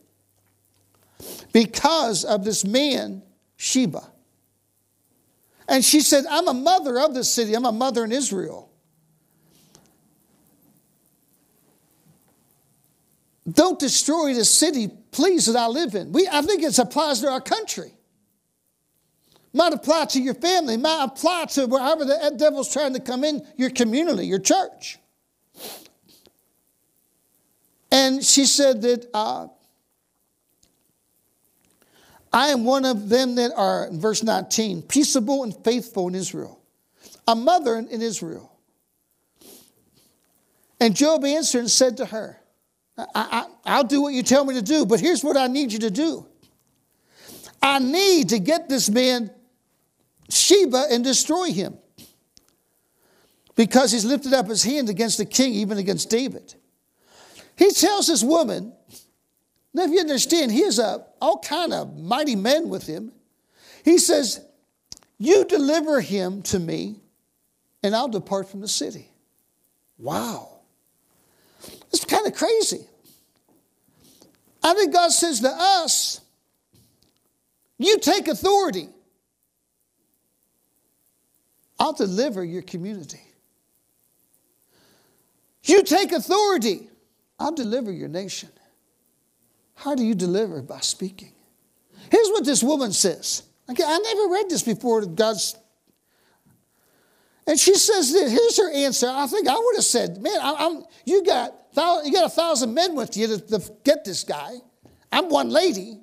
because 1.52 2.24
of 2.24 2.44
this 2.44 2.64
man, 2.64 3.22
Sheba. 3.56 4.02
And 5.68 5.84
she 5.84 6.00
said, 6.00 6.24
I'm 6.28 6.48
a 6.48 6.54
mother 6.54 6.98
of 6.98 7.14
this 7.14 7.32
city, 7.32 7.54
I'm 7.54 7.64
a 7.64 7.72
mother 7.72 8.04
in 8.04 8.12
Israel. 8.12 8.70
Don't 13.50 13.78
destroy 13.78 14.34
the 14.34 14.44
city, 14.44 14.88
please, 15.10 15.46
that 15.46 15.56
I 15.56 15.66
live 15.66 15.94
in. 15.94 16.12
We, 16.12 16.28
I 16.30 16.42
think 16.42 16.62
it 16.62 16.78
applies 16.78 17.20
to 17.20 17.28
our 17.28 17.40
country. 17.40 17.92
Might 19.52 19.72
apply 19.72 20.04
to 20.06 20.20
your 20.20 20.34
family, 20.34 20.76
might 20.76 21.04
apply 21.04 21.46
to 21.52 21.66
wherever 21.66 22.04
the 22.04 22.34
devil's 22.36 22.72
trying 22.72 22.94
to 22.94 23.00
come 23.00 23.24
in, 23.24 23.44
your 23.56 23.70
community, 23.70 24.26
your 24.26 24.38
church. 24.38 24.98
And 27.90 28.24
she 28.24 28.44
said 28.44 28.82
that 28.82 29.06
uh, 29.12 29.48
I 32.32 32.48
am 32.48 32.64
one 32.64 32.84
of 32.84 33.08
them 33.08 33.34
that 33.36 33.52
are, 33.56 33.86
in 33.86 34.00
verse 34.00 34.22
19, 34.22 34.82
peaceable 34.82 35.42
and 35.42 35.54
faithful 35.64 36.08
in 36.08 36.14
Israel, 36.14 36.60
a 37.26 37.34
mother 37.34 37.76
in 37.76 37.88
Israel. 38.02 38.52
And 40.78 40.94
Joab 40.96 41.24
answered 41.24 41.60
and 41.60 41.70
said 41.70 41.98
to 41.98 42.06
her, 42.06 42.38
I, 43.14 43.46
will 43.66 43.84
do 43.84 44.02
what 44.02 44.14
you 44.14 44.22
tell 44.22 44.44
me 44.44 44.54
to 44.54 44.62
do, 44.62 44.86
but 44.86 45.00
here's 45.00 45.24
what 45.24 45.36
I 45.36 45.46
need 45.46 45.72
you 45.72 45.80
to 45.80 45.90
do. 45.90 46.26
I 47.62 47.78
need 47.78 48.30
to 48.30 48.38
get 48.38 48.68
this 48.68 48.88
man 48.88 49.30
Sheba 50.30 50.86
and 50.90 51.02
destroy 51.02 51.52
him 51.52 51.76
because 53.56 53.92
he's 53.92 54.04
lifted 54.04 54.32
up 54.32 54.48
his 54.48 54.62
hand 54.62 54.88
against 54.88 55.18
the 55.18 55.24
king, 55.26 55.52
even 55.54 55.76
against 55.76 56.08
David. 56.08 56.54
He 57.56 57.70
tells 57.72 58.06
this 58.06 58.22
woman, 58.22 58.72
now 59.72 59.84
if 59.84 59.90
you 59.90 60.00
understand, 60.00 60.50
he 60.52 60.64
has 60.64 60.78
a, 60.78 61.04
all 61.20 61.38
kind 61.38 61.72
of 61.72 61.98
mighty 61.98 62.36
men 62.36 62.68
with 62.68 62.86
him. 62.86 63.12
He 63.84 63.98
says, 63.98 64.44
you 65.18 65.44
deliver 65.44 66.00
him 66.00 66.42
to 66.42 66.58
me 66.58 66.96
and 67.82 67.94
I'll 67.94 68.08
depart 68.08 68.48
from 68.48 68.60
the 68.60 68.68
city. 68.68 69.08
Wow. 69.98 70.60
It's 71.92 72.04
kind 72.04 72.26
of 72.26 72.34
crazy. 72.34 72.86
I 74.62 74.74
think 74.74 74.92
God 74.92 75.10
says 75.10 75.40
to 75.40 75.48
us, 75.48 76.20
you 77.78 77.98
take 77.98 78.28
authority. 78.28 78.88
I'll 81.78 81.94
deliver 81.94 82.44
your 82.44 82.62
community. 82.62 83.22
You 85.64 85.82
take 85.82 86.12
authority, 86.12 86.88
I'll 87.38 87.54
deliver 87.54 87.92
your 87.92 88.08
nation. 88.08 88.50
How 89.80 89.94
do 89.94 90.04
you 90.04 90.14
deliver? 90.14 90.60
By 90.60 90.80
speaking. 90.80 91.32
Here's 92.10 92.28
what 92.28 92.44
this 92.44 92.62
woman 92.62 92.92
says. 92.92 93.44
Okay, 93.70 93.82
I 93.82 93.98
never 93.98 94.30
read 94.30 94.50
this 94.50 94.62
before. 94.62 95.06
God's. 95.06 95.56
And 97.46 97.58
she 97.58 97.74
says 97.74 98.12
that 98.12 98.28
here's 98.28 98.58
her 98.58 98.70
answer. 98.70 99.08
I 99.08 99.26
think 99.26 99.48
I 99.48 99.56
would 99.56 99.76
have 99.76 99.84
said, 99.84 100.20
"Man, 100.20 100.38
I, 100.38 100.66
am 100.66 100.84
you 101.06 101.24
got 101.24 101.54
you 102.04 102.12
got 102.12 102.26
a 102.26 102.28
thousand 102.28 102.74
men 102.74 102.94
with 102.94 103.16
you 103.16 103.26
to, 103.28 103.40
to 103.40 103.72
get 103.82 104.04
this 104.04 104.22
guy. 104.22 104.52
I'm 105.10 105.30
one 105.30 105.48
lady." 105.48 105.98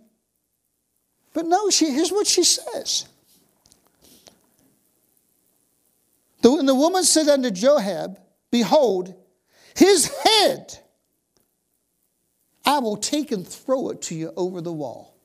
But 1.34 1.46
no, 1.46 1.70
she 1.70 1.92
here's 1.92 2.12
what 2.12 2.26
she 2.26 2.44
says. 2.44 3.06
And 6.44 6.68
the 6.68 6.74
woman 6.74 7.04
said 7.04 7.28
unto 7.28 7.52
Joab, 7.52 8.20
Behold, 8.50 9.14
his 9.76 10.10
head 10.24 10.80
I 12.68 12.80
will 12.80 12.98
take 12.98 13.32
and 13.32 13.48
throw 13.48 13.92
it 13.92 14.02
to 14.04 14.16
you 14.16 14.34
over 14.36 14.60
the 14.60 14.74
wall. 14.74 15.16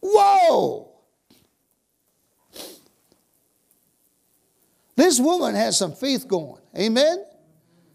Whoa! 0.00 0.92
This 4.94 5.18
woman 5.18 5.56
has 5.56 5.76
some 5.76 5.92
faith 5.92 6.28
going. 6.28 6.62
Amen? 6.78 7.24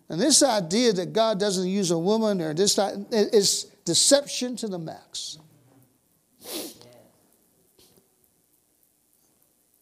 And 0.10 0.20
this 0.20 0.44
idea 0.44 0.92
that 0.92 1.14
God 1.14 1.40
doesn't 1.40 1.68
use 1.68 1.92
a 1.92 1.98
woman 1.98 2.42
or 2.42 2.54
this 2.54 2.78
is 3.10 3.72
deception 3.86 4.58
to 4.58 4.68
the 4.68 4.80
max. 4.80 5.38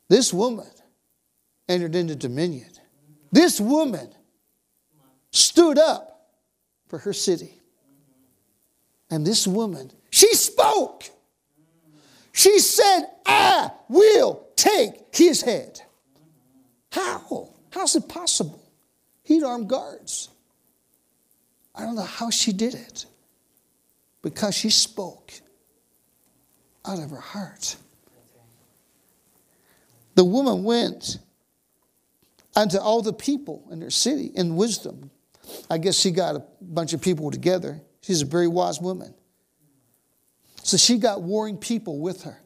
This 0.09 0.31
woman 0.31 0.69
entered 1.67 1.95
into 1.95 2.15
dominion. 2.15 2.69
This 3.31 3.59
woman 3.59 4.09
stood 5.31 5.79
up 5.79 6.29
for 6.87 6.99
her 6.99 7.13
city. 7.13 7.60
And 9.11 9.27
this 9.27 9.45
woman, 9.45 9.91
she 10.09 10.33
spoke. 10.33 11.03
She 12.31 12.59
said, 12.59 13.03
I 13.25 13.71
will 13.89 14.47
take 14.55 14.93
his 15.13 15.41
head. 15.41 15.81
How? 16.91 17.49
How's 17.71 17.95
it 17.95 18.07
possible? 18.07 18.61
He'd 19.23 19.43
armed 19.43 19.67
guards. 19.67 20.29
I 21.75 21.81
don't 21.81 21.95
know 21.95 22.01
how 22.03 22.29
she 22.29 22.53
did 22.53 22.73
it 22.73 23.05
because 24.21 24.55
she 24.55 24.69
spoke 24.69 25.33
out 26.85 26.99
of 26.99 27.09
her 27.11 27.19
heart. 27.19 27.75
The 30.15 30.23
woman 30.23 30.63
went 30.63 31.19
unto 32.55 32.77
all 32.77 33.01
the 33.01 33.13
people 33.13 33.67
in 33.71 33.81
her 33.81 33.89
city 33.89 34.31
in 34.35 34.55
wisdom. 34.55 35.11
I 35.69 35.77
guess 35.77 35.95
she 35.95 36.11
got 36.11 36.35
a 36.35 36.43
bunch 36.61 36.93
of 36.93 37.01
people 37.01 37.31
together. 37.31 37.81
She's 38.01 38.21
a 38.21 38.25
very 38.25 38.47
wise 38.47 38.79
woman. 38.79 39.13
So 40.63 40.77
she 40.77 40.97
got 40.97 41.21
warring 41.21 41.57
people 41.57 41.99
with 41.99 42.23
her. 42.23 42.39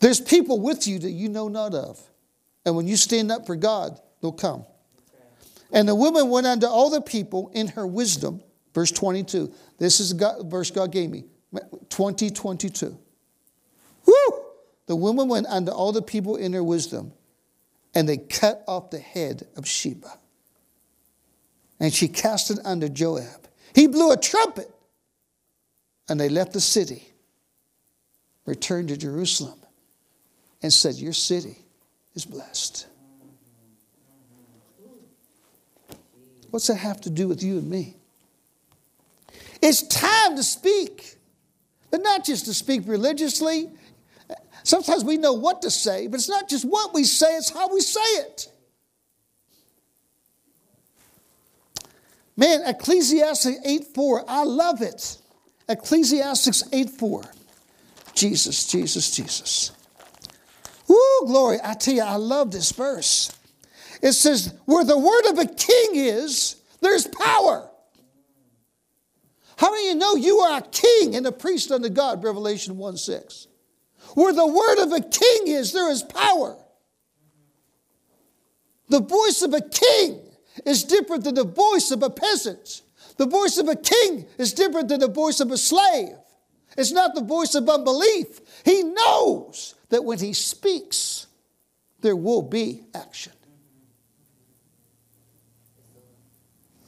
There's 0.00 0.20
people 0.20 0.60
with 0.60 0.86
you 0.86 0.98
that 0.98 1.10
you 1.10 1.28
know 1.28 1.48
not 1.48 1.74
of. 1.74 2.00
And 2.66 2.76
when 2.76 2.86
you 2.86 2.96
stand 2.96 3.30
up 3.30 3.46
for 3.46 3.56
God, 3.56 4.00
they'll 4.20 4.32
come. 4.32 4.64
And 5.72 5.88
the 5.88 5.94
woman 5.94 6.30
went 6.30 6.46
unto 6.46 6.66
all 6.66 6.90
the 6.90 7.00
people 7.00 7.50
in 7.52 7.68
her 7.68 7.86
wisdom. 7.86 8.42
Verse 8.74 8.90
22. 8.90 9.52
This 9.78 10.00
is 10.00 10.16
the 10.16 10.44
verse 10.46 10.70
God 10.70 10.92
gave 10.92 11.10
me. 11.10 11.24
2022. 11.88 12.98
Woo! 14.06 14.14
The 14.86 14.96
woman 14.96 15.28
went 15.28 15.46
unto 15.46 15.72
all 15.72 15.92
the 15.92 16.02
people 16.02 16.36
in 16.36 16.52
her 16.52 16.62
wisdom, 16.62 17.12
and 17.94 18.08
they 18.08 18.18
cut 18.18 18.62
off 18.68 18.90
the 18.90 18.98
head 18.98 19.46
of 19.56 19.66
Sheba. 19.66 20.18
And 21.80 21.92
she 21.92 22.08
cast 22.08 22.50
it 22.50 22.58
unto 22.64 22.88
Joab. 22.88 23.43
He 23.74 23.88
blew 23.88 24.12
a 24.12 24.16
trumpet, 24.16 24.70
and 26.08 26.18
they 26.18 26.28
left 26.28 26.52
the 26.52 26.60
city, 26.60 27.08
returned 28.46 28.88
to 28.88 28.96
Jerusalem, 28.96 29.58
and 30.62 30.72
said, 30.72 30.94
Your 30.94 31.12
city 31.12 31.58
is 32.14 32.24
blessed. 32.24 32.86
What's 36.50 36.68
that 36.68 36.76
have 36.76 37.00
to 37.00 37.10
do 37.10 37.26
with 37.26 37.42
you 37.42 37.58
and 37.58 37.68
me? 37.68 37.96
It's 39.60 39.82
time 39.82 40.36
to 40.36 40.42
speak, 40.44 41.16
but 41.90 42.00
not 42.00 42.24
just 42.24 42.44
to 42.44 42.54
speak 42.54 42.82
religiously. 42.86 43.70
Sometimes 44.62 45.04
we 45.04 45.16
know 45.16 45.32
what 45.32 45.62
to 45.62 45.70
say, 45.70 46.06
but 46.06 46.16
it's 46.16 46.28
not 46.28 46.48
just 46.48 46.64
what 46.64 46.94
we 46.94 47.02
say, 47.02 47.36
it's 47.36 47.50
how 47.50 47.74
we 47.74 47.80
say 47.80 48.00
it. 48.00 48.52
Man, 52.36 52.62
Ecclesiastes 52.66 53.58
8 53.64 53.84
4, 53.94 54.24
I 54.26 54.44
love 54.44 54.82
it. 54.82 55.18
Ecclesiastes 55.68 56.64
8 56.72 56.90
4. 56.90 57.22
Jesus, 58.14 58.66
Jesus, 58.66 59.10
Jesus. 59.10 59.72
Woo, 60.88 61.26
glory. 61.26 61.58
I 61.62 61.74
tell 61.74 61.94
you, 61.94 62.02
I 62.02 62.16
love 62.16 62.50
this 62.50 62.72
verse. 62.72 63.32
It 64.02 64.12
says, 64.12 64.54
where 64.66 64.84
the 64.84 64.98
word 64.98 65.30
of 65.30 65.38
a 65.38 65.46
king 65.46 65.90
is, 65.94 66.56
there's 66.80 67.06
power. 67.06 67.68
How 69.56 69.70
many 69.70 69.88
of 69.88 69.94
you 69.94 69.98
know 69.98 70.16
you 70.16 70.38
are 70.40 70.58
a 70.58 70.62
king 70.62 71.16
and 71.16 71.26
a 71.26 71.32
priest 71.32 71.70
unto 71.70 71.88
God? 71.88 72.22
Revelation 72.22 72.76
1 72.76 72.96
6. 72.96 73.46
Where 74.14 74.32
the 74.32 74.46
word 74.46 74.82
of 74.82 74.92
a 74.92 75.00
king 75.00 75.42
is, 75.46 75.72
there 75.72 75.90
is 75.90 76.02
power. 76.02 76.56
The 78.88 79.00
voice 79.00 79.42
of 79.42 79.54
a 79.54 79.62
king 79.62 80.20
is 80.64 80.84
different 80.84 81.24
than 81.24 81.34
the 81.34 81.44
voice 81.44 81.90
of 81.90 82.02
a 82.02 82.10
peasant. 82.10 82.82
The 83.16 83.26
voice 83.26 83.58
of 83.58 83.68
a 83.68 83.76
king 83.76 84.26
is 84.38 84.52
different 84.52 84.88
than 84.88 85.00
the 85.00 85.08
voice 85.08 85.40
of 85.40 85.50
a 85.50 85.56
slave. 85.56 86.16
It's 86.76 86.92
not 86.92 87.14
the 87.14 87.22
voice 87.22 87.54
of 87.54 87.68
unbelief. 87.68 88.40
He 88.64 88.82
knows 88.82 89.74
that 89.90 90.04
when 90.04 90.18
he 90.18 90.32
speaks, 90.32 91.26
there 92.00 92.16
will 92.16 92.42
be 92.42 92.82
action. 92.94 93.32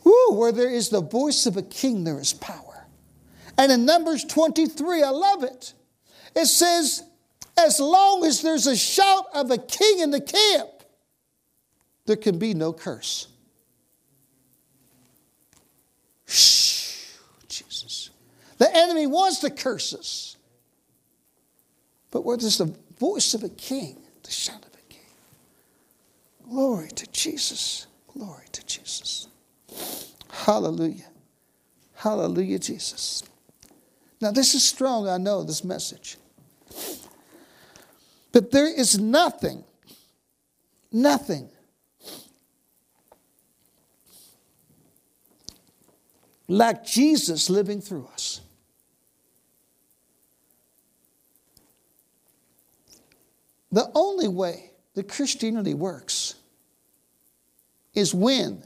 Woo, 0.04 0.32
where 0.32 0.52
there 0.52 0.70
is 0.70 0.88
the 0.88 1.00
voice 1.00 1.46
of 1.46 1.56
a 1.56 1.62
king, 1.62 2.04
there 2.04 2.20
is 2.20 2.32
power. 2.32 2.86
And 3.58 3.72
in 3.72 3.84
Numbers 3.84 4.24
23, 4.24 5.02
I 5.02 5.10
love 5.10 5.42
it. 5.42 5.72
It 6.34 6.46
says, 6.46 7.02
as 7.56 7.80
long 7.80 8.24
as 8.24 8.42
there's 8.42 8.66
a 8.66 8.76
shout 8.76 9.24
of 9.34 9.50
a 9.50 9.58
king 9.58 10.00
in 10.00 10.10
the 10.10 10.20
camp, 10.20 10.68
there 12.04 12.16
can 12.16 12.38
be 12.38 12.54
no 12.54 12.72
curse. 12.72 13.28
Jesus. 16.26 18.10
The 18.58 18.74
enemy 18.74 19.06
wants 19.06 19.38
to 19.40 19.50
curse 19.50 19.94
us. 19.94 20.36
But 22.10 22.24
where 22.24 22.36
there's 22.36 22.58
the 22.58 22.74
voice 22.98 23.34
of 23.34 23.42
a 23.42 23.48
king, 23.48 23.98
the 24.22 24.30
shout 24.30 24.64
of 24.64 24.72
a 24.74 24.92
king. 24.92 25.00
Glory 26.48 26.88
to 26.88 27.06
Jesus. 27.08 27.86
Glory 28.08 28.44
to 28.52 28.64
Jesus. 28.66 29.28
Hallelujah. 30.30 31.10
Hallelujah, 31.94 32.58
Jesus. 32.58 33.22
Now, 34.20 34.30
this 34.30 34.54
is 34.54 34.64
strong, 34.64 35.08
I 35.08 35.18
know, 35.18 35.42
this 35.42 35.64
message. 35.64 36.16
But 38.32 38.50
there 38.50 38.68
is 38.68 38.98
nothing, 38.98 39.64
nothing 40.92 41.50
like 46.48 46.84
Jesus 46.84 47.50
living 47.50 47.80
through 47.80 48.08
us. 48.12 48.40
The 53.72 53.90
only 53.94 54.28
way 54.28 54.70
that 54.94 55.08
Christianity 55.08 55.74
works 55.74 56.34
is 57.94 58.14
when 58.14 58.62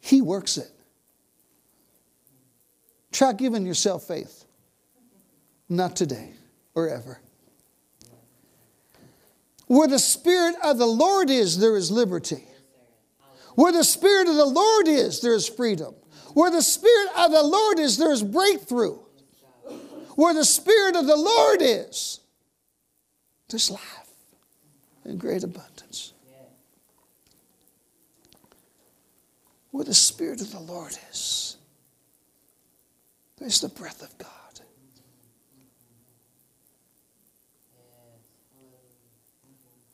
he 0.00 0.22
works 0.22 0.56
it. 0.56 0.70
Try 3.12 3.32
giving 3.32 3.66
yourself 3.66 4.04
faith. 4.04 4.44
Not 5.68 5.96
today 5.96 6.30
or 6.74 6.88
ever. 6.88 7.20
Where 9.66 9.88
the 9.88 9.98
Spirit 9.98 10.56
of 10.62 10.78
the 10.78 10.86
Lord 10.86 11.30
is, 11.30 11.58
there 11.58 11.76
is 11.76 11.90
liberty. 11.90 12.44
Where 13.54 13.72
the 13.72 13.84
Spirit 13.84 14.28
of 14.28 14.36
the 14.36 14.44
Lord 14.44 14.88
is, 14.88 15.20
there 15.20 15.34
is 15.34 15.48
freedom. 15.48 15.94
Where 16.34 16.50
the 16.50 16.62
Spirit 16.62 17.10
of 17.16 17.30
the 17.30 17.42
Lord 17.42 17.78
is, 17.78 17.96
there 17.96 18.12
is 18.12 18.22
breakthrough. 18.22 18.98
Where 20.16 20.34
the 20.34 20.44
Spirit 20.44 20.96
of 20.96 21.06
the 21.06 21.16
Lord 21.16 21.58
is, 21.60 22.20
there's 23.48 23.70
life 23.70 24.08
in 25.04 25.16
great 25.16 25.42
abundance. 25.42 26.14
where 29.74 29.84
the 29.84 29.92
Spirit 29.92 30.40
of 30.40 30.52
the 30.52 30.60
Lord 30.60 30.96
is, 31.10 31.56
there's 33.38 33.60
the 33.60 33.68
breath 33.68 34.02
of 34.02 34.16
God. 34.18 34.28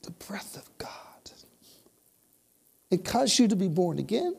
The 0.03 0.11
breath 0.11 0.55
of 0.59 0.68
God. 0.76 1.30
It 2.91 3.07
caused 3.07 3.38
you 3.38 3.49
to 3.49 3.57
be 3.57 3.68
born 3.68 3.99
again. 3.99 4.36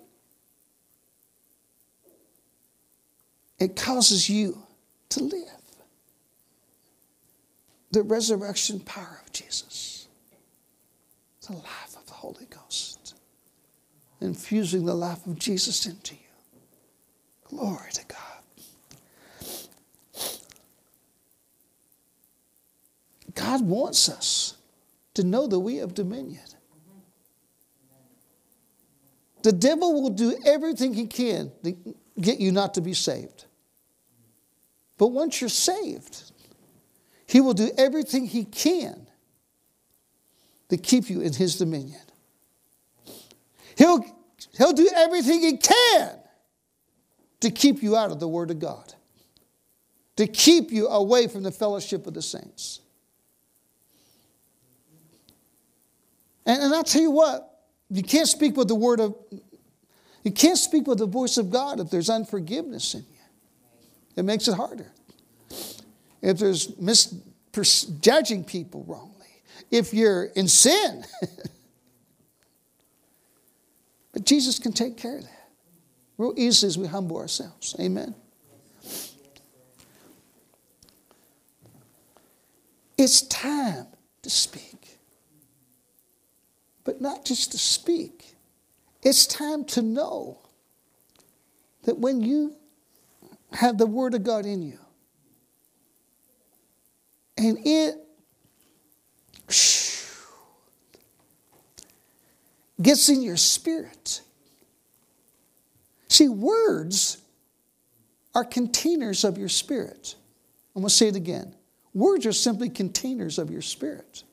It 3.61 3.75
causes 3.75 4.27
you 4.27 4.57
to 5.09 5.23
live. 5.23 5.47
The 7.91 8.01
resurrection 8.01 8.79
power 8.79 9.21
of 9.23 9.31
Jesus, 9.31 10.07
the 11.47 11.53
life 11.53 11.95
of 11.95 12.05
the 12.07 12.13
Holy 12.13 12.47
Ghost 12.49 13.13
infusing 14.19 14.85
the 14.85 14.95
life 14.95 15.25
of 15.27 15.37
Jesus 15.37 15.85
into 15.85 16.15
you. 16.15 16.19
Glory 17.49 17.91
to 17.91 18.05
God. 18.05 18.17
God 23.35 23.61
wants 23.61 24.09
us 24.09 24.57
to 25.13 25.23
know 25.23 25.45
that 25.47 25.59
we 25.59 25.77
have 25.77 25.93
dominion. 25.93 26.41
The 29.43 29.51
devil 29.51 30.01
will 30.01 30.09
do 30.09 30.35
everything 30.45 30.93
he 30.93 31.05
can 31.05 31.51
to 31.63 31.75
get 32.19 32.39
you 32.39 32.51
not 32.51 32.75
to 32.75 32.81
be 32.81 32.93
saved. 32.93 33.45
But 35.01 35.07
once 35.07 35.41
you're 35.41 35.49
saved, 35.49 36.31
he 37.25 37.41
will 37.41 37.55
do 37.55 37.71
everything 37.75 38.27
he 38.27 38.45
can 38.45 39.07
to 40.69 40.77
keep 40.77 41.09
you 41.09 41.21
in 41.21 41.33
his 41.33 41.57
dominion. 41.57 41.99
He'll 43.75 44.05
he'll 44.55 44.73
do 44.73 44.87
everything 44.95 45.41
he 45.41 45.57
can 45.57 46.11
to 47.39 47.49
keep 47.49 47.81
you 47.81 47.95
out 47.95 48.11
of 48.11 48.19
the 48.19 48.27
Word 48.27 48.51
of 48.51 48.59
God, 48.59 48.93
to 50.17 50.27
keep 50.27 50.69
you 50.69 50.87
away 50.87 51.27
from 51.27 51.41
the 51.41 51.51
fellowship 51.51 52.05
of 52.05 52.13
the 52.13 52.21
saints. 52.21 52.81
And, 56.45 56.61
and 56.61 56.75
I'll 56.75 56.83
tell 56.83 57.01
you 57.01 57.09
what, 57.09 57.59
you 57.89 58.03
can't 58.03 58.27
speak 58.27 58.55
with 58.55 58.67
the 58.67 58.75
word 58.75 58.99
of, 58.99 59.15
you 60.23 60.31
can't 60.31 60.59
speak 60.59 60.85
with 60.85 60.99
the 60.99 61.07
voice 61.07 61.37
of 61.37 61.49
God 61.49 61.79
if 61.79 61.89
there's 61.89 62.11
unforgiveness 62.11 62.93
in 62.93 62.99
you. 63.09 63.10
It 64.15 64.23
makes 64.23 64.47
it 64.47 64.55
harder. 64.55 64.91
If 66.21 66.37
there's 66.37 66.77
misjudging 66.79 68.43
people 68.43 68.83
wrongly, 68.87 69.27
if 69.71 69.93
you're 69.93 70.25
in 70.25 70.47
sin. 70.47 71.05
but 74.13 74.25
Jesus 74.25 74.59
can 74.59 74.73
take 74.73 74.97
care 74.97 75.17
of 75.17 75.23
that 75.23 75.41
real 76.21 76.33
easily 76.37 76.67
as 76.67 76.77
we 76.77 76.87
humble 76.87 77.17
ourselves. 77.17 77.75
Amen. 77.79 78.13
It's 82.97 83.23
time 83.23 83.87
to 84.21 84.29
speak. 84.29 84.99
But 86.83 87.01
not 87.01 87.25
just 87.25 87.51
to 87.53 87.57
speak, 87.57 88.35
it's 89.01 89.25
time 89.25 89.65
to 89.65 89.81
know 89.81 90.39
that 91.83 91.97
when 91.97 92.21
you 92.21 92.55
have 93.51 93.77
the 93.77 93.85
Word 93.85 94.13
of 94.13 94.23
God 94.23 94.45
in 94.45 94.61
you, 94.61 94.79
and 97.37 97.57
it 97.65 97.95
gets 102.81 103.09
in 103.09 103.21
your 103.21 103.37
spirit. 103.37 104.21
See, 106.07 106.27
words 106.27 107.17
are 108.33 108.43
containers 108.43 109.23
of 109.23 109.37
your 109.37 109.49
spirit. 109.49 110.15
I'm 110.75 110.81
going 110.81 110.89
to 110.89 110.95
say 110.95 111.07
it 111.07 111.15
again. 111.15 111.55
Words 111.93 112.25
are 112.25 112.33
simply 112.33 112.69
containers 112.69 113.37
of 113.37 113.51
your 113.51 113.61
spirit. 113.61 114.23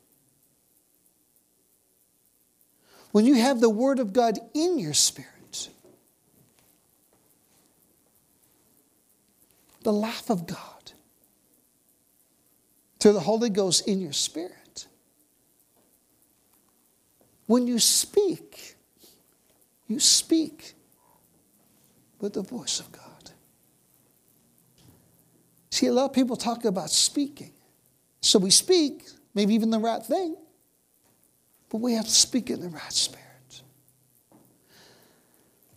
When 3.11 3.25
you 3.25 3.35
have 3.35 3.61
the 3.61 3.71
Word 3.71 3.99
of 3.99 4.13
God 4.13 4.39
in 4.55 4.79
your 4.79 4.95
spirit, 4.95 5.38
the 9.83 9.93
life 9.93 10.31
of 10.31 10.47
God 10.47 10.93
through 13.01 13.13
the 13.13 13.21
Holy 13.21 13.51
Ghost 13.51 13.87
in 13.87 14.01
your 14.01 14.13
spirit, 14.13 14.87
when 17.47 17.67
you 17.67 17.79
speak, 17.79 18.77
you 19.87 20.01
speak 20.01 20.75
with 22.21 22.35
the 22.35 22.43
voice 22.43 22.81
of 22.81 22.91
God. 22.93 23.03
See, 25.71 25.87
a 25.87 25.93
lot 25.93 26.07
of 26.07 26.13
people 26.13 26.37
talk 26.37 26.65
about 26.65 26.91
speaking. 26.91 27.53
So 28.21 28.39
we 28.39 28.51
speak, 28.51 29.05
maybe 29.35 29.55
even 29.55 29.71
the 29.71 29.79
right 29.79 30.03
thing, 30.03 30.37
but 31.71 31.81
we 31.81 31.93
have 31.93 32.05
to 32.05 32.11
speak 32.11 32.51
in 32.51 32.61
the 32.61 32.69
right 32.69 32.93
spirit. 32.93 33.63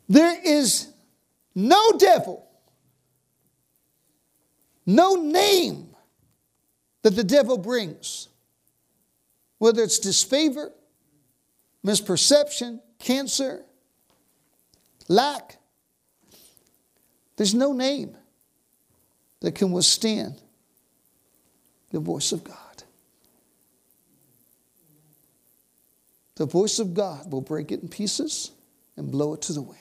There 0.09 0.37
is 0.43 0.87
no 1.55 1.93
devil, 1.97 2.45
no 4.85 5.15
name 5.15 5.95
that 7.03 7.15
the 7.15 7.23
devil 7.23 7.57
brings, 7.57 8.27
whether 9.57 9.83
it's 9.83 9.99
disfavor, 9.99 10.71
misperception, 11.85 12.79
cancer, 12.99 13.63
lack, 15.07 15.57
there's 17.37 17.55
no 17.55 17.73
name 17.73 18.15
that 19.39 19.55
can 19.55 19.71
withstand 19.71 20.39
the 21.91 21.99
voice 21.99 22.31
of 22.31 22.43
God. 22.43 22.57
The 26.35 26.45
voice 26.45 26.79
of 26.79 26.93
God 26.93 27.31
will 27.31 27.41
break 27.41 27.71
it 27.71 27.81
in 27.81 27.89
pieces 27.89 28.51
and 28.97 29.11
blow 29.11 29.33
it 29.33 29.41
to 29.43 29.53
the 29.53 29.61
wind. 29.61 29.77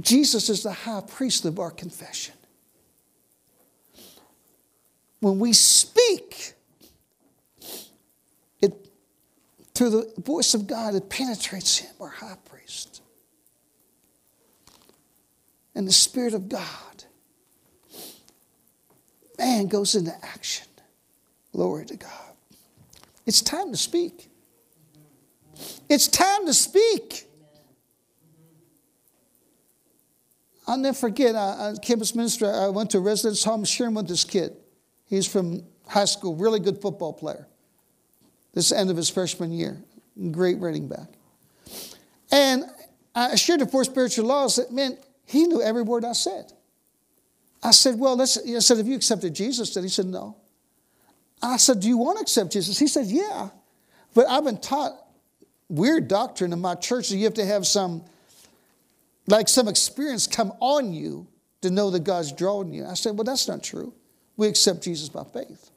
Jesus 0.00 0.48
is 0.48 0.62
the 0.62 0.72
high 0.72 1.02
priest 1.06 1.44
of 1.44 1.58
our 1.58 1.70
confession. 1.70 2.34
When 5.20 5.38
we 5.38 5.52
speak, 5.52 6.54
it 8.60 8.88
through 9.74 9.90
the 9.90 10.12
voice 10.18 10.54
of 10.54 10.66
God, 10.66 10.94
it 10.94 11.08
penetrates 11.10 11.78
him, 11.78 11.90
our 12.00 12.08
high 12.08 12.36
priest. 12.48 13.02
And 15.74 15.86
the 15.86 15.92
Spirit 15.92 16.34
of 16.34 16.48
God, 16.48 17.04
man, 19.38 19.66
goes 19.66 19.94
into 19.94 20.14
action. 20.24 20.66
Glory 21.52 21.86
to 21.86 21.96
God. 21.96 22.12
It's 23.26 23.42
time 23.42 23.72
to 23.72 23.76
speak. 23.76 24.28
It's 25.88 26.08
time 26.08 26.46
to 26.46 26.54
speak. 26.54 27.24
I'll 30.66 30.76
never 30.76 30.96
forget, 30.96 31.34
I, 31.34 31.72
I 31.72 31.74
campus 31.80 32.14
minister, 32.14 32.52
I 32.52 32.68
went 32.68 32.90
to 32.90 32.98
a 32.98 33.00
residence 33.00 33.42
home 33.42 33.64
sharing 33.64 33.94
with 33.94 34.06
this 34.06 34.24
kid. 34.24 34.54
He's 35.08 35.26
from 35.26 35.64
high 35.86 36.04
school, 36.04 36.36
really 36.36 36.60
good 36.60 36.80
football 36.80 37.12
player. 37.12 37.48
This 38.54 38.66
is 38.66 38.70
the 38.70 38.78
end 38.78 38.90
of 38.90 38.96
his 38.96 39.08
freshman 39.08 39.52
year. 39.52 39.82
Great 40.30 40.58
running 40.58 40.88
back. 40.88 41.08
And 42.30 42.64
I 43.14 43.36
shared 43.36 43.60
the 43.60 43.66
four 43.66 43.84
spiritual 43.84 44.26
laws 44.26 44.56
that, 44.56 44.70
man, 44.72 44.98
he 45.24 45.46
knew 45.46 45.62
every 45.62 45.82
word 45.82 46.04
I 46.04 46.12
said. 46.12 46.52
I 47.62 47.72
said, 47.72 47.98
well, 47.98 48.16
let's, 48.16 48.38
I 48.38 48.58
said, 48.60 48.78
have 48.78 48.86
you 48.86 48.94
accepted 48.94 49.34
Jesus? 49.34 49.74
And 49.76 49.84
he 49.84 49.88
said, 49.88 50.06
no. 50.06 50.36
I 51.42 51.56
said, 51.56 51.80
do 51.80 51.88
you 51.88 51.96
want 51.96 52.18
to 52.18 52.22
accept 52.22 52.52
Jesus? 52.52 52.78
He 52.78 52.86
said, 52.86 53.06
yeah. 53.06 53.48
But 54.14 54.26
I've 54.28 54.44
been 54.44 54.60
taught 54.60 54.92
weird 55.68 56.08
doctrine 56.08 56.52
in 56.52 56.60
my 56.60 56.74
church 56.74 57.08
that 57.08 57.16
you 57.16 57.24
have 57.24 57.34
to 57.34 57.44
have 57.44 57.66
some, 57.66 58.04
like 59.26 59.48
some 59.48 59.68
experience 59.68 60.26
come 60.26 60.52
on 60.60 60.92
you 60.92 61.26
to 61.62 61.70
know 61.70 61.90
that 61.90 62.04
God's 62.04 62.32
drawing 62.32 62.72
you. 62.72 62.86
I 62.86 62.94
said, 62.94 63.16
well, 63.16 63.24
that's 63.24 63.48
not 63.48 63.62
true. 63.62 63.92
We 64.38 64.46
accept 64.46 64.82
Jesus 64.82 65.10
by 65.10 65.24
faith. 65.24 65.70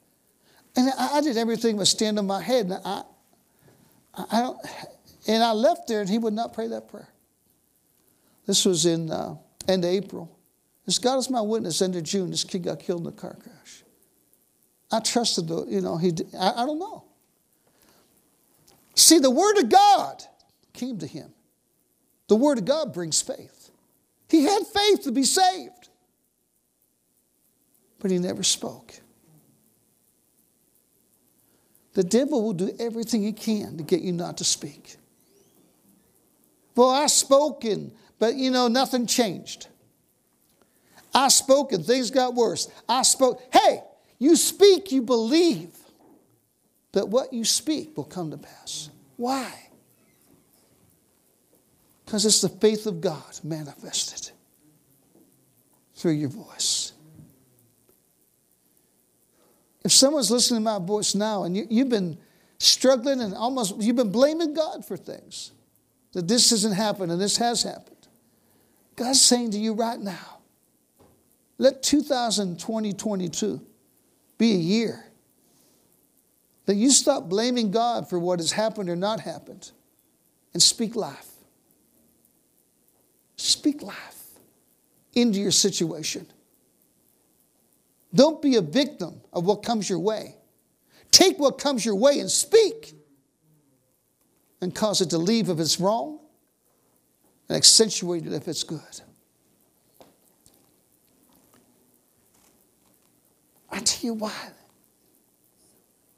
And 0.76 0.90
I, 0.98 1.16
I 1.16 1.20
did 1.20 1.36
everything 1.36 1.76
but 1.76 1.88
stand 1.88 2.18
on 2.18 2.26
my 2.26 2.40
head. 2.40 2.66
And 2.66 2.80
I, 2.84 3.02
I, 4.14 4.40
don't, 4.40 4.58
and 5.26 5.42
I 5.42 5.52
left 5.52 5.88
there, 5.88 6.00
and 6.00 6.08
he 6.08 6.16
would 6.16 6.32
not 6.32 6.54
pray 6.54 6.68
that 6.68 6.88
prayer. 6.88 7.08
This 8.46 8.64
was 8.64 8.86
in 8.86 9.10
uh, 9.10 9.34
end 9.68 9.84
of 9.84 9.90
April. 9.90 10.38
This 10.86 10.98
God 10.98 11.18
is 11.18 11.28
my 11.28 11.40
witness. 11.40 11.82
End 11.82 11.96
of 11.96 12.04
June, 12.04 12.30
this 12.30 12.44
kid 12.44 12.62
got 12.62 12.78
killed 12.78 13.02
in 13.02 13.08
a 13.08 13.12
car 13.12 13.36
crash. 13.42 13.82
I 14.92 15.00
trusted 15.00 15.48
the, 15.48 15.66
you 15.66 15.80
know, 15.80 15.96
he. 15.96 16.12
I, 16.38 16.62
I 16.62 16.66
don't 16.66 16.78
know. 16.78 17.04
See, 18.94 19.18
the 19.18 19.30
word 19.30 19.58
of 19.58 19.70
God 19.70 20.22
came 20.72 20.98
to 20.98 21.06
him. 21.06 21.32
The 22.28 22.36
word 22.36 22.58
of 22.58 22.64
God 22.64 22.94
brings 22.94 23.20
faith. 23.20 23.70
He 24.28 24.44
had 24.44 24.66
faith 24.66 25.02
to 25.02 25.12
be 25.12 25.24
saved 25.24 25.81
but 28.02 28.10
he 28.10 28.18
never 28.18 28.42
spoke. 28.42 28.94
The 31.94 32.02
devil 32.02 32.42
will 32.42 32.52
do 32.52 32.74
everything 32.80 33.22
he 33.22 33.32
can 33.32 33.76
to 33.76 33.84
get 33.84 34.00
you 34.00 34.12
not 34.12 34.38
to 34.38 34.44
speak. 34.44 34.96
Well, 36.74 36.90
I 36.90 37.06
spoken, 37.06 37.92
but 38.18 38.34
you 38.34 38.50
know, 38.50 38.66
nothing 38.66 39.06
changed. 39.06 39.68
I 41.14 41.28
spoke 41.28 41.72
and 41.72 41.84
things 41.84 42.10
got 42.10 42.34
worse. 42.34 42.68
I 42.88 43.02
spoke. 43.02 43.40
Hey, 43.52 43.82
you 44.18 44.34
speak, 44.34 44.90
you 44.90 45.02
believe 45.02 45.76
that 46.92 47.08
what 47.08 47.32
you 47.32 47.44
speak 47.44 47.96
will 47.96 48.04
come 48.04 48.32
to 48.32 48.38
pass. 48.38 48.90
Why? 49.16 49.52
Because 52.04 52.26
it's 52.26 52.40
the 52.40 52.48
faith 52.48 52.86
of 52.86 53.00
God 53.00 53.38
manifested 53.44 54.32
through 55.94 56.12
your 56.12 56.30
voice. 56.30 56.91
If 59.84 59.92
someone's 59.92 60.30
listening 60.30 60.60
to 60.60 60.64
my 60.64 60.78
voice 60.78 61.14
now 61.14 61.44
and 61.44 61.56
you, 61.56 61.66
you've 61.68 61.88
been 61.88 62.18
struggling 62.58 63.20
and 63.20 63.34
almost, 63.34 63.76
you've 63.80 63.96
been 63.96 64.12
blaming 64.12 64.54
God 64.54 64.84
for 64.84 64.96
things, 64.96 65.52
that 66.12 66.28
this 66.28 66.50
hasn't 66.50 66.74
happened 66.74 67.10
and 67.10 67.20
this 67.20 67.36
has 67.38 67.62
happened, 67.62 67.96
God's 68.96 69.20
saying 69.20 69.52
to 69.52 69.58
you 69.58 69.72
right 69.72 69.98
now, 69.98 70.38
let 71.58 71.82
2020 71.82 73.60
be 74.38 74.52
a 74.52 74.56
year 74.56 75.04
that 76.66 76.74
you 76.74 76.90
stop 76.90 77.28
blaming 77.28 77.70
God 77.70 78.08
for 78.08 78.18
what 78.18 78.38
has 78.38 78.52
happened 78.52 78.88
or 78.88 78.96
not 78.96 79.20
happened 79.20 79.70
and 80.52 80.62
speak 80.62 80.94
life. 80.94 81.28
Speak 83.36 83.82
life 83.82 84.22
into 85.14 85.40
your 85.40 85.50
situation. 85.50 86.26
Don't 88.14 88.42
be 88.42 88.56
a 88.56 88.60
victim 88.60 89.20
of 89.32 89.44
what 89.44 89.62
comes 89.62 89.88
your 89.88 89.98
way. 89.98 90.36
Take 91.10 91.38
what 91.38 91.58
comes 91.58 91.84
your 91.84 91.94
way 91.94 92.20
and 92.20 92.30
speak 92.30 92.94
and 94.60 94.74
cause 94.74 95.00
it 95.00 95.10
to 95.10 95.18
leave 95.18 95.48
if 95.48 95.58
it's 95.58 95.80
wrong 95.80 96.18
and 97.48 97.56
accentuate 97.56 98.26
it 98.26 98.32
if 98.32 98.48
it's 98.48 98.62
good. 98.62 98.80
I 103.70 103.80
tell 103.80 104.06
you 104.06 104.14
why. 104.14 104.32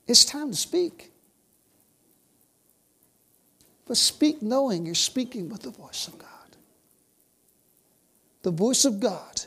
It's 0.06 0.24
time 0.24 0.50
to 0.50 0.56
speak. 0.56 1.12
But 3.86 3.96
speak 3.96 4.42
knowing 4.42 4.86
you're 4.86 4.94
speaking 4.94 5.48
with 5.48 5.62
the 5.62 5.70
voice 5.70 6.08
of 6.08 6.18
God. 6.18 6.28
The 8.42 8.50
voice 8.50 8.84
of 8.84 9.00
God. 9.00 9.42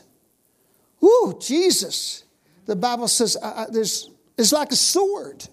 Woo, 1.00 1.38
Jesus. 1.40 2.24
The 2.68 2.76
Bible 2.76 3.08
says 3.08 3.34
uh, 3.42 3.64
there's, 3.70 4.10
it's 4.36 4.52
like 4.52 4.72
a 4.72 4.76
sword. 4.76 5.48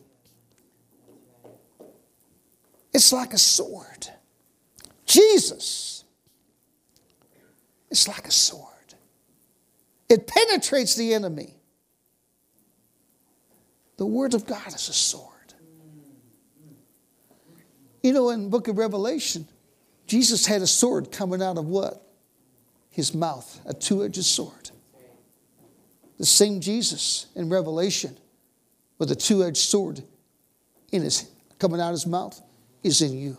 It's 2.93 3.13
like 3.13 3.34
a 3.34 3.38
sword. 3.38 4.09
Jesus. 5.05 6.03
It's 7.89 8.09
like 8.09 8.28
a 8.28 8.32
sword. 8.32 8.95
It 10.09 10.28
penetrates 10.28 10.95
the 10.95 11.13
enemy. 11.13 11.55
The 13.95 14.05
word 14.05 14.34
of 14.34 14.45
God 14.45 14.68
is 14.68 14.89
a 14.89 14.93
sword. 14.93 15.32
You 18.03 18.11
know, 18.11 18.30
in 18.32 18.43
the 18.43 18.49
book 18.49 18.68
of 18.68 18.78
Revelation, 18.78 19.47
Jesus 20.05 20.45
had 20.45 20.61
a 20.61 20.68
sword 20.68 21.13
coming 21.13 21.41
out 21.41 21.57
of 21.57 21.66
what? 21.66 22.05
His 22.89 23.13
mouth, 23.13 23.61
a 23.66 23.74
two 23.74 24.03
edged 24.03 24.26
sword. 24.26 24.72
The 26.18 26.26
same 26.26 26.61
Jesus 26.61 27.28
in 27.36 27.49
Revelation 27.49 28.18
with 28.97 29.11
a 29.11 29.16
two 29.16 29.43
edged 29.43 29.57
sword 29.57 30.01
in 30.91 31.01
his, 31.01 31.30
coming 31.59 31.82
out 31.82 31.89
of 31.89 31.93
his 31.93 32.07
mouth 32.07 32.41
is 32.84 33.01
in 33.01 33.18
you. 33.18 33.38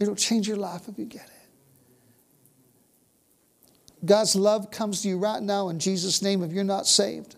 It'll 0.00 0.16
change 0.16 0.48
your 0.48 0.56
life 0.56 0.88
if 0.88 0.98
you 0.98 1.04
get 1.04 1.26
it. 1.26 1.28
God's 4.04 4.34
love 4.34 4.72
comes 4.72 5.02
to 5.02 5.08
you 5.08 5.16
right 5.16 5.40
now 5.40 5.68
in 5.68 5.78
Jesus' 5.78 6.22
name 6.22 6.42
if 6.42 6.50
you're 6.50 6.64
not 6.64 6.88
saved. 6.88 7.36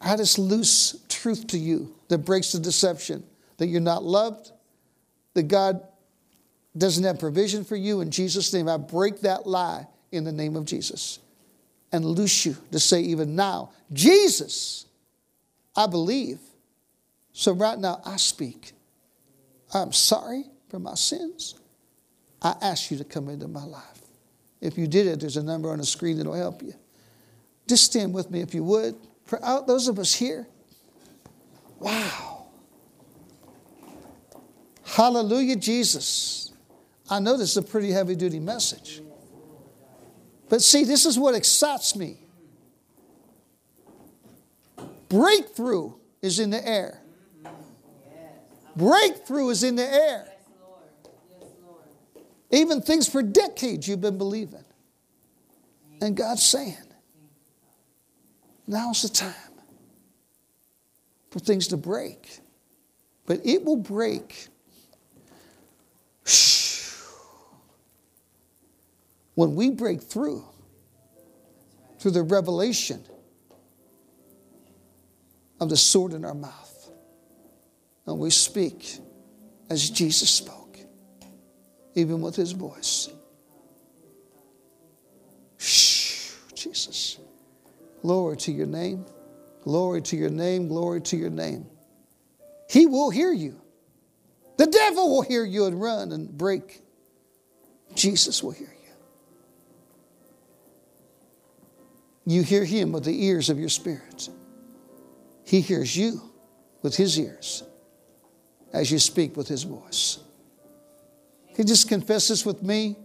I 0.00 0.16
just 0.16 0.38
loose 0.38 1.02
truth 1.08 1.48
to 1.48 1.58
you 1.58 1.96
that 2.06 2.18
breaks 2.18 2.52
the 2.52 2.60
deception 2.60 3.24
that 3.56 3.66
you're 3.66 3.80
not 3.80 4.04
loved, 4.04 4.52
that 5.32 5.44
God 5.44 5.80
doesn't 6.76 7.04
have 7.04 7.18
provision 7.18 7.64
for 7.64 7.76
you. 7.76 8.00
In 8.00 8.10
Jesus' 8.10 8.52
name, 8.52 8.68
I 8.68 8.76
break 8.76 9.20
that 9.20 9.46
lie 9.46 9.86
in 10.10 10.24
the 10.24 10.32
name 10.32 10.56
of 10.56 10.64
Jesus 10.64 11.20
and 11.92 12.04
loose 12.04 12.44
you 12.44 12.56
to 12.72 12.80
say, 12.80 13.00
even 13.00 13.36
now, 13.36 13.70
Jesus, 13.92 14.86
I 15.76 15.86
believe. 15.86 16.40
So 17.32 17.52
right 17.52 17.78
now, 17.78 18.00
I 18.04 18.16
speak. 18.16 18.72
I'm 19.72 19.92
sorry 19.92 20.44
for 20.68 20.78
my 20.78 20.94
sins. 20.94 21.54
I 22.42 22.56
ask 22.60 22.90
you 22.90 22.98
to 22.98 23.04
come 23.04 23.28
into 23.28 23.48
my 23.48 23.64
life. 23.64 24.02
If 24.60 24.76
you 24.78 24.86
did 24.86 25.06
it, 25.06 25.20
there's 25.20 25.36
a 25.36 25.42
number 25.42 25.70
on 25.70 25.78
the 25.78 25.86
screen 25.86 26.16
that'll 26.16 26.34
help 26.34 26.62
you. 26.62 26.74
Just 27.68 27.84
stand 27.84 28.12
with 28.12 28.30
me 28.30 28.40
if 28.40 28.54
you 28.54 28.64
would. 28.64 28.96
For 29.24 29.38
those 29.66 29.88
of 29.88 29.98
us 29.98 30.14
here, 30.14 30.46
wow. 31.78 32.46
Hallelujah, 34.84 35.56
Jesus. 35.56 36.43
I 37.10 37.18
know 37.20 37.36
this 37.36 37.50
is 37.50 37.56
a 37.56 37.62
pretty 37.62 37.90
heavy 37.90 38.16
duty 38.16 38.40
message. 38.40 39.02
But 40.48 40.62
see, 40.62 40.84
this 40.84 41.04
is 41.06 41.18
what 41.18 41.34
excites 41.34 41.96
me. 41.96 42.18
Breakthrough 45.08 45.92
is 46.22 46.38
in 46.38 46.50
the 46.50 46.66
air. 46.66 47.00
Breakthrough 48.76 49.50
is 49.50 49.62
in 49.62 49.76
the 49.76 49.86
air. 49.86 50.26
Even 52.50 52.80
things 52.80 53.08
for 53.08 53.22
decades 53.22 53.86
you've 53.86 54.00
been 54.00 54.18
believing. 54.18 54.64
And 56.00 56.16
God's 56.16 56.42
saying, 56.42 56.76
Now's 58.66 59.02
the 59.02 59.08
time 59.08 59.34
for 61.30 61.38
things 61.38 61.68
to 61.68 61.76
break. 61.76 62.40
But 63.26 63.40
it 63.44 63.64
will 63.64 63.76
break 63.76 64.48
when 69.34 69.54
we 69.54 69.70
break 69.70 70.02
through, 70.02 70.44
through 71.98 72.12
the 72.12 72.22
revelation 72.22 73.04
of 75.60 75.68
the 75.68 75.76
sword 75.76 76.12
in 76.12 76.24
our 76.24 76.34
mouth. 76.34 76.90
And 78.06 78.18
we 78.18 78.30
speak 78.30 78.98
as 79.70 79.90
Jesus 79.90 80.30
spoke, 80.30 80.78
even 81.94 82.20
with 82.20 82.36
his 82.36 82.52
voice. 82.52 83.08
Shh, 85.56 86.32
Jesus. 86.54 87.18
Glory 88.02 88.36
to 88.36 88.52
your 88.52 88.66
name. 88.66 89.06
Glory 89.62 90.02
to 90.02 90.16
your 90.16 90.28
name. 90.28 90.68
Glory 90.68 91.00
to 91.00 91.16
your 91.16 91.30
name. 91.30 91.66
He 92.68 92.86
will 92.86 93.08
hear 93.08 93.32
you. 93.32 93.60
The 94.58 94.66
devil 94.66 95.08
will 95.08 95.22
hear 95.22 95.44
you 95.44 95.64
and 95.64 95.80
run 95.80 96.12
and 96.12 96.28
break. 96.28 96.82
Jesus 97.94 98.42
will 98.42 98.52
hear 98.52 98.68
you. 98.68 98.73
You 102.26 102.42
hear 102.42 102.64
him 102.64 102.92
with 102.92 103.04
the 103.04 103.26
ears 103.26 103.50
of 103.50 103.58
your 103.58 103.68
spirit. 103.68 104.28
He 105.44 105.60
hears 105.60 105.96
you 105.96 106.22
with 106.82 106.96
his 106.96 107.18
ears 107.18 107.62
as 108.72 108.90
you 108.90 108.98
speak 108.98 109.36
with 109.36 109.46
his 109.46 109.62
voice. 109.62 110.18
Can 111.54 111.58
you 111.58 111.64
just 111.64 111.88
confess 111.88 112.28
this 112.28 112.44
with 112.44 112.62
me? 112.62 112.96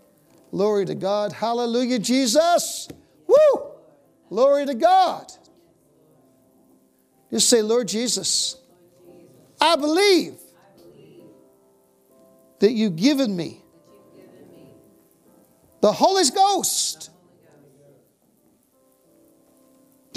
Glory 0.51 0.85
to 0.85 0.95
God. 0.95 1.33
Hallelujah, 1.33 1.99
Jesus. 1.99 2.87
Woo! 3.27 3.71
Glory 4.29 4.65
to 4.65 4.73
God. 4.73 5.31
Just 7.31 7.49
say, 7.49 7.61
Lord 7.61 7.87
Jesus, 7.87 8.55
I 9.61 9.75
believe 9.75 10.35
that 12.59 12.71
you've 12.71 12.95
given 12.95 13.35
me 13.35 13.61
the 15.81 15.91
Holy 15.91 16.23
Ghost 16.33 17.08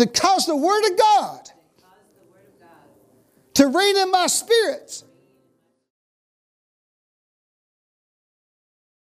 to 0.02 0.20
cause 0.20 0.46
the 0.46 0.56
Word 0.56 0.84
of 0.90 0.98
God 0.98 1.48
to 3.54 3.66
reign 3.68 3.96
in 3.96 4.10
my 4.10 4.26
spirit 4.26 5.04